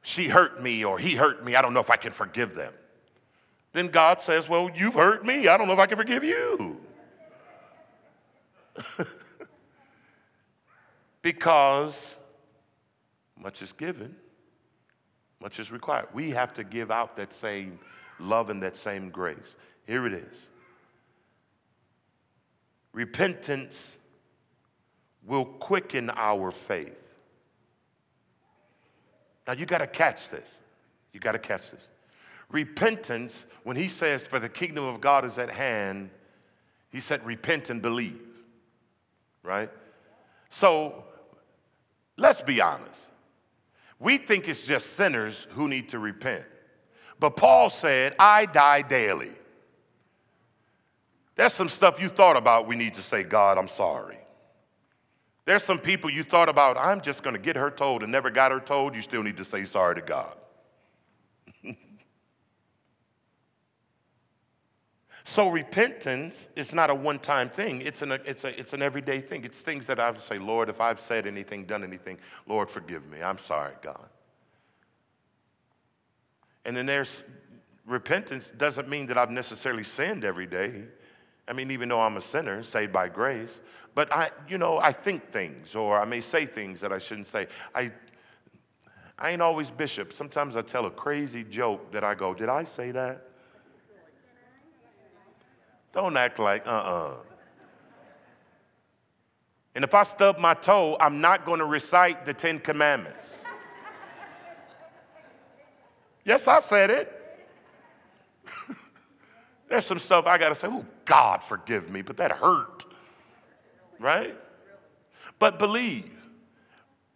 she 0.00 0.26
hurt 0.26 0.62
me 0.62 0.86
or 0.86 0.98
he 0.98 1.14
hurt 1.14 1.44
me. 1.44 1.54
I 1.54 1.60
don't 1.60 1.74
know 1.74 1.80
if 1.80 1.90
I 1.90 1.96
can 1.96 2.14
forgive 2.14 2.54
them. 2.54 2.72
Then 3.74 3.88
God 3.88 4.22
says, 4.22 4.48
Well, 4.48 4.70
you've 4.74 4.94
hurt 4.94 5.22
me. 5.22 5.48
I 5.48 5.58
don't 5.58 5.66
know 5.66 5.74
if 5.74 5.78
I 5.78 5.86
can 5.86 5.98
forgive 5.98 6.24
you. 6.24 6.78
because 11.20 12.14
much 13.40 13.62
is 13.62 13.72
given, 13.72 14.14
much 15.40 15.58
is 15.60 15.70
required. 15.70 16.06
We 16.12 16.30
have 16.30 16.52
to 16.54 16.64
give 16.64 16.90
out 16.90 17.16
that 17.16 17.32
same 17.32 17.78
love 18.18 18.50
and 18.50 18.62
that 18.62 18.76
same 18.76 19.10
grace. 19.10 19.56
Here 19.86 20.06
it 20.06 20.12
is. 20.12 20.48
repentance 22.92 23.94
will 25.24 25.44
quicken 25.44 26.10
our 26.10 26.50
faith. 26.50 26.96
Now 29.46 29.52
you 29.52 29.66
got 29.66 29.78
to 29.78 29.86
catch 29.86 30.28
this. 30.30 30.58
You 31.12 31.20
got 31.20 31.32
to 31.32 31.38
catch 31.38 31.70
this. 31.70 31.88
Repentance, 32.50 33.46
when 33.64 33.76
he 33.76 33.88
says, 33.88 34.26
For 34.26 34.38
the 34.38 34.48
kingdom 34.48 34.84
of 34.84 35.00
God 35.00 35.24
is 35.24 35.38
at 35.38 35.50
hand, 35.50 36.10
he 36.90 37.00
said, 37.00 37.24
Repent 37.24 37.70
and 37.70 37.80
believe. 37.80 38.20
Right? 39.42 39.70
So 40.50 41.04
let's 42.16 42.40
be 42.40 42.60
honest. 42.60 43.06
We 43.98 44.18
think 44.18 44.48
it's 44.48 44.62
just 44.62 44.94
sinners 44.94 45.46
who 45.50 45.68
need 45.68 45.88
to 45.90 45.98
repent. 45.98 46.44
But 47.18 47.36
Paul 47.36 47.70
said, 47.70 48.14
I 48.18 48.46
die 48.46 48.82
daily. 48.82 49.32
There's 51.34 51.54
some 51.54 51.68
stuff 51.68 52.00
you 52.00 52.08
thought 52.08 52.36
about 52.36 52.66
we 52.66 52.76
need 52.76 52.94
to 52.94 53.02
say, 53.02 53.22
God, 53.22 53.58
I'm 53.58 53.68
sorry. 53.68 54.18
There's 55.44 55.64
some 55.64 55.78
people 55.78 56.10
you 56.10 56.24
thought 56.24 56.48
about, 56.48 56.76
I'm 56.76 57.00
just 57.00 57.22
going 57.22 57.34
to 57.34 57.40
get 57.40 57.56
her 57.56 57.70
told 57.70 58.02
and 58.02 58.12
never 58.12 58.30
got 58.30 58.52
her 58.52 58.60
told. 58.60 58.94
You 58.94 59.02
still 59.02 59.22
need 59.22 59.38
to 59.38 59.44
say 59.44 59.64
sorry 59.64 59.94
to 59.94 60.02
God. 60.02 60.36
So 65.24 65.48
repentance 65.48 66.48
is 66.56 66.72
not 66.72 66.90
a 66.90 66.94
one-time 66.94 67.50
thing. 67.50 67.82
It's 67.82 68.02
an, 68.02 68.12
it's, 68.12 68.44
a, 68.44 68.58
it's 68.58 68.72
an 68.72 68.82
everyday 68.82 69.20
thing. 69.20 69.44
It's 69.44 69.60
things 69.60 69.86
that 69.86 70.00
I 70.00 70.14
say, 70.14 70.38
Lord, 70.38 70.68
if 70.68 70.80
I've 70.80 71.00
said 71.00 71.26
anything, 71.26 71.64
done 71.64 71.84
anything, 71.84 72.18
Lord, 72.46 72.70
forgive 72.70 73.06
me. 73.08 73.22
I'm 73.22 73.38
sorry, 73.38 73.74
God. 73.82 74.08
And 76.64 76.76
then 76.76 76.86
there's 76.86 77.22
repentance 77.86 78.52
doesn't 78.56 78.88
mean 78.88 79.06
that 79.06 79.18
I've 79.18 79.30
necessarily 79.30 79.84
sinned 79.84 80.24
every 80.24 80.46
day. 80.46 80.84
I 81.48 81.54
mean, 81.54 81.70
even 81.70 81.88
though 81.88 82.00
I'm 82.00 82.18
a 82.18 82.20
sinner, 82.20 82.62
saved 82.62 82.92
by 82.92 83.08
grace, 83.08 83.60
but 83.94 84.12
I, 84.12 84.30
you 84.48 84.58
know, 84.58 84.78
I 84.78 84.92
think 84.92 85.32
things 85.32 85.74
or 85.74 85.98
I 85.98 86.04
may 86.04 86.20
say 86.20 86.44
things 86.44 86.80
that 86.80 86.92
I 86.92 86.98
shouldn't 86.98 87.26
say. 87.26 87.48
I, 87.74 87.90
I 89.18 89.30
ain't 89.30 89.42
always 89.42 89.70
bishop. 89.70 90.12
Sometimes 90.12 90.56
I 90.56 90.62
tell 90.62 90.86
a 90.86 90.90
crazy 90.90 91.42
joke 91.42 91.90
that 91.92 92.04
I 92.04 92.14
go, 92.14 92.34
Did 92.34 92.48
I 92.48 92.64
say 92.64 92.90
that? 92.92 93.27
Don't 95.92 96.16
act 96.16 96.38
like, 96.38 96.66
uh 96.66 96.70
uh-uh. 96.70 97.10
uh 97.10 97.14
And 99.74 99.84
if 99.84 99.94
I 99.94 100.02
stub 100.02 100.38
my 100.38 100.54
toe, 100.54 100.96
I'm 101.00 101.20
not 101.20 101.46
going 101.46 101.60
to 101.60 101.64
recite 101.64 102.26
the 102.26 102.34
Ten 102.34 102.58
Commandments. 102.58 103.42
yes, 106.24 106.46
I 106.46 106.60
said 106.60 106.90
it. 106.90 107.40
There's 109.68 109.86
some 109.86 109.98
stuff 109.98 110.26
I 110.26 110.38
got 110.38 110.50
to 110.50 110.54
say, 110.54 110.68
oh, 110.68 110.84
God, 111.04 111.42
forgive 111.42 111.90
me, 111.90 112.02
but 112.02 112.16
that 112.18 112.32
hurt. 112.32 112.84
Right? 113.98 114.36
But 115.38 115.58
believe. 115.58 116.10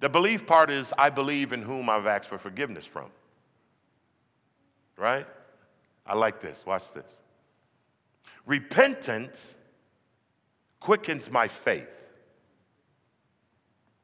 The 0.00 0.08
belief 0.08 0.46
part 0.46 0.70
is 0.70 0.92
I 0.98 1.10
believe 1.10 1.52
in 1.52 1.62
whom 1.62 1.88
I've 1.88 2.06
asked 2.06 2.28
for 2.28 2.38
forgiveness 2.38 2.84
from. 2.84 3.10
Right? 4.96 5.26
I 6.04 6.14
like 6.14 6.40
this. 6.40 6.64
Watch 6.66 6.92
this. 6.92 7.21
Repentance 8.46 9.54
quickens 10.80 11.30
my 11.30 11.48
faith. 11.48 11.88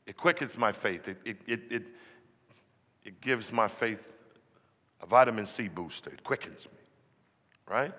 It 0.06 0.16
quickens 0.16 0.56
my 0.56 0.72
faith. 0.72 1.08
It, 1.08 1.18
it, 1.24 1.36
it, 1.46 1.60
it, 1.70 1.82
it 3.04 3.20
gives 3.20 3.52
my 3.52 3.68
faith 3.68 4.00
a 5.02 5.06
vitamin 5.06 5.46
C 5.46 5.68
booster. 5.68 6.10
It 6.10 6.24
quickens 6.24 6.66
me. 6.66 6.78
Right? 7.66 7.92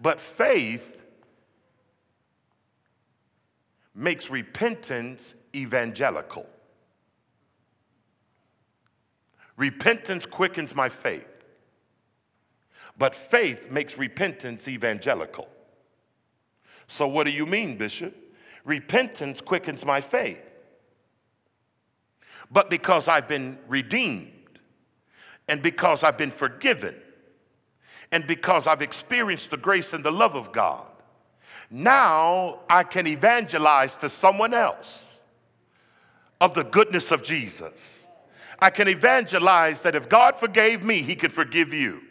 But 0.00 0.20
faith 0.20 0.96
makes 3.94 4.30
repentance 4.30 5.34
evangelical. 5.54 6.46
Repentance 9.56 10.24
quickens 10.24 10.74
my 10.74 10.88
faith, 10.88 11.26
but 13.02 13.16
faith 13.16 13.68
makes 13.68 13.98
repentance 13.98 14.68
evangelical. 14.68 15.48
So, 16.86 17.08
what 17.08 17.24
do 17.24 17.32
you 17.32 17.46
mean, 17.46 17.76
Bishop? 17.76 18.14
Repentance 18.64 19.40
quickens 19.40 19.84
my 19.84 20.00
faith. 20.00 20.38
But 22.48 22.70
because 22.70 23.08
I've 23.08 23.26
been 23.26 23.58
redeemed 23.66 24.60
and 25.48 25.60
because 25.60 26.04
I've 26.04 26.16
been 26.16 26.30
forgiven 26.30 26.94
and 28.12 28.24
because 28.24 28.68
I've 28.68 28.82
experienced 28.82 29.50
the 29.50 29.56
grace 29.56 29.92
and 29.94 30.04
the 30.04 30.12
love 30.12 30.36
of 30.36 30.52
God, 30.52 30.86
now 31.72 32.60
I 32.70 32.84
can 32.84 33.08
evangelize 33.08 33.96
to 33.96 34.10
someone 34.10 34.54
else 34.54 35.18
of 36.40 36.54
the 36.54 36.62
goodness 36.62 37.10
of 37.10 37.24
Jesus. 37.24 37.94
I 38.60 38.70
can 38.70 38.86
evangelize 38.86 39.82
that 39.82 39.96
if 39.96 40.08
God 40.08 40.38
forgave 40.38 40.84
me, 40.84 41.02
he 41.02 41.16
could 41.16 41.32
forgive 41.32 41.74
you. 41.74 42.02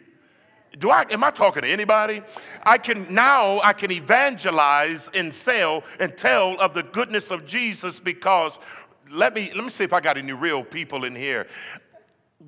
Do 0.78 0.90
I 0.90 1.04
am 1.10 1.22
I 1.22 1.30
talking 1.30 1.62
to 1.62 1.68
anybody? 1.68 2.22
I 2.62 2.78
can 2.78 3.12
now 3.12 3.60
I 3.60 3.72
can 3.72 3.90
evangelize 3.90 5.10
and 5.14 5.34
sell 5.34 5.84
and 6.00 6.16
tell 6.16 6.58
of 6.60 6.72
the 6.74 6.82
goodness 6.82 7.30
of 7.30 7.46
Jesus 7.46 7.98
because 7.98 8.58
let 9.10 9.34
me 9.34 9.52
let 9.54 9.64
me 9.64 9.70
see 9.70 9.84
if 9.84 9.92
I 9.92 10.00
got 10.00 10.16
any 10.16 10.32
real 10.32 10.64
people 10.64 11.04
in 11.04 11.14
here. 11.14 11.46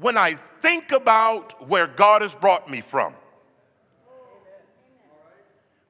When 0.01 0.17
I 0.17 0.39
think 0.63 0.93
about 0.93 1.69
where 1.69 1.87
God 1.87 2.23
has 2.23 2.35
brought 2.35 2.69
me 2.71 2.81
from, 2.81 3.15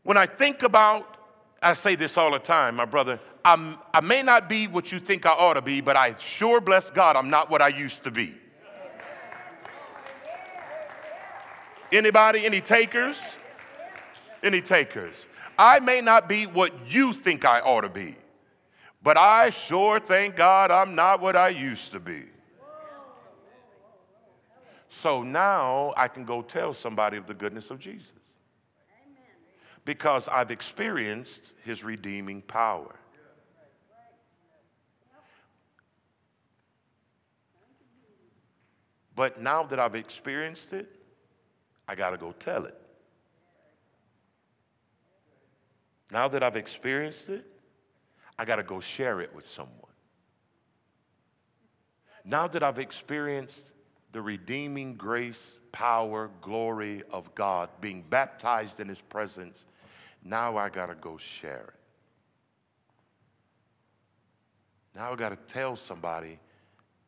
when 0.03 0.19
I 0.19 0.27
think 0.27 0.63
about, 0.63 1.17
I 1.63 1.73
say 1.73 1.95
this 1.95 2.19
all 2.19 2.33
the 2.33 2.39
time, 2.39 2.77
my 2.77 2.85
brother, 2.85 3.19
I'm, 3.45 3.79
I 3.93 4.01
may 4.01 4.23
not 4.23 4.49
be 4.49 4.67
what 4.67 4.93
you 4.93 5.01
think 5.01 5.25
I 5.25 5.31
ought 5.31 5.55
to 5.55 5.63
be, 5.63 5.81
but 5.81 5.97
I 5.97 6.15
sure 6.19 6.61
bless 6.61 6.91
God 6.91 7.17
I'm 7.17 7.31
not 7.31 7.51
what 7.51 7.63
I 7.63 7.69
used 7.69 8.05
to 8.05 8.11
be. 8.11 8.35
Anybody, 11.95 12.45
any 12.45 12.61
takers? 12.61 13.35
Any 14.43 14.61
takers? 14.61 15.15
I 15.57 15.79
may 15.79 16.01
not 16.01 16.29
be 16.29 16.47
what 16.47 16.73
you 16.89 17.13
think 17.13 17.45
I 17.45 17.61
ought 17.61 17.83
to 17.83 17.89
be, 17.89 18.17
but 19.01 19.17
I 19.17 19.51
sure 19.51 20.01
thank 20.01 20.35
God 20.35 20.73
I'm 20.73 20.97
not 20.97 21.21
what 21.21 21.37
I 21.37 21.51
used 21.51 21.93
to 21.93 22.01
be. 22.01 22.25
So 24.89 25.23
now 25.23 25.95
I 25.97 26.09
can 26.09 26.25
go 26.25 26.43
tell 26.43 26.75
somebody 26.75 27.17
of 27.17 27.29
the 27.29 27.35
goodness 27.35 27.71
of 27.71 27.79
Jesus 27.79 28.11
because 29.85 30.27
I've 30.27 30.51
experienced 30.51 31.53
his 31.65 31.85
redeeming 31.85 32.43
power. 32.43 32.97
But 39.15 39.41
now 39.41 39.63
that 39.63 39.79
I've 39.79 39.95
experienced 39.95 40.73
it, 40.73 40.89
I 41.87 41.95
got 41.95 42.11
to 42.11 42.17
go 42.17 42.33
tell 42.33 42.65
it. 42.65 42.77
Now 46.11 46.29
that 46.29 46.43
I've 46.43 46.57
experienced 46.57 47.29
it, 47.29 47.45
I 48.39 48.45
got 48.45 48.57
to 48.57 48.63
go 48.63 48.81
share 48.81 49.21
it 49.21 49.35
with 49.35 49.47
someone. 49.49 49.79
Now 52.25 52.49
that 52.49 52.63
I've 52.63 52.79
experienced 52.79 53.71
the 54.13 54.23
redeeming 54.23 54.95
grace, 54.95 55.59
power, 55.73 56.31
glory 56.41 57.03
of 57.11 57.35
God, 57.35 57.69
being 57.81 58.05
baptized 58.09 58.81
in 58.81 58.89
His 58.89 59.01
presence, 59.01 59.65
now 60.25 60.57
I 60.57 60.69
got 60.69 60.87
to 60.87 60.95
go 60.95 61.19
share 61.19 61.75
it. 61.75 61.81
Now 64.95 65.13
I 65.13 65.17
got 65.17 65.31
to 65.31 65.53
tell 65.53 65.77
somebody 65.77 66.39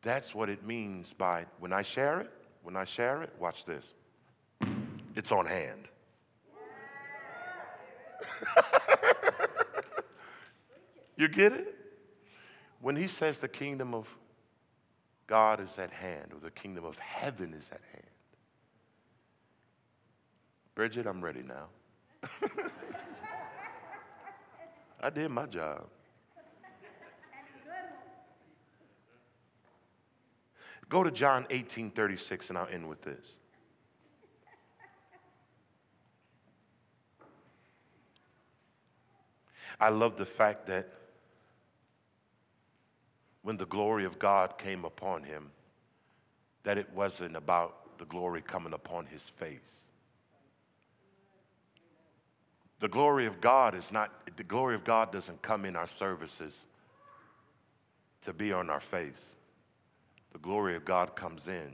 that's 0.01 0.35
what 0.35 0.49
it 0.49 0.65
means 0.65 1.13
by 1.13 1.45
when 1.59 1.73
I 1.73 1.81
share 1.81 2.19
it, 2.19 2.31
when 2.63 2.75
I 2.75 2.83
share 2.83 3.23
it, 3.23 3.33
watch 3.39 3.65
this. 3.65 3.93
It's 5.17 5.31
on 5.31 5.45
hand. 5.47 5.87
you 11.17 11.27
get 11.27 11.53
it? 11.53 11.73
When 12.81 12.95
he 12.95 13.07
says 13.07 13.39
the 13.39 13.47
kingdom 13.47 13.95
of 13.95 14.07
God 15.25 15.59
is 15.59 15.79
at 15.79 15.89
hand, 15.89 16.33
or 16.33 16.39
the 16.39 16.51
kingdom 16.51 16.85
of 16.85 16.99
heaven 16.99 17.55
is 17.57 17.67
at 17.71 17.81
hand. 17.93 18.05
Bridget, 20.75 21.07
I'm 21.07 21.23
ready 21.23 21.41
now. 21.41 21.65
I 25.01 25.09
did 25.09 25.31
my 25.31 25.47
job. 25.47 25.87
Go 30.89 31.01
to 31.01 31.09
John 31.09 31.47
18 31.49 31.89
36, 31.89 32.49
and 32.49 32.57
I'll 32.59 32.67
end 32.67 32.87
with 32.87 33.01
this. 33.01 33.25
I 39.79 39.89
love 39.89 40.17
the 40.17 40.25
fact 40.25 40.67
that 40.67 40.89
when 43.43 43.57
the 43.57 43.65
glory 43.65 44.05
of 44.05 44.19
God 44.19 44.57
came 44.57 44.85
upon 44.85 45.23
him, 45.23 45.51
that 46.63 46.77
it 46.77 46.91
wasn't 46.93 47.35
about 47.35 47.97
the 47.97 48.05
glory 48.05 48.41
coming 48.41 48.73
upon 48.73 49.05
his 49.05 49.21
face. 49.21 49.59
The 52.79 52.87
glory 52.87 53.25
of 53.25 53.41
God 53.41 53.73
is 53.73 53.91
not, 53.91 54.11
the 54.35 54.43
glory 54.43 54.75
of 54.75 54.83
God 54.83 55.11
doesn't 55.11 55.41
come 55.41 55.65
in 55.65 55.75
our 55.75 55.87
services 55.87 56.53
to 58.23 58.33
be 58.33 58.51
on 58.51 58.69
our 58.69 58.81
face. 58.81 59.25
The 60.33 60.39
glory 60.39 60.75
of 60.75 60.85
God 60.85 61.15
comes 61.15 61.47
in 61.47 61.71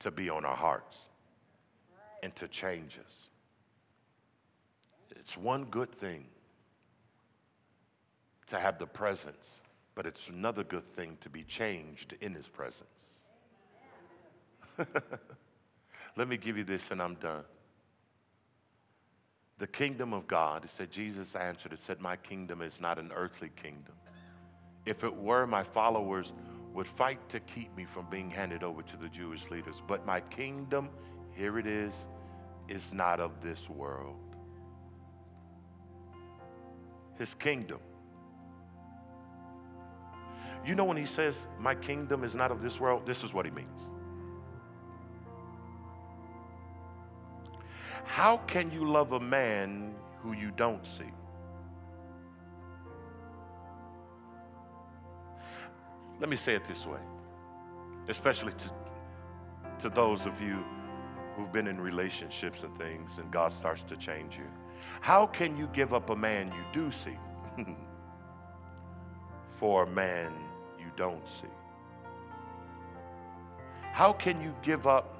to 0.00 0.10
be 0.10 0.28
on 0.28 0.44
our 0.44 0.56
hearts 0.56 0.96
and 2.22 2.34
to 2.36 2.48
change 2.48 2.98
us. 3.06 3.27
It's 5.16 5.36
one 5.36 5.64
good 5.64 5.92
thing 5.92 6.24
to 8.48 8.58
have 8.58 8.78
the 8.78 8.86
presence, 8.86 9.60
but 9.94 10.06
it's 10.06 10.28
another 10.28 10.64
good 10.64 10.94
thing 10.94 11.16
to 11.20 11.28
be 11.28 11.44
changed 11.44 12.14
in 12.20 12.34
His 12.34 12.46
presence. 12.46 12.84
Let 16.16 16.28
me 16.28 16.36
give 16.36 16.56
you 16.56 16.64
this 16.64 16.90
and 16.90 17.02
I'm 17.02 17.14
done. 17.16 17.44
The 19.58 19.66
kingdom 19.66 20.12
of 20.12 20.28
God, 20.28 20.64
it 20.64 20.70
said, 20.70 20.90
Jesus 20.90 21.34
answered, 21.34 21.72
it 21.72 21.80
said, 21.80 22.00
My 22.00 22.16
kingdom 22.16 22.62
is 22.62 22.80
not 22.80 22.98
an 22.98 23.10
earthly 23.14 23.50
kingdom. 23.60 23.94
If 24.86 25.02
it 25.02 25.14
were, 25.14 25.46
my 25.46 25.64
followers 25.64 26.32
would 26.72 26.86
fight 26.86 27.28
to 27.30 27.40
keep 27.40 27.76
me 27.76 27.84
from 27.84 28.06
being 28.08 28.30
handed 28.30 28.62
over 28.62 28.82
to 28.82 28.96
the 28.96 29.08
Jewish 29.08 29.50
leaders. 29.50 29.82
But 29.88 30.06
my 30.06 30.20
kingdom, 30.20 30.90
here 31.32 31.58
it 31.58 31.66
is, 31.66 31.92
is 32.68 32.92
not 32.92 33.18
of 33.18 33.32
this 33.42 33.68
world. 33.68 34.27
His 37.18 37.34
kingdom. 37.34 37.78
You 40.64 40.74
know, 40.74 40.84
when 40.84 40.96
he 40.96 41.06
says, 41.06 41.48
My 41.58 41.74
kingdom 41.74 42.24
is 42.24 42.34
not 42.34 42.50
of 42.50 42.62
this 42.62 42.78
world, 42.78 43.06
this 43.06 43.24
is 43.24 43.32
what 43.32 43.44
he 43.44 43.50
means. 43.50 43.80
How 48.04 48.38
can 48.46 48.70
you 48.70 48.90
love 48.90 49.12
a 49.12 49.20
man 49.20 49.94
who 50.22 50.32
you 50.32 50.50
don't 50.50 50.86
see? 50.86 51.12
Let 56.20 56.28
me 56.28 56.36
say 56.36 56.54
it 56.54 56.66
this 56.66 56.84
way, 56.84 56.98
especially 58.08 58.52
to, 58.52 58.70
to 59.80 59.88
those 59.88 60.26
of 60.26 60.40
you 60.40 60.64
who've 61.36 61.52
been 61.52 61.68
in 61.68 61.80
relationships 61.80 62.64
and 62.64 62.76
things 62.76 63.10
and 63.18 63.30
God 63.30 63.52
starts 63.52 63.82
to 63.82 63.96
change 63.96 64.36
you. 64.36 64.48
How 65.00 65.26
can 65.26 65.56
you 65.56 65.68
give 65.72 65.94
up 65.94 66.10
a 66.10 66.16
man 66.16 66.48
you 66.48 66.64
do 66.72 66.90
see 66.90 67.16
for 69.58 69.84
a 69.84 69.86
man 69.86 70.32
you 70.78 70.90
don't 70.96 71.26
see? 71.26 71.48
How 73.92 74.12
can 74.12 74.40
you 74.40 74.54
give 74.62 74.86
up 74.86 75.14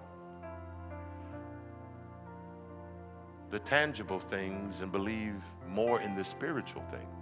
the 3.50 3.58
tangible 3.58 4.20
things 4.20 4.82
and 4.82 4.92
believe 4.92 5.42
more 5.68 6.00
in 6.00 6.14
the 6.14 6.24
spiritual 6.24 6.82
things? 6.90 7.18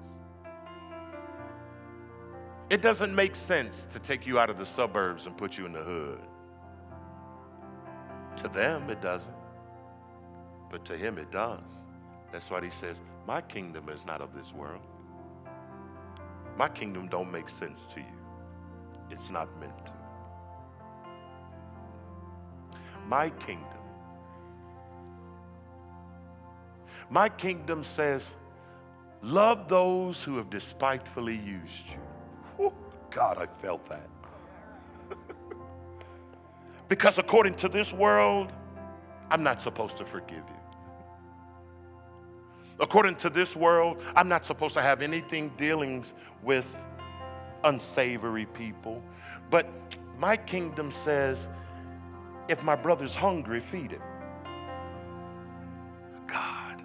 It 2.68 2.82
doesn't 2.82 3.14
make 3.14 3.36
sense 3.36 3.86
to 3.92 4.00
take 4.00 4.26
you 4.26 4.38
out 4.38 4.50
of 4.50 4.58
the 4.58 4.66
suburbs 4.66 5.26
and 5.26 5.36
put 5.36 5.56
you 5.56 5.66
in 5.66 5.72
the 5.72 5.82
hood. 5.82 6.20
To 8.38 8.48
them, 8.48 8.90
it 8.90 9.00
doesn't. 9.00 9.32
But 10.70 10.84
to 10.86 10.96
him, 10.96 11.16
it 11.16 11.30
does. 11.30 11.62
That's 12.32 12.50
why 12.50 12.62
he 12.62 12.70
says, 12.70 13.00
My 13.26 13.40
kingdom 13.40 13.88
is 13.88 14.04
not 14.04 14.20
of 14.20 14.34
this 14.34 14.52
world. 14.52 14.82
My 16.56 16.68
kingdom 16.68 17.08
don't 17.08 17.30
make 17.30 17.48
sense 17.48 17.86
to 17.94 18.00
you. 18.00 18.06
It's 19.10 19.30
not 19.30 19.48
meant 19.60 19.86
to. 19.86 19.92
My 23.06 23.30
kingdom. 23.30 23.66
My 27.10 27.28
kingdom 27.28 27.84
says, 27.84 28.32
Love 29.22 29.68
those 29.68 30.22
who 30.22 30.36
have 30.36 30.50
despitefully 30.50 31.36
used 31.36 31.86
you. 32.58 32.72
God, 33.10 33.38
I 33.38 33.46
felt 33.62 33.88
that. 33.88 34.08
because 36.88 37.18
according 37.18 37.54
to 37.54 37.68
this 37.68 37.92
world, 37.92 38.52
I'm 39.30 39.42
not 39.42 39.62
supposed 39.62 39.96
to 39.98 40.04
forgive 40.04 40.36
you. 40.36 40.65
According 42.78 43.16
to 43.16 43.30
this 43.30 43.56
world, 43.56 44.02
I'm 44.14 44.28
not 44.28 44.44
supposed 44.44 44.74
to 44.74 44.82
have 44.82 45.02
anything 45.02 45.50
dealings 45.56 46.12
with 46.42 46.66
unsavory 47.64 48.46
people. 48.46 49.02
But 49.50 49.68
my 50.18 50.36
kingdom 50.36 50.90
says, 50.90 51.48
if 52.48 52.62
my 52.62 52.76
brother's 52.76 53.14
hungry, 53.14 53.60
feed 53.60 53.92
him. 53.92 54.02
God. 56.26 56.82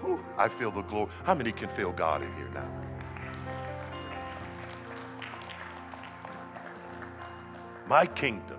Whew, 0.00 0.20
I 0.36 0.48
feel 0.48 0.70
the 0.70 0.82
glory. 0.82 1.10
How 1.24 1.34
many 1.34 1.52
can 1.52 1.68
feel 1.70 1.92
God 1.92 2.22
in 2.22 2.32
here 2.36 2.50
now? 2.54 2.68
my 7.88 8.06
kingdom. 8.06 8.58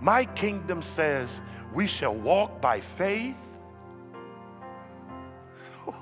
My 0.00 0.24
kingdom 0.24 0.82
says 0.82 1.40
we 1.72 1.86
shall 1.86 2.14
walk 2.14 2.60
by 2.60 2.80
faith. 2.80 3.36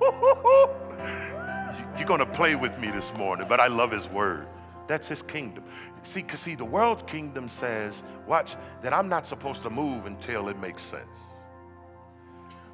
You're 1.98 2.06
going 2.06 2.20
to 2.20 2.26
play 2.26 2.54
with 2.54 2.78
me 2.78 2.90
this 2.90 3.10
morning, 3.16 3.46
but 3.48 3.60
I 3.60 3.66
love 3.66 3.90
his 3.90 4.06
word. 4.08 4.46
That's 4.86 5.08
his 5.08 5.22
kingdom. 5.22 5.64
See, 6.02 6.22
because 6.22 6.40
see, 6.40 6.54
the 6.54 6.64
world's 6.64 7.02
kingdom 7.02 7.48
says, 7.48 8.02
watch, 8.26 8.56
that 8.82 8.92
I'm 8.94 9.08
not 9.08 9.26
supposed 9.26 9.62
to 9.62 9.70
move 9.70 10.06
until 10.06 10.48
it 10.48 10.58
makes 10.58 10.82
sense. 10.82 11.04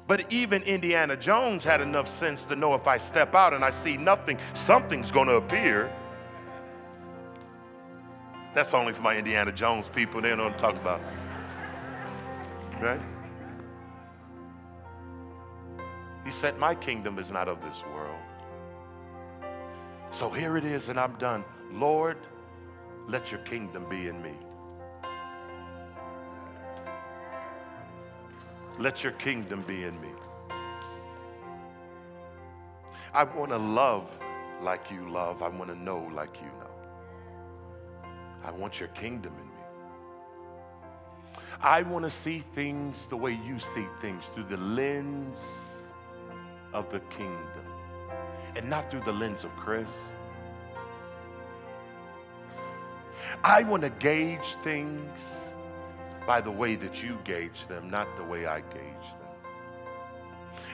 But 0.07 0.31
even 0.31 0.61
Indiana 0.63 1.17
Jones 1.17 1.63
had 1.63 1.81
enough 1.81 2.07
sense 2.07 2.43
to 2.43 2.55
know 2.55 2.75
if 2.75 2.85
I 2.87 2.97
step 2.97 3.33
out 3.33 3.53
and 3.53 3.65
I 3.65 3.71
see 3.71 3.97
nothing, 3.97 4.37
something's 4.53 5.09
going 5.09 5.27
to 5.27 5.35
appear. 5.35 5.91
That's 8.53 8.73
only 8.73 8.93
for 8.93 9.01
my 9.01 9.17
Indiana 9.17 9.51
Jones 9.51 9.87
people. 9.93 10.21
They 10.21 10.29
don't 10.29 10.37
know 10.37 10.45
what 10.45 10.53
I'm 10.53 10.59
talking 10.59 10.81
about. 10.81 11.01
Right? 12.79 13.01
He 16.25 16.31
said, 16.31 16.57
My 16.57 16.73
kingdom 16.73 17.19
is 17.19 17.29
not 17.29 17.47
of 17.47 17.61
this 17.61 17.77
world. 17.93 18.19
So 20.11 20.29
here 20.29 20.57
it 20.57 20.65
is, 20.65 20.89
and 20.89 20.99
I'm 20.99 21.13
done. 21.17 21.45
Lord, 21.71 22.17
let 23.07 23.31
your 23.31 23.41
kingdom 23.41 23.85
be 23.87 24.07
in 24.07 24.21
me. 24.21 24.33
Let 28.79 29.03
your 29.03 29.13
kingdom 29.13 29.61
be 29.61 29.83
in 29.83 30.01
me. 30.01 30.09
I 33.13 33.23
want 33.23 33.51
to 33.51 33.57
love 33.57 34.09
like 34.61 34.89
you 34.91 35.09
love. 35.09 35.43
I 35.43 35.47
want 35.47 35.69
to 35.69 35.75
know 35.75 36.09
like 36.13 36.35
you 36.41 36.47
know. 36.47 38.09
I 38.43 38.51
want 38.51 38.79
your 38.79 38.89
kingdom 38.89 39.33
in 39.33 39.45
me. 39.45 39.51
I 41.61 41.83
want 41.83 42.03
to 42.03 42.11
see 42.11 42.39
things 42.53 43.07
the 43.07 43.15
way 43.15 43.39
you 43.45 43.59
see 43.59 43.85
things 44.01 44.25
through 44.33 44.45
the 44.45 44.57
lens 44.57 45.39
of 46.75 46.91
the 46.91 46.99
kingdom 46.99 47.65
and 48.55 48.69
not 48.69 48.91
through 48.91 49.01
the 49.01 49.11
lens 49.11 49.43
of 49.43 49.55
Chris. 49.55 49.89
I 53.43 53.63
want 53.63 53.83
to 53.83 53.89
gauge 53.89 54.57
things 54.63 55.19
by 56.27 56.41
the 56.41 56.51
way 56.51 56.75
that 56.75 57.01
you 57.01 57.17
gauge 57.23 57.67
them, 57.67 57.89
not 57.89 58.07
the 58.17 58.23
way 58.23 58.45
I 58.45 58.59
gauge 58.59 59.07
them. 59.19 59.25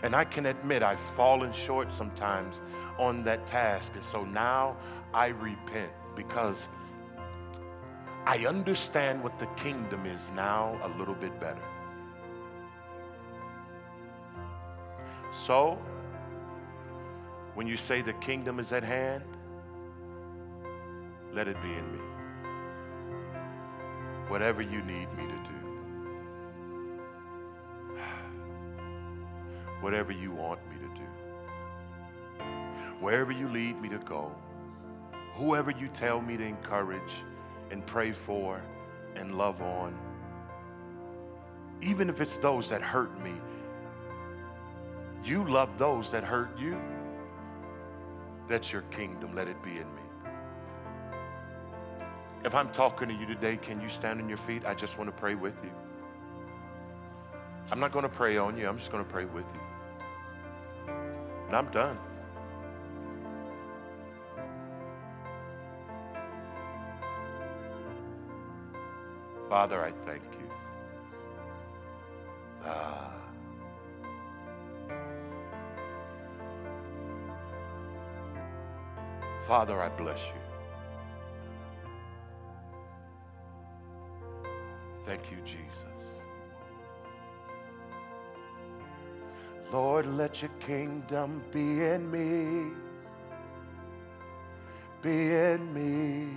And 0.04 0.16
I 0.16 0.26
can 0.26 0.48
admit 0.48 0.82
I've 0.82 1.00
fallen 1.16 1.54
short 1.54 1.92
sometimes 1.92 2.60
on 2.98 3.24
that 3.26 3.46
task. 3.46 3.92
And 3.94 4.04
so 4.04 4.24
now 4.24 4.78
I 5.14 5.28
repent 5.28 5.92
because 6.16 6.68
I 8.26 8.46
understand 8.48 9.24
what 9.24 9.38
the 9.38 9.48
kingdom 9.58 10.06
is 10.08 10.22
now 10.34 10.80
a 10.84 10.98
little 10.98 11.16
bit 11.16 11.40
better. 11.40 11.62
So, 15.32 15.80
when 17.54 17.66
you 17.68 17.78
say 17.78 18.02
the 18.02 18.14
kingdom 18.14 18.60
is 18.60 18.72
at 18.72 18.84
hand, 18.84 19.24
let 21.34 21.48
it 21.48 21.56
be 21.62 21.70
in 21.70 21.92
me. 21.94 22.00
Whatever 24.28 24.62
you 24.62 24.82
need 24.82 25.08
me 25.18 25.24
to 25.24 25.40
do, 25.50 25.58
whatever 29.82 30.12
you 30.12 30.32
want 30.32 30.60
me 30.70 30.76
to 30.78 30.88
do, 31.00 31.08
wherever 33.00 33.32
you 33.32 33.48
lead 33.48 33.82
me 33.82 33.88
to 33.90 34.00
go, 34.00 34.36
whoever 35.34 35.72
you 35.72 35.88
tell 35.88 36.22
me 36.22 36.36
to 36.38 36.44
encourage 36.44 37.14
and 37.72 37.86
pray 37.86 38.12
for 38.12 38.62
and 39.16 39.38
love 39.38 39.62
on. 39.62 39.98
Even 41.82 42.10
if 42.10 42.20
it's 42.22 42.38
those 42.38 42.68
that 42.68 42.82
hurt 42.82 43.18
me, 43.24 43.34
you 45.24 45.48
love 45.50 45.78
those 45.78 46.10
that 46.12 46.24
hurt 46.24 46.58
you. 46.58 46.80
That's 48.48 48.72
your 48.72 48.82
kingdom. 48.84 49.36
Let 49.36 49.48
it 49.48 49.62
be 49.64 49.72
in 49.72 49.96
me. 49.96 50.02
If 52.44 52.56
I'm 52.56 52.72
talking 52.72 53.08
to 53.08 53.14
you 53.14 53.26
today, 53.26 53.58
can 53.58 53.80
you 53.80 53.88
stand 53.88 54.20
on 54.20 54.28
your 54.28 54.40
feet? 54.40 54.66
I 54.66 54.74
just 54.74 54.98
want 54.98 55.10
to 55.10 55.16
pray 55.16 55.36
with 55.36 55.54
you. 55.64 55.72
I'm 57.72 57.80
not 57.80 57.92
going 57.92 58.04
to 58.04 58.10
pray 58.10 58.38
on 58.38 58.58
you, 58.58 58.68
I'm 58.68 58.78
just 58.78 58.92
going 58.92 59.04
to 59.04 59.10
pray 59.10 59.26
with 59.26 59.46
you. 59.54 60.94
And 61.48 61.56
I'm 61.56 61.70
done. 61.72 61.98
Father, 69.48 69.84
I 69.84 69.92
thank 70.06 70.24
you. 70.40 70.50
Ah. 72.66 73.21
Father, 79.52 79.82
I 79.82 79.90
bless 79.90 80.18
you. 80.18 80.42
Thank 85.06 85.30
you, 85.30 85.36
Jesus. 85.44 86.06
Lord, 89.74 90.06
let 90.06 90.42
your 90.42 90.52
kingdom 90.62 91.44
be 91.52 91.60
in 91.60 92.10
me. 92.10 92.72
Be 95.02 95.36
in 95.36 95.74
me. 95.74 96.30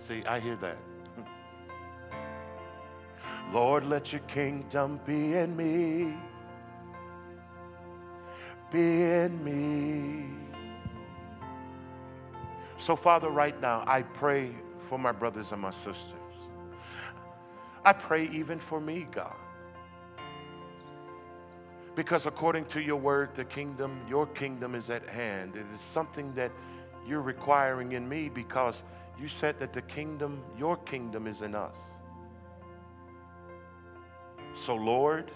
See, 0.00 0.24
I 0.26 0.40
hear 0.40 0.56
that. 0.56 0.78
Lord, 3.52 3.86
let 3.86 4.12
your 4.12 4.22
kingdom 4.22 4.98
be 5.06 5.34
in 5.34 5.56
me. 5.56 6.12
Be 8.74 8.80
in 8.80 9.44
me. 9.44 10.26
So, 12.76 12.96
Father, 12.96 13.30
right 13.30 13.58
now, 13.60 13.84
I 13.86 14.02
pray 14.02 14.50
for 14.88 14.98
my 14.98 15.12
brothers 15.12 15.52
and 15.52 15.62
my 15.62 15.70
sisters. 15.70 16.34
I 17.84 17.92
pray 17.92 18.28
even 18.32 18.58
for 18.58 18.80
me, 18.80 19.06
God. 19.12 19.36
Because 21.94 22.26
according 22.26 22.64
to 22.64 22.80
your 22.80 22.96
word, 22.96 23.36
the 23.36 23.44
kingdom, 23.44 24.00
your 24.08 24.26
kingdom 24.26 24.74
is 24.74 24.90
at 24.90 25.08
hand. 25.08 25.54
It 25.54 25.66
is 25.72 25.80
something 25.80 26.34
that 26.34 26.50
you're 27.06 27.22
requiring 27.22 27.92
in 27.92 28.08
me 28.08 28.28
because 28.28 28.82
you 29.16 29.28
said 29.28 29.60
that 29.60 29.72
the 29.72 29.82
kingdom, 29.82 30.42
your 30.58 30.78
kingdom 30.78 31.28
is 31.28 31.42
in 31.42 31.54
us. 31.54 31.76
So, 34.56 34.74
Lord, 34.74 35.30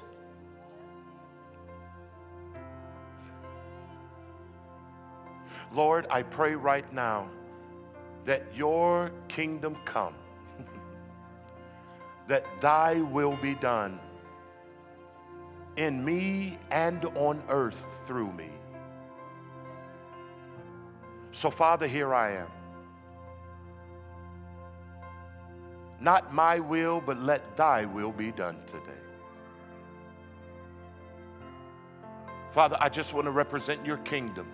Lord, 5.73 6.07
I 6.11 6.23
pray 6.23 6.55
right 6.55 6.91
now 6.93 7.29
that 8.25 8.43
your 8.55 9.11
kingdom 9.29 9.77
come, 9.85 10.15
that 12.29 12.45
thy 12.61 13.01
will 13.01 13.37
be 13.37 13.55
done 13.55 14.01
in 15.77 16.05
me 16.05 16.59
and 16.71 17.05
on 17.17 17.43
earth 17.49 17.83
through 18.07 18.33
me. 18.33 18.49
So, 21.33 21.51
Father, 21.51 21.87
here 21.87 22.15
I 22.15 22.33
am. 22.33 22.49
Not 26.01 26.33
my 26.33 26.59
will, 26.59 27.01
but 27.01 27.19
let 27.21 27.57
thy 27.57 27.85
will 27.85 28.13
be 28.13 28.33
done 28.33 28.57
today. 28.67 28.83
Father, 32.53 32.77
I 32.81 32.89
just 32.89 33.13
want 33.13 33.27
to 33.27 33.31
represent 33.31 33.85
your 33.85 33.99
kingdom. 33.99 34.47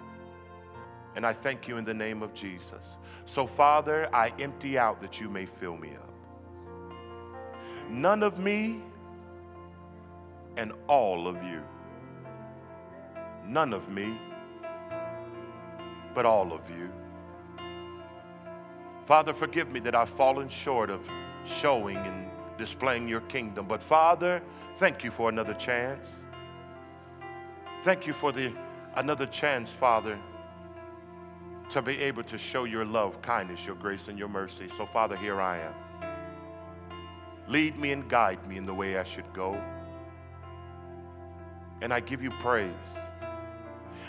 And 1.16 1.24
I 1.24 1.32
thank 1.32 1.68
you 1.68 1.76
in 1.76 1.84
the 1.84 1.94
name 1.94 2.22
of 2.22 2.34
Jesus. 2.34 2.96
So, 3.26 3.46
Father, 3.46 4.08
I 4.14 4.32
empty 4.40 4.78
out 4.78 5.00
that 5.00 5.20
you 5.20 5.28
may 5.28 5.46
fill 5.46 5.76
me 5.76 5.90
up. 5.90 6.10
None 7.90 8.22
of 8.22 8.38
me 8.38 8.80
and 10.56 10.72
all 10.88 11.28
of 11.28 11.36
you. 11.42 11.62
None 13.46 13.72
of 13.72 13.88
me, 13.88 14.18
but 16.14 16.24
all 16.24 16.52
of 16.52 16.60
you. 16.70 16.90
Father, 19.06 19.34
forgive 19.34 19.68
me 19.68 19.80
that 19.80 19.94
I've 19.94 20.10
fallen 20.10 20.48
short 20.48 20.88
of 20.88 21.00
showing 21.44 21.98
and 21.98 22.28
displaying 22.56 23.06
your 23.06 23.20
kingdom. 23.22 23.66
But 23.68 23.82
Father, 23.82 24.42
thank 24.78 25.04
you 25.04 25.10
for 25.10 25.28
another 25.28 25.54
chance. 25.54 26.22
Thank 27.84 28.06
you 28.06 28.14
for 28.14 28.32
the 28.32 28.52
another 28.96 29.26
chance, 29.26 29.70
Father, 29.70 30.18
to 31.74 31.82
be 31.82 31.98
able 31.98 32.22
to 32.22 32.38
show 32.38 32.62
your 32.62 32.84
love, 32.84 33.20
kindness, 33.20 33.66
your 33.66 33.74
grace, 33.74 34.06
and 34.06 34.16
your 34.16 34.28
mercy. 34.28 34.68
So, 34.76 34.86
Father, 34.86 35.16
here 35.16 35.40
I 35.40 35.58
am. 35.58 35.74
Lead 37.48 37.76
me 37.76 37.90
and 37.90 38.08
guide 38.08 38.46
me 38.48 38.56
in 38.56 38.64
the 38.64 38.72
way 38.72 38.96
I 38.96 39.02
should 39.02 39.30
go. 39.34 39.60
And 41.82 41.92
I 41.92 41.98
give 41.98 42.22
you 42.22 42.30
praise. 42.30 42.70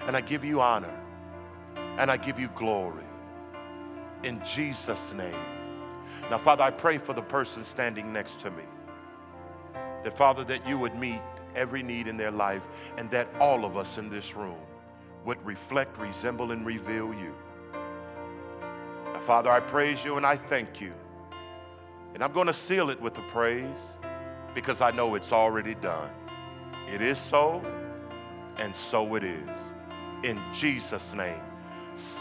And 0.01 0.15
I 0.15 0.21
give 0.21 0.45
you 0.45 0.61
honor. 0.61 0.95
And 1.97 2.11
I 2.11 2.17
give 2.17 2.39
you 2.39 2.49
glory. 2.49 3.03
In 4.21 4.39
Jesus' 4.45 5.11
name. 5.13 5.33
Now, 6.29 6.37
Father, 6.37 6.63
I 6.63 6.69
pray 6.69 6.99
for 6.99 7.13
the 7.13 7.23
person 7.23 7.63
standing 7.63 8.13
next 8.13 8.41
to 8.41 8.51
me. 8.51 8.63
That, 10.03 10.15
Father, 10.15 10.43
that 10.43 10.67
you 10.67 10.77
would 10.77 10.93
meet 10.93 11.21
every 11.55 11.81
need 11.81 12.07
in 12.07 12.15
their 12.15 12.29
life 12.29 12.61
and 12.95 13.09
that 13.09 13.27
all 13.39 13.65
of 13.65 13.75
us 13.75 13.97
in 13.97 14.07
this 14.07 14.35
room 14.35 14.59
would 15.25 15.43
reflect, 15.43 15.97
resemble, 15.97 16.51
and 16.51 16.63
reveal 16.63 17.11
you. 17.11 17.33
Father, 19.25 19.49
I 19.49 19.59
praise 19.59 20.03
you 20.03 20.17
and 20.17 20.25
I 20.25 20.37
thank 20.37 20.79
you. 20.79 20.93
And 22.13 22.23
I'm 22.23 22.31
going 22.31 22.47
to 22.47 22.53
seal 22.53 22.89
it 22.91 23.01
with 23.01 23.15
the 23.15 23.23
praise 23.33 23.77
because 24.53 24.81
I 24.81 24.91
know 24.91 25.15
it's 25.15 25.31
already 25.31 25.73
done. 25.75 26.09
It 26.93 27.01
is 27.01 27.17
so, 27.17 27.61
and 28.57 28.75
so 28.75 29.15
it 29.15 29.23
is. 29.23 29.49
In 30.23 30.39
Jesus' 30.53 31.11
name. 31.13 31.41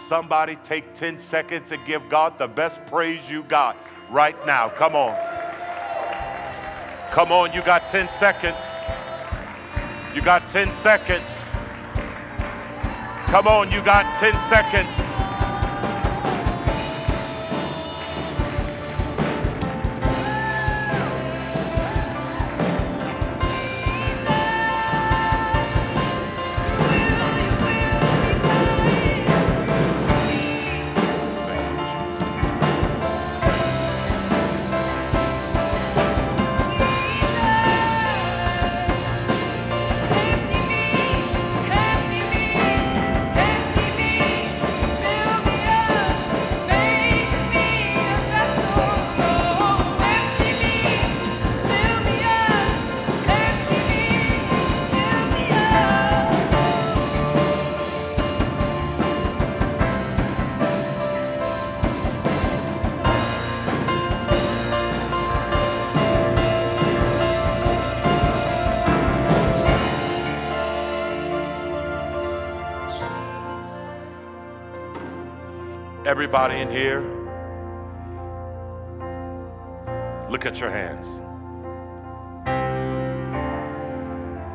Somebody 0.08 0.56
take 0.64 0.94
10 0.94 1.18
seconds 1.18 1.72
and 1.72 1.84
give 1.86 2.02
God 2.08 2.38
the 2.38 2.48
best 2.48 2.84
praise 2.86 3.28
you 3.28 3.42
got 3.44 3.76
right 4.10 4.34
now. 4.46 4.70
Come 4.70 4.96
on. 4.96 5.14
Come 7.12 7.30
on, 7.30 7.52
you 7.52 7.62
got 7.62 7.86
10 7.86 8.08
seconds. 8.08 8.64
You 10.14 10.22
got 10.22 10.48
10 10.48 10.72
seconds. 10.72 11.30
Come 13.26 13.46
on, 13.46 13.70
you 13.70 13.82
got 13.82 14.18
10 14.18 14.32
seconds. 14.48 15.13
Everybody 76.24 76.60
in 76.60 76.70
here, 76.70 77.02
look 80.30 80.46
at 80.46 80.58
your 80.58 80.70
hands 80.70 81.06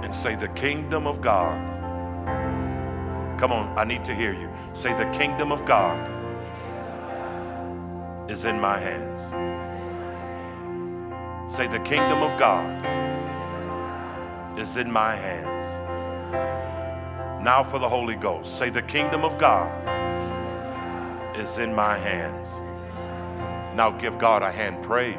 and 0.03 0.15
say, 0.15 0.33
The 0.33 0.47
kingdom 0.59 1.05
of 1.05 1.21
God. 1.21 1.55
Come 3.39 3.51
on, 3.51 3.77
I 3.77 3.83
need 3.83 4.03
to 4.05 4.15
hear 4.15 4.33
you. 4.33 4.49
Say, 4.73 4.97
The 4.97 5.15
kingdom 5.15 5.51
of 5.51 5.63
God 5.67 6.09
is 8.31 8.45
in 8.45 8.59
my 8.59 8.79
hands. 8.79 9.21
Say, 11.55 11.67
The 11.67 11.81
kingdom 11.81 12.23
of 12.23 12.39
God 12.39 12.83
is 14.57 14.75
in 14.75 14.91
my 14.91 15.15
hands. 15.15 15.65
Now 17.45 17.63
for 17.63 17.77
the 17.77 17.87
Holy 17.87 18.15
Ghost. 18.15 18.57
Say, 18.57 18.71
The 18.71 18.81
kingdom 18.81 19.23
of 19.23 19.37
God 19.37 19.98
is 21.35 21.57
in 21.57 21.73
my 21.73 21.97
hands. 21.97 22.49
Now 23.75 23.91
give 23.91 24.17
God 24.19 24.43
a 24.43 24.51
hand 24.51 24.83
praise. 24.83 25.17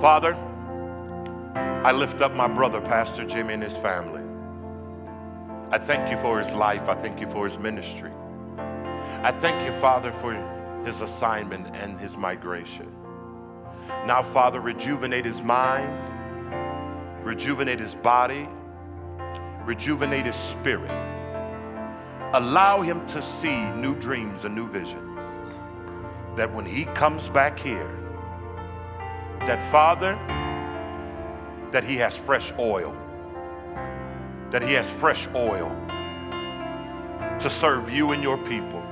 Father, 0.00 0.34
I 1.84 1.92
lift 1.92 2.20
up 2.20 2.32
my 2.34 2.46
brother, 2.48 2.80
Pastor 2.80 3.24
Jimmy, 3.24 3.54
and 3.54 3.62
his 3.62 3.76
family. 3.78 4.22
I 5.70 5.78
thank 5.78 6.10
you 6.10 6.18
for 6.18 6.38
his 6.38 6.52
life. 6.52 6.88
I 6.88 6.94
thank 6.94 7.20
you 7.20 7.30
for 7.30 7.48
his 7.48 7.58
ministry. 7.58 8.12
I 9.22 9.32
thank 9.32 9.66
you, 9.66 9.80
Father, 9.80 10.12
for 10.20 10.34
his 10.84 11.00
assignment 11.00 11.74
and 11.74 11.98
his 11.98 12.16
migration. 12.16 12.92
Now, 14.06 14.22
Father, 14.32 14.60
rejuvenate 14.60 15.24
his 15.24 15.42
mind, 15.42 15.90
rejuvenate 17.24 17.80
his 17.80 17.94
body, 17.94 18.48
rejuvenate 19.64 20.26
his 20.26 20.36
spirit. 20.36 20.90
Allow 22.34 22.82
him 22.82 23.06
to 23.06 23.22
see 23.22 23.64
new 23.76 23.94
dreams 23.94 24.44
and 24.44 24.54
new 24.54 24.68
visions. 24.68 25.18
That 26.36 26.52
when 26.52 26.66
he 26.66 26.84
comes 26.84 27.28
back 27.28 27.58
here, 27.58 27.90
that 29.40 29.70
Father, 29.70 30.18
that 31.70 31.84
he 31.84 31.96
has 31.96 32.16
fresh 32.16 32.52
oil, 32.58 32.94
that 34.50 34.62
he 34.62 34.74
has 34.74 34.90
fresh 34.90 35.26
oil 35.34 35.70
to 37.40 37.50
serve 37.50 37.90
you 37.90 38.12
and 38.12 38.22
your 38.22 38.38
people. 38.38 38.83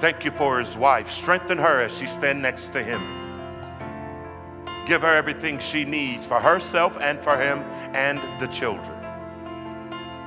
Thank 0.00 0.24
you 0.24 0.30
for 0.30 0.60
his 0.60 0.76
wife. 0.76 1.10
Strengthen 1.10 1.58
her 1.58 1.80
as 1.80 1.96
she 1.96 2.06
stands 2.06 2.40
next 2.40 2.68
to 2.72 2.82
him. 2.84 3.00
Give 4.86 5.02
her 5.02 5.14
everything 5.14 5.58
she 5.58 5.84
needs 5.84 6.24
for 6.24 6.40
herself 6.40 6.96
and 7.00 7.20
for 7.20 7.36
him 7.36 7.58
and 7.94 8.18
the 8.40 8.46
children. 8.46 8.94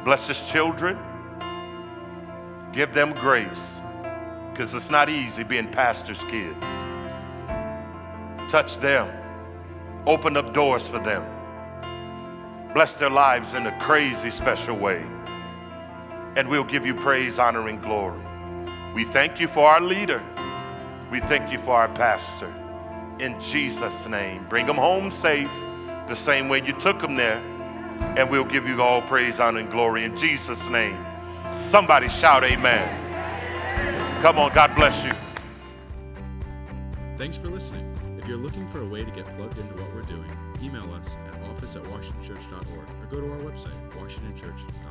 Bless 0.04 0.28
his 0.28 0.40
children. 0.42 0.98
Give 2.74 2.94
them 2.94 3.14
grace 3.14 3.80
because 4.52 4.74
it's 4.74 4.90
not 4.90 5.10
easy 5.10 5.44
being 5.44 5.72
pastor's 5.72 6.22
kids. 6.24 6.60
Touch 8.52 8.78
them. 8.80 9.10
Open 10.06 10.36
up 10.36 10.54
doors 10.54 10.88
for 10.88 11.00
them. 11.00 11.24
Bless 12.74 12.94
their 12.96 13.10
lives 13.10 13.54
in 13.54 13.68
a 13.68 13.80
crazy 13.80 14.32
special 14.32 14.76
way. 14.76 15.02
And 16.36 16.48
we'll 16.50 16.66
give 16.66 16.86
you 16.86 16.94
praise, 16.94 17.40
honor, 17.40 17.68
and 17.70 17.82
glory. 17.82 18.20
We 18.94 19.06
thank 19.06 19.40
you 19.40 19.48
for 19.48 19.68
our 19.68 19.80
leader. 19.80 20.22
We 21.12 21.22
thank 21.22 21.52
you 21.52 21.60
for 21.60 21.72
our 21.72 21.88
pastor. 21.90 22.54
In 23.20 23.40
Jesus' 23.40 24.06
name, 24.08 24.46
bring 24.50 24.66
them 24.66 24.76
home 24.76 25.12
safe 25.12 25.50
the 26.10 26.16
same 26.16 26.50
way 26.50 26.62
you 26.66 26.74
took 26.74 27.00
them 27.00 27.16
there. 27.16 27.38
And 28.18 28.30
we'll 28.30 28.44
give 28.44 28.68
you 28.68 28.82
all 28.82 29.02
praise, 29.04 29.40
honor, 29.40 29.60
and 29.60 29.72
glory 29.72 30.04
in 30.04 30.18
Jesus' 30.18 30.64
name. 30.68 30.98
Somebody 31.54 32.10
shout, 32.10 32.44
Amen. 32.44 34.22
Come 34.22 34.40
on, 34.40 34.54
God 34.54 34.76
bless 34.76 35.04
you. 35.06 35.12
Thanks 37.18 37.38
for 37.38 37.48
listening. 37.48 37.88
If 38.18 38.28
you're 38.28 38.38
looking 38.38 38.68
for 38.70 38.82
a 38.82 38.86
way 38.86 39.04
to 39.04 39.12
get 39.12 39.26
plugged 39.38 39.58
into 39.58 39.74
what 39.76 39.94
we're 39.94 40.02
doing, 40.02 40.30
email 40.62 40.94
us 40.94 41.16
at 41.28 41.50
office 41.50 41.76
at 41.76 41.84
washingtonchurch.org 41.84 42.90
or 43.02 43.06
go 43.10 43.22
to 43.22 43.32
our 43.32 43.40
website, 43.40 43.74
washingtonchurch.org. 43.92 44.91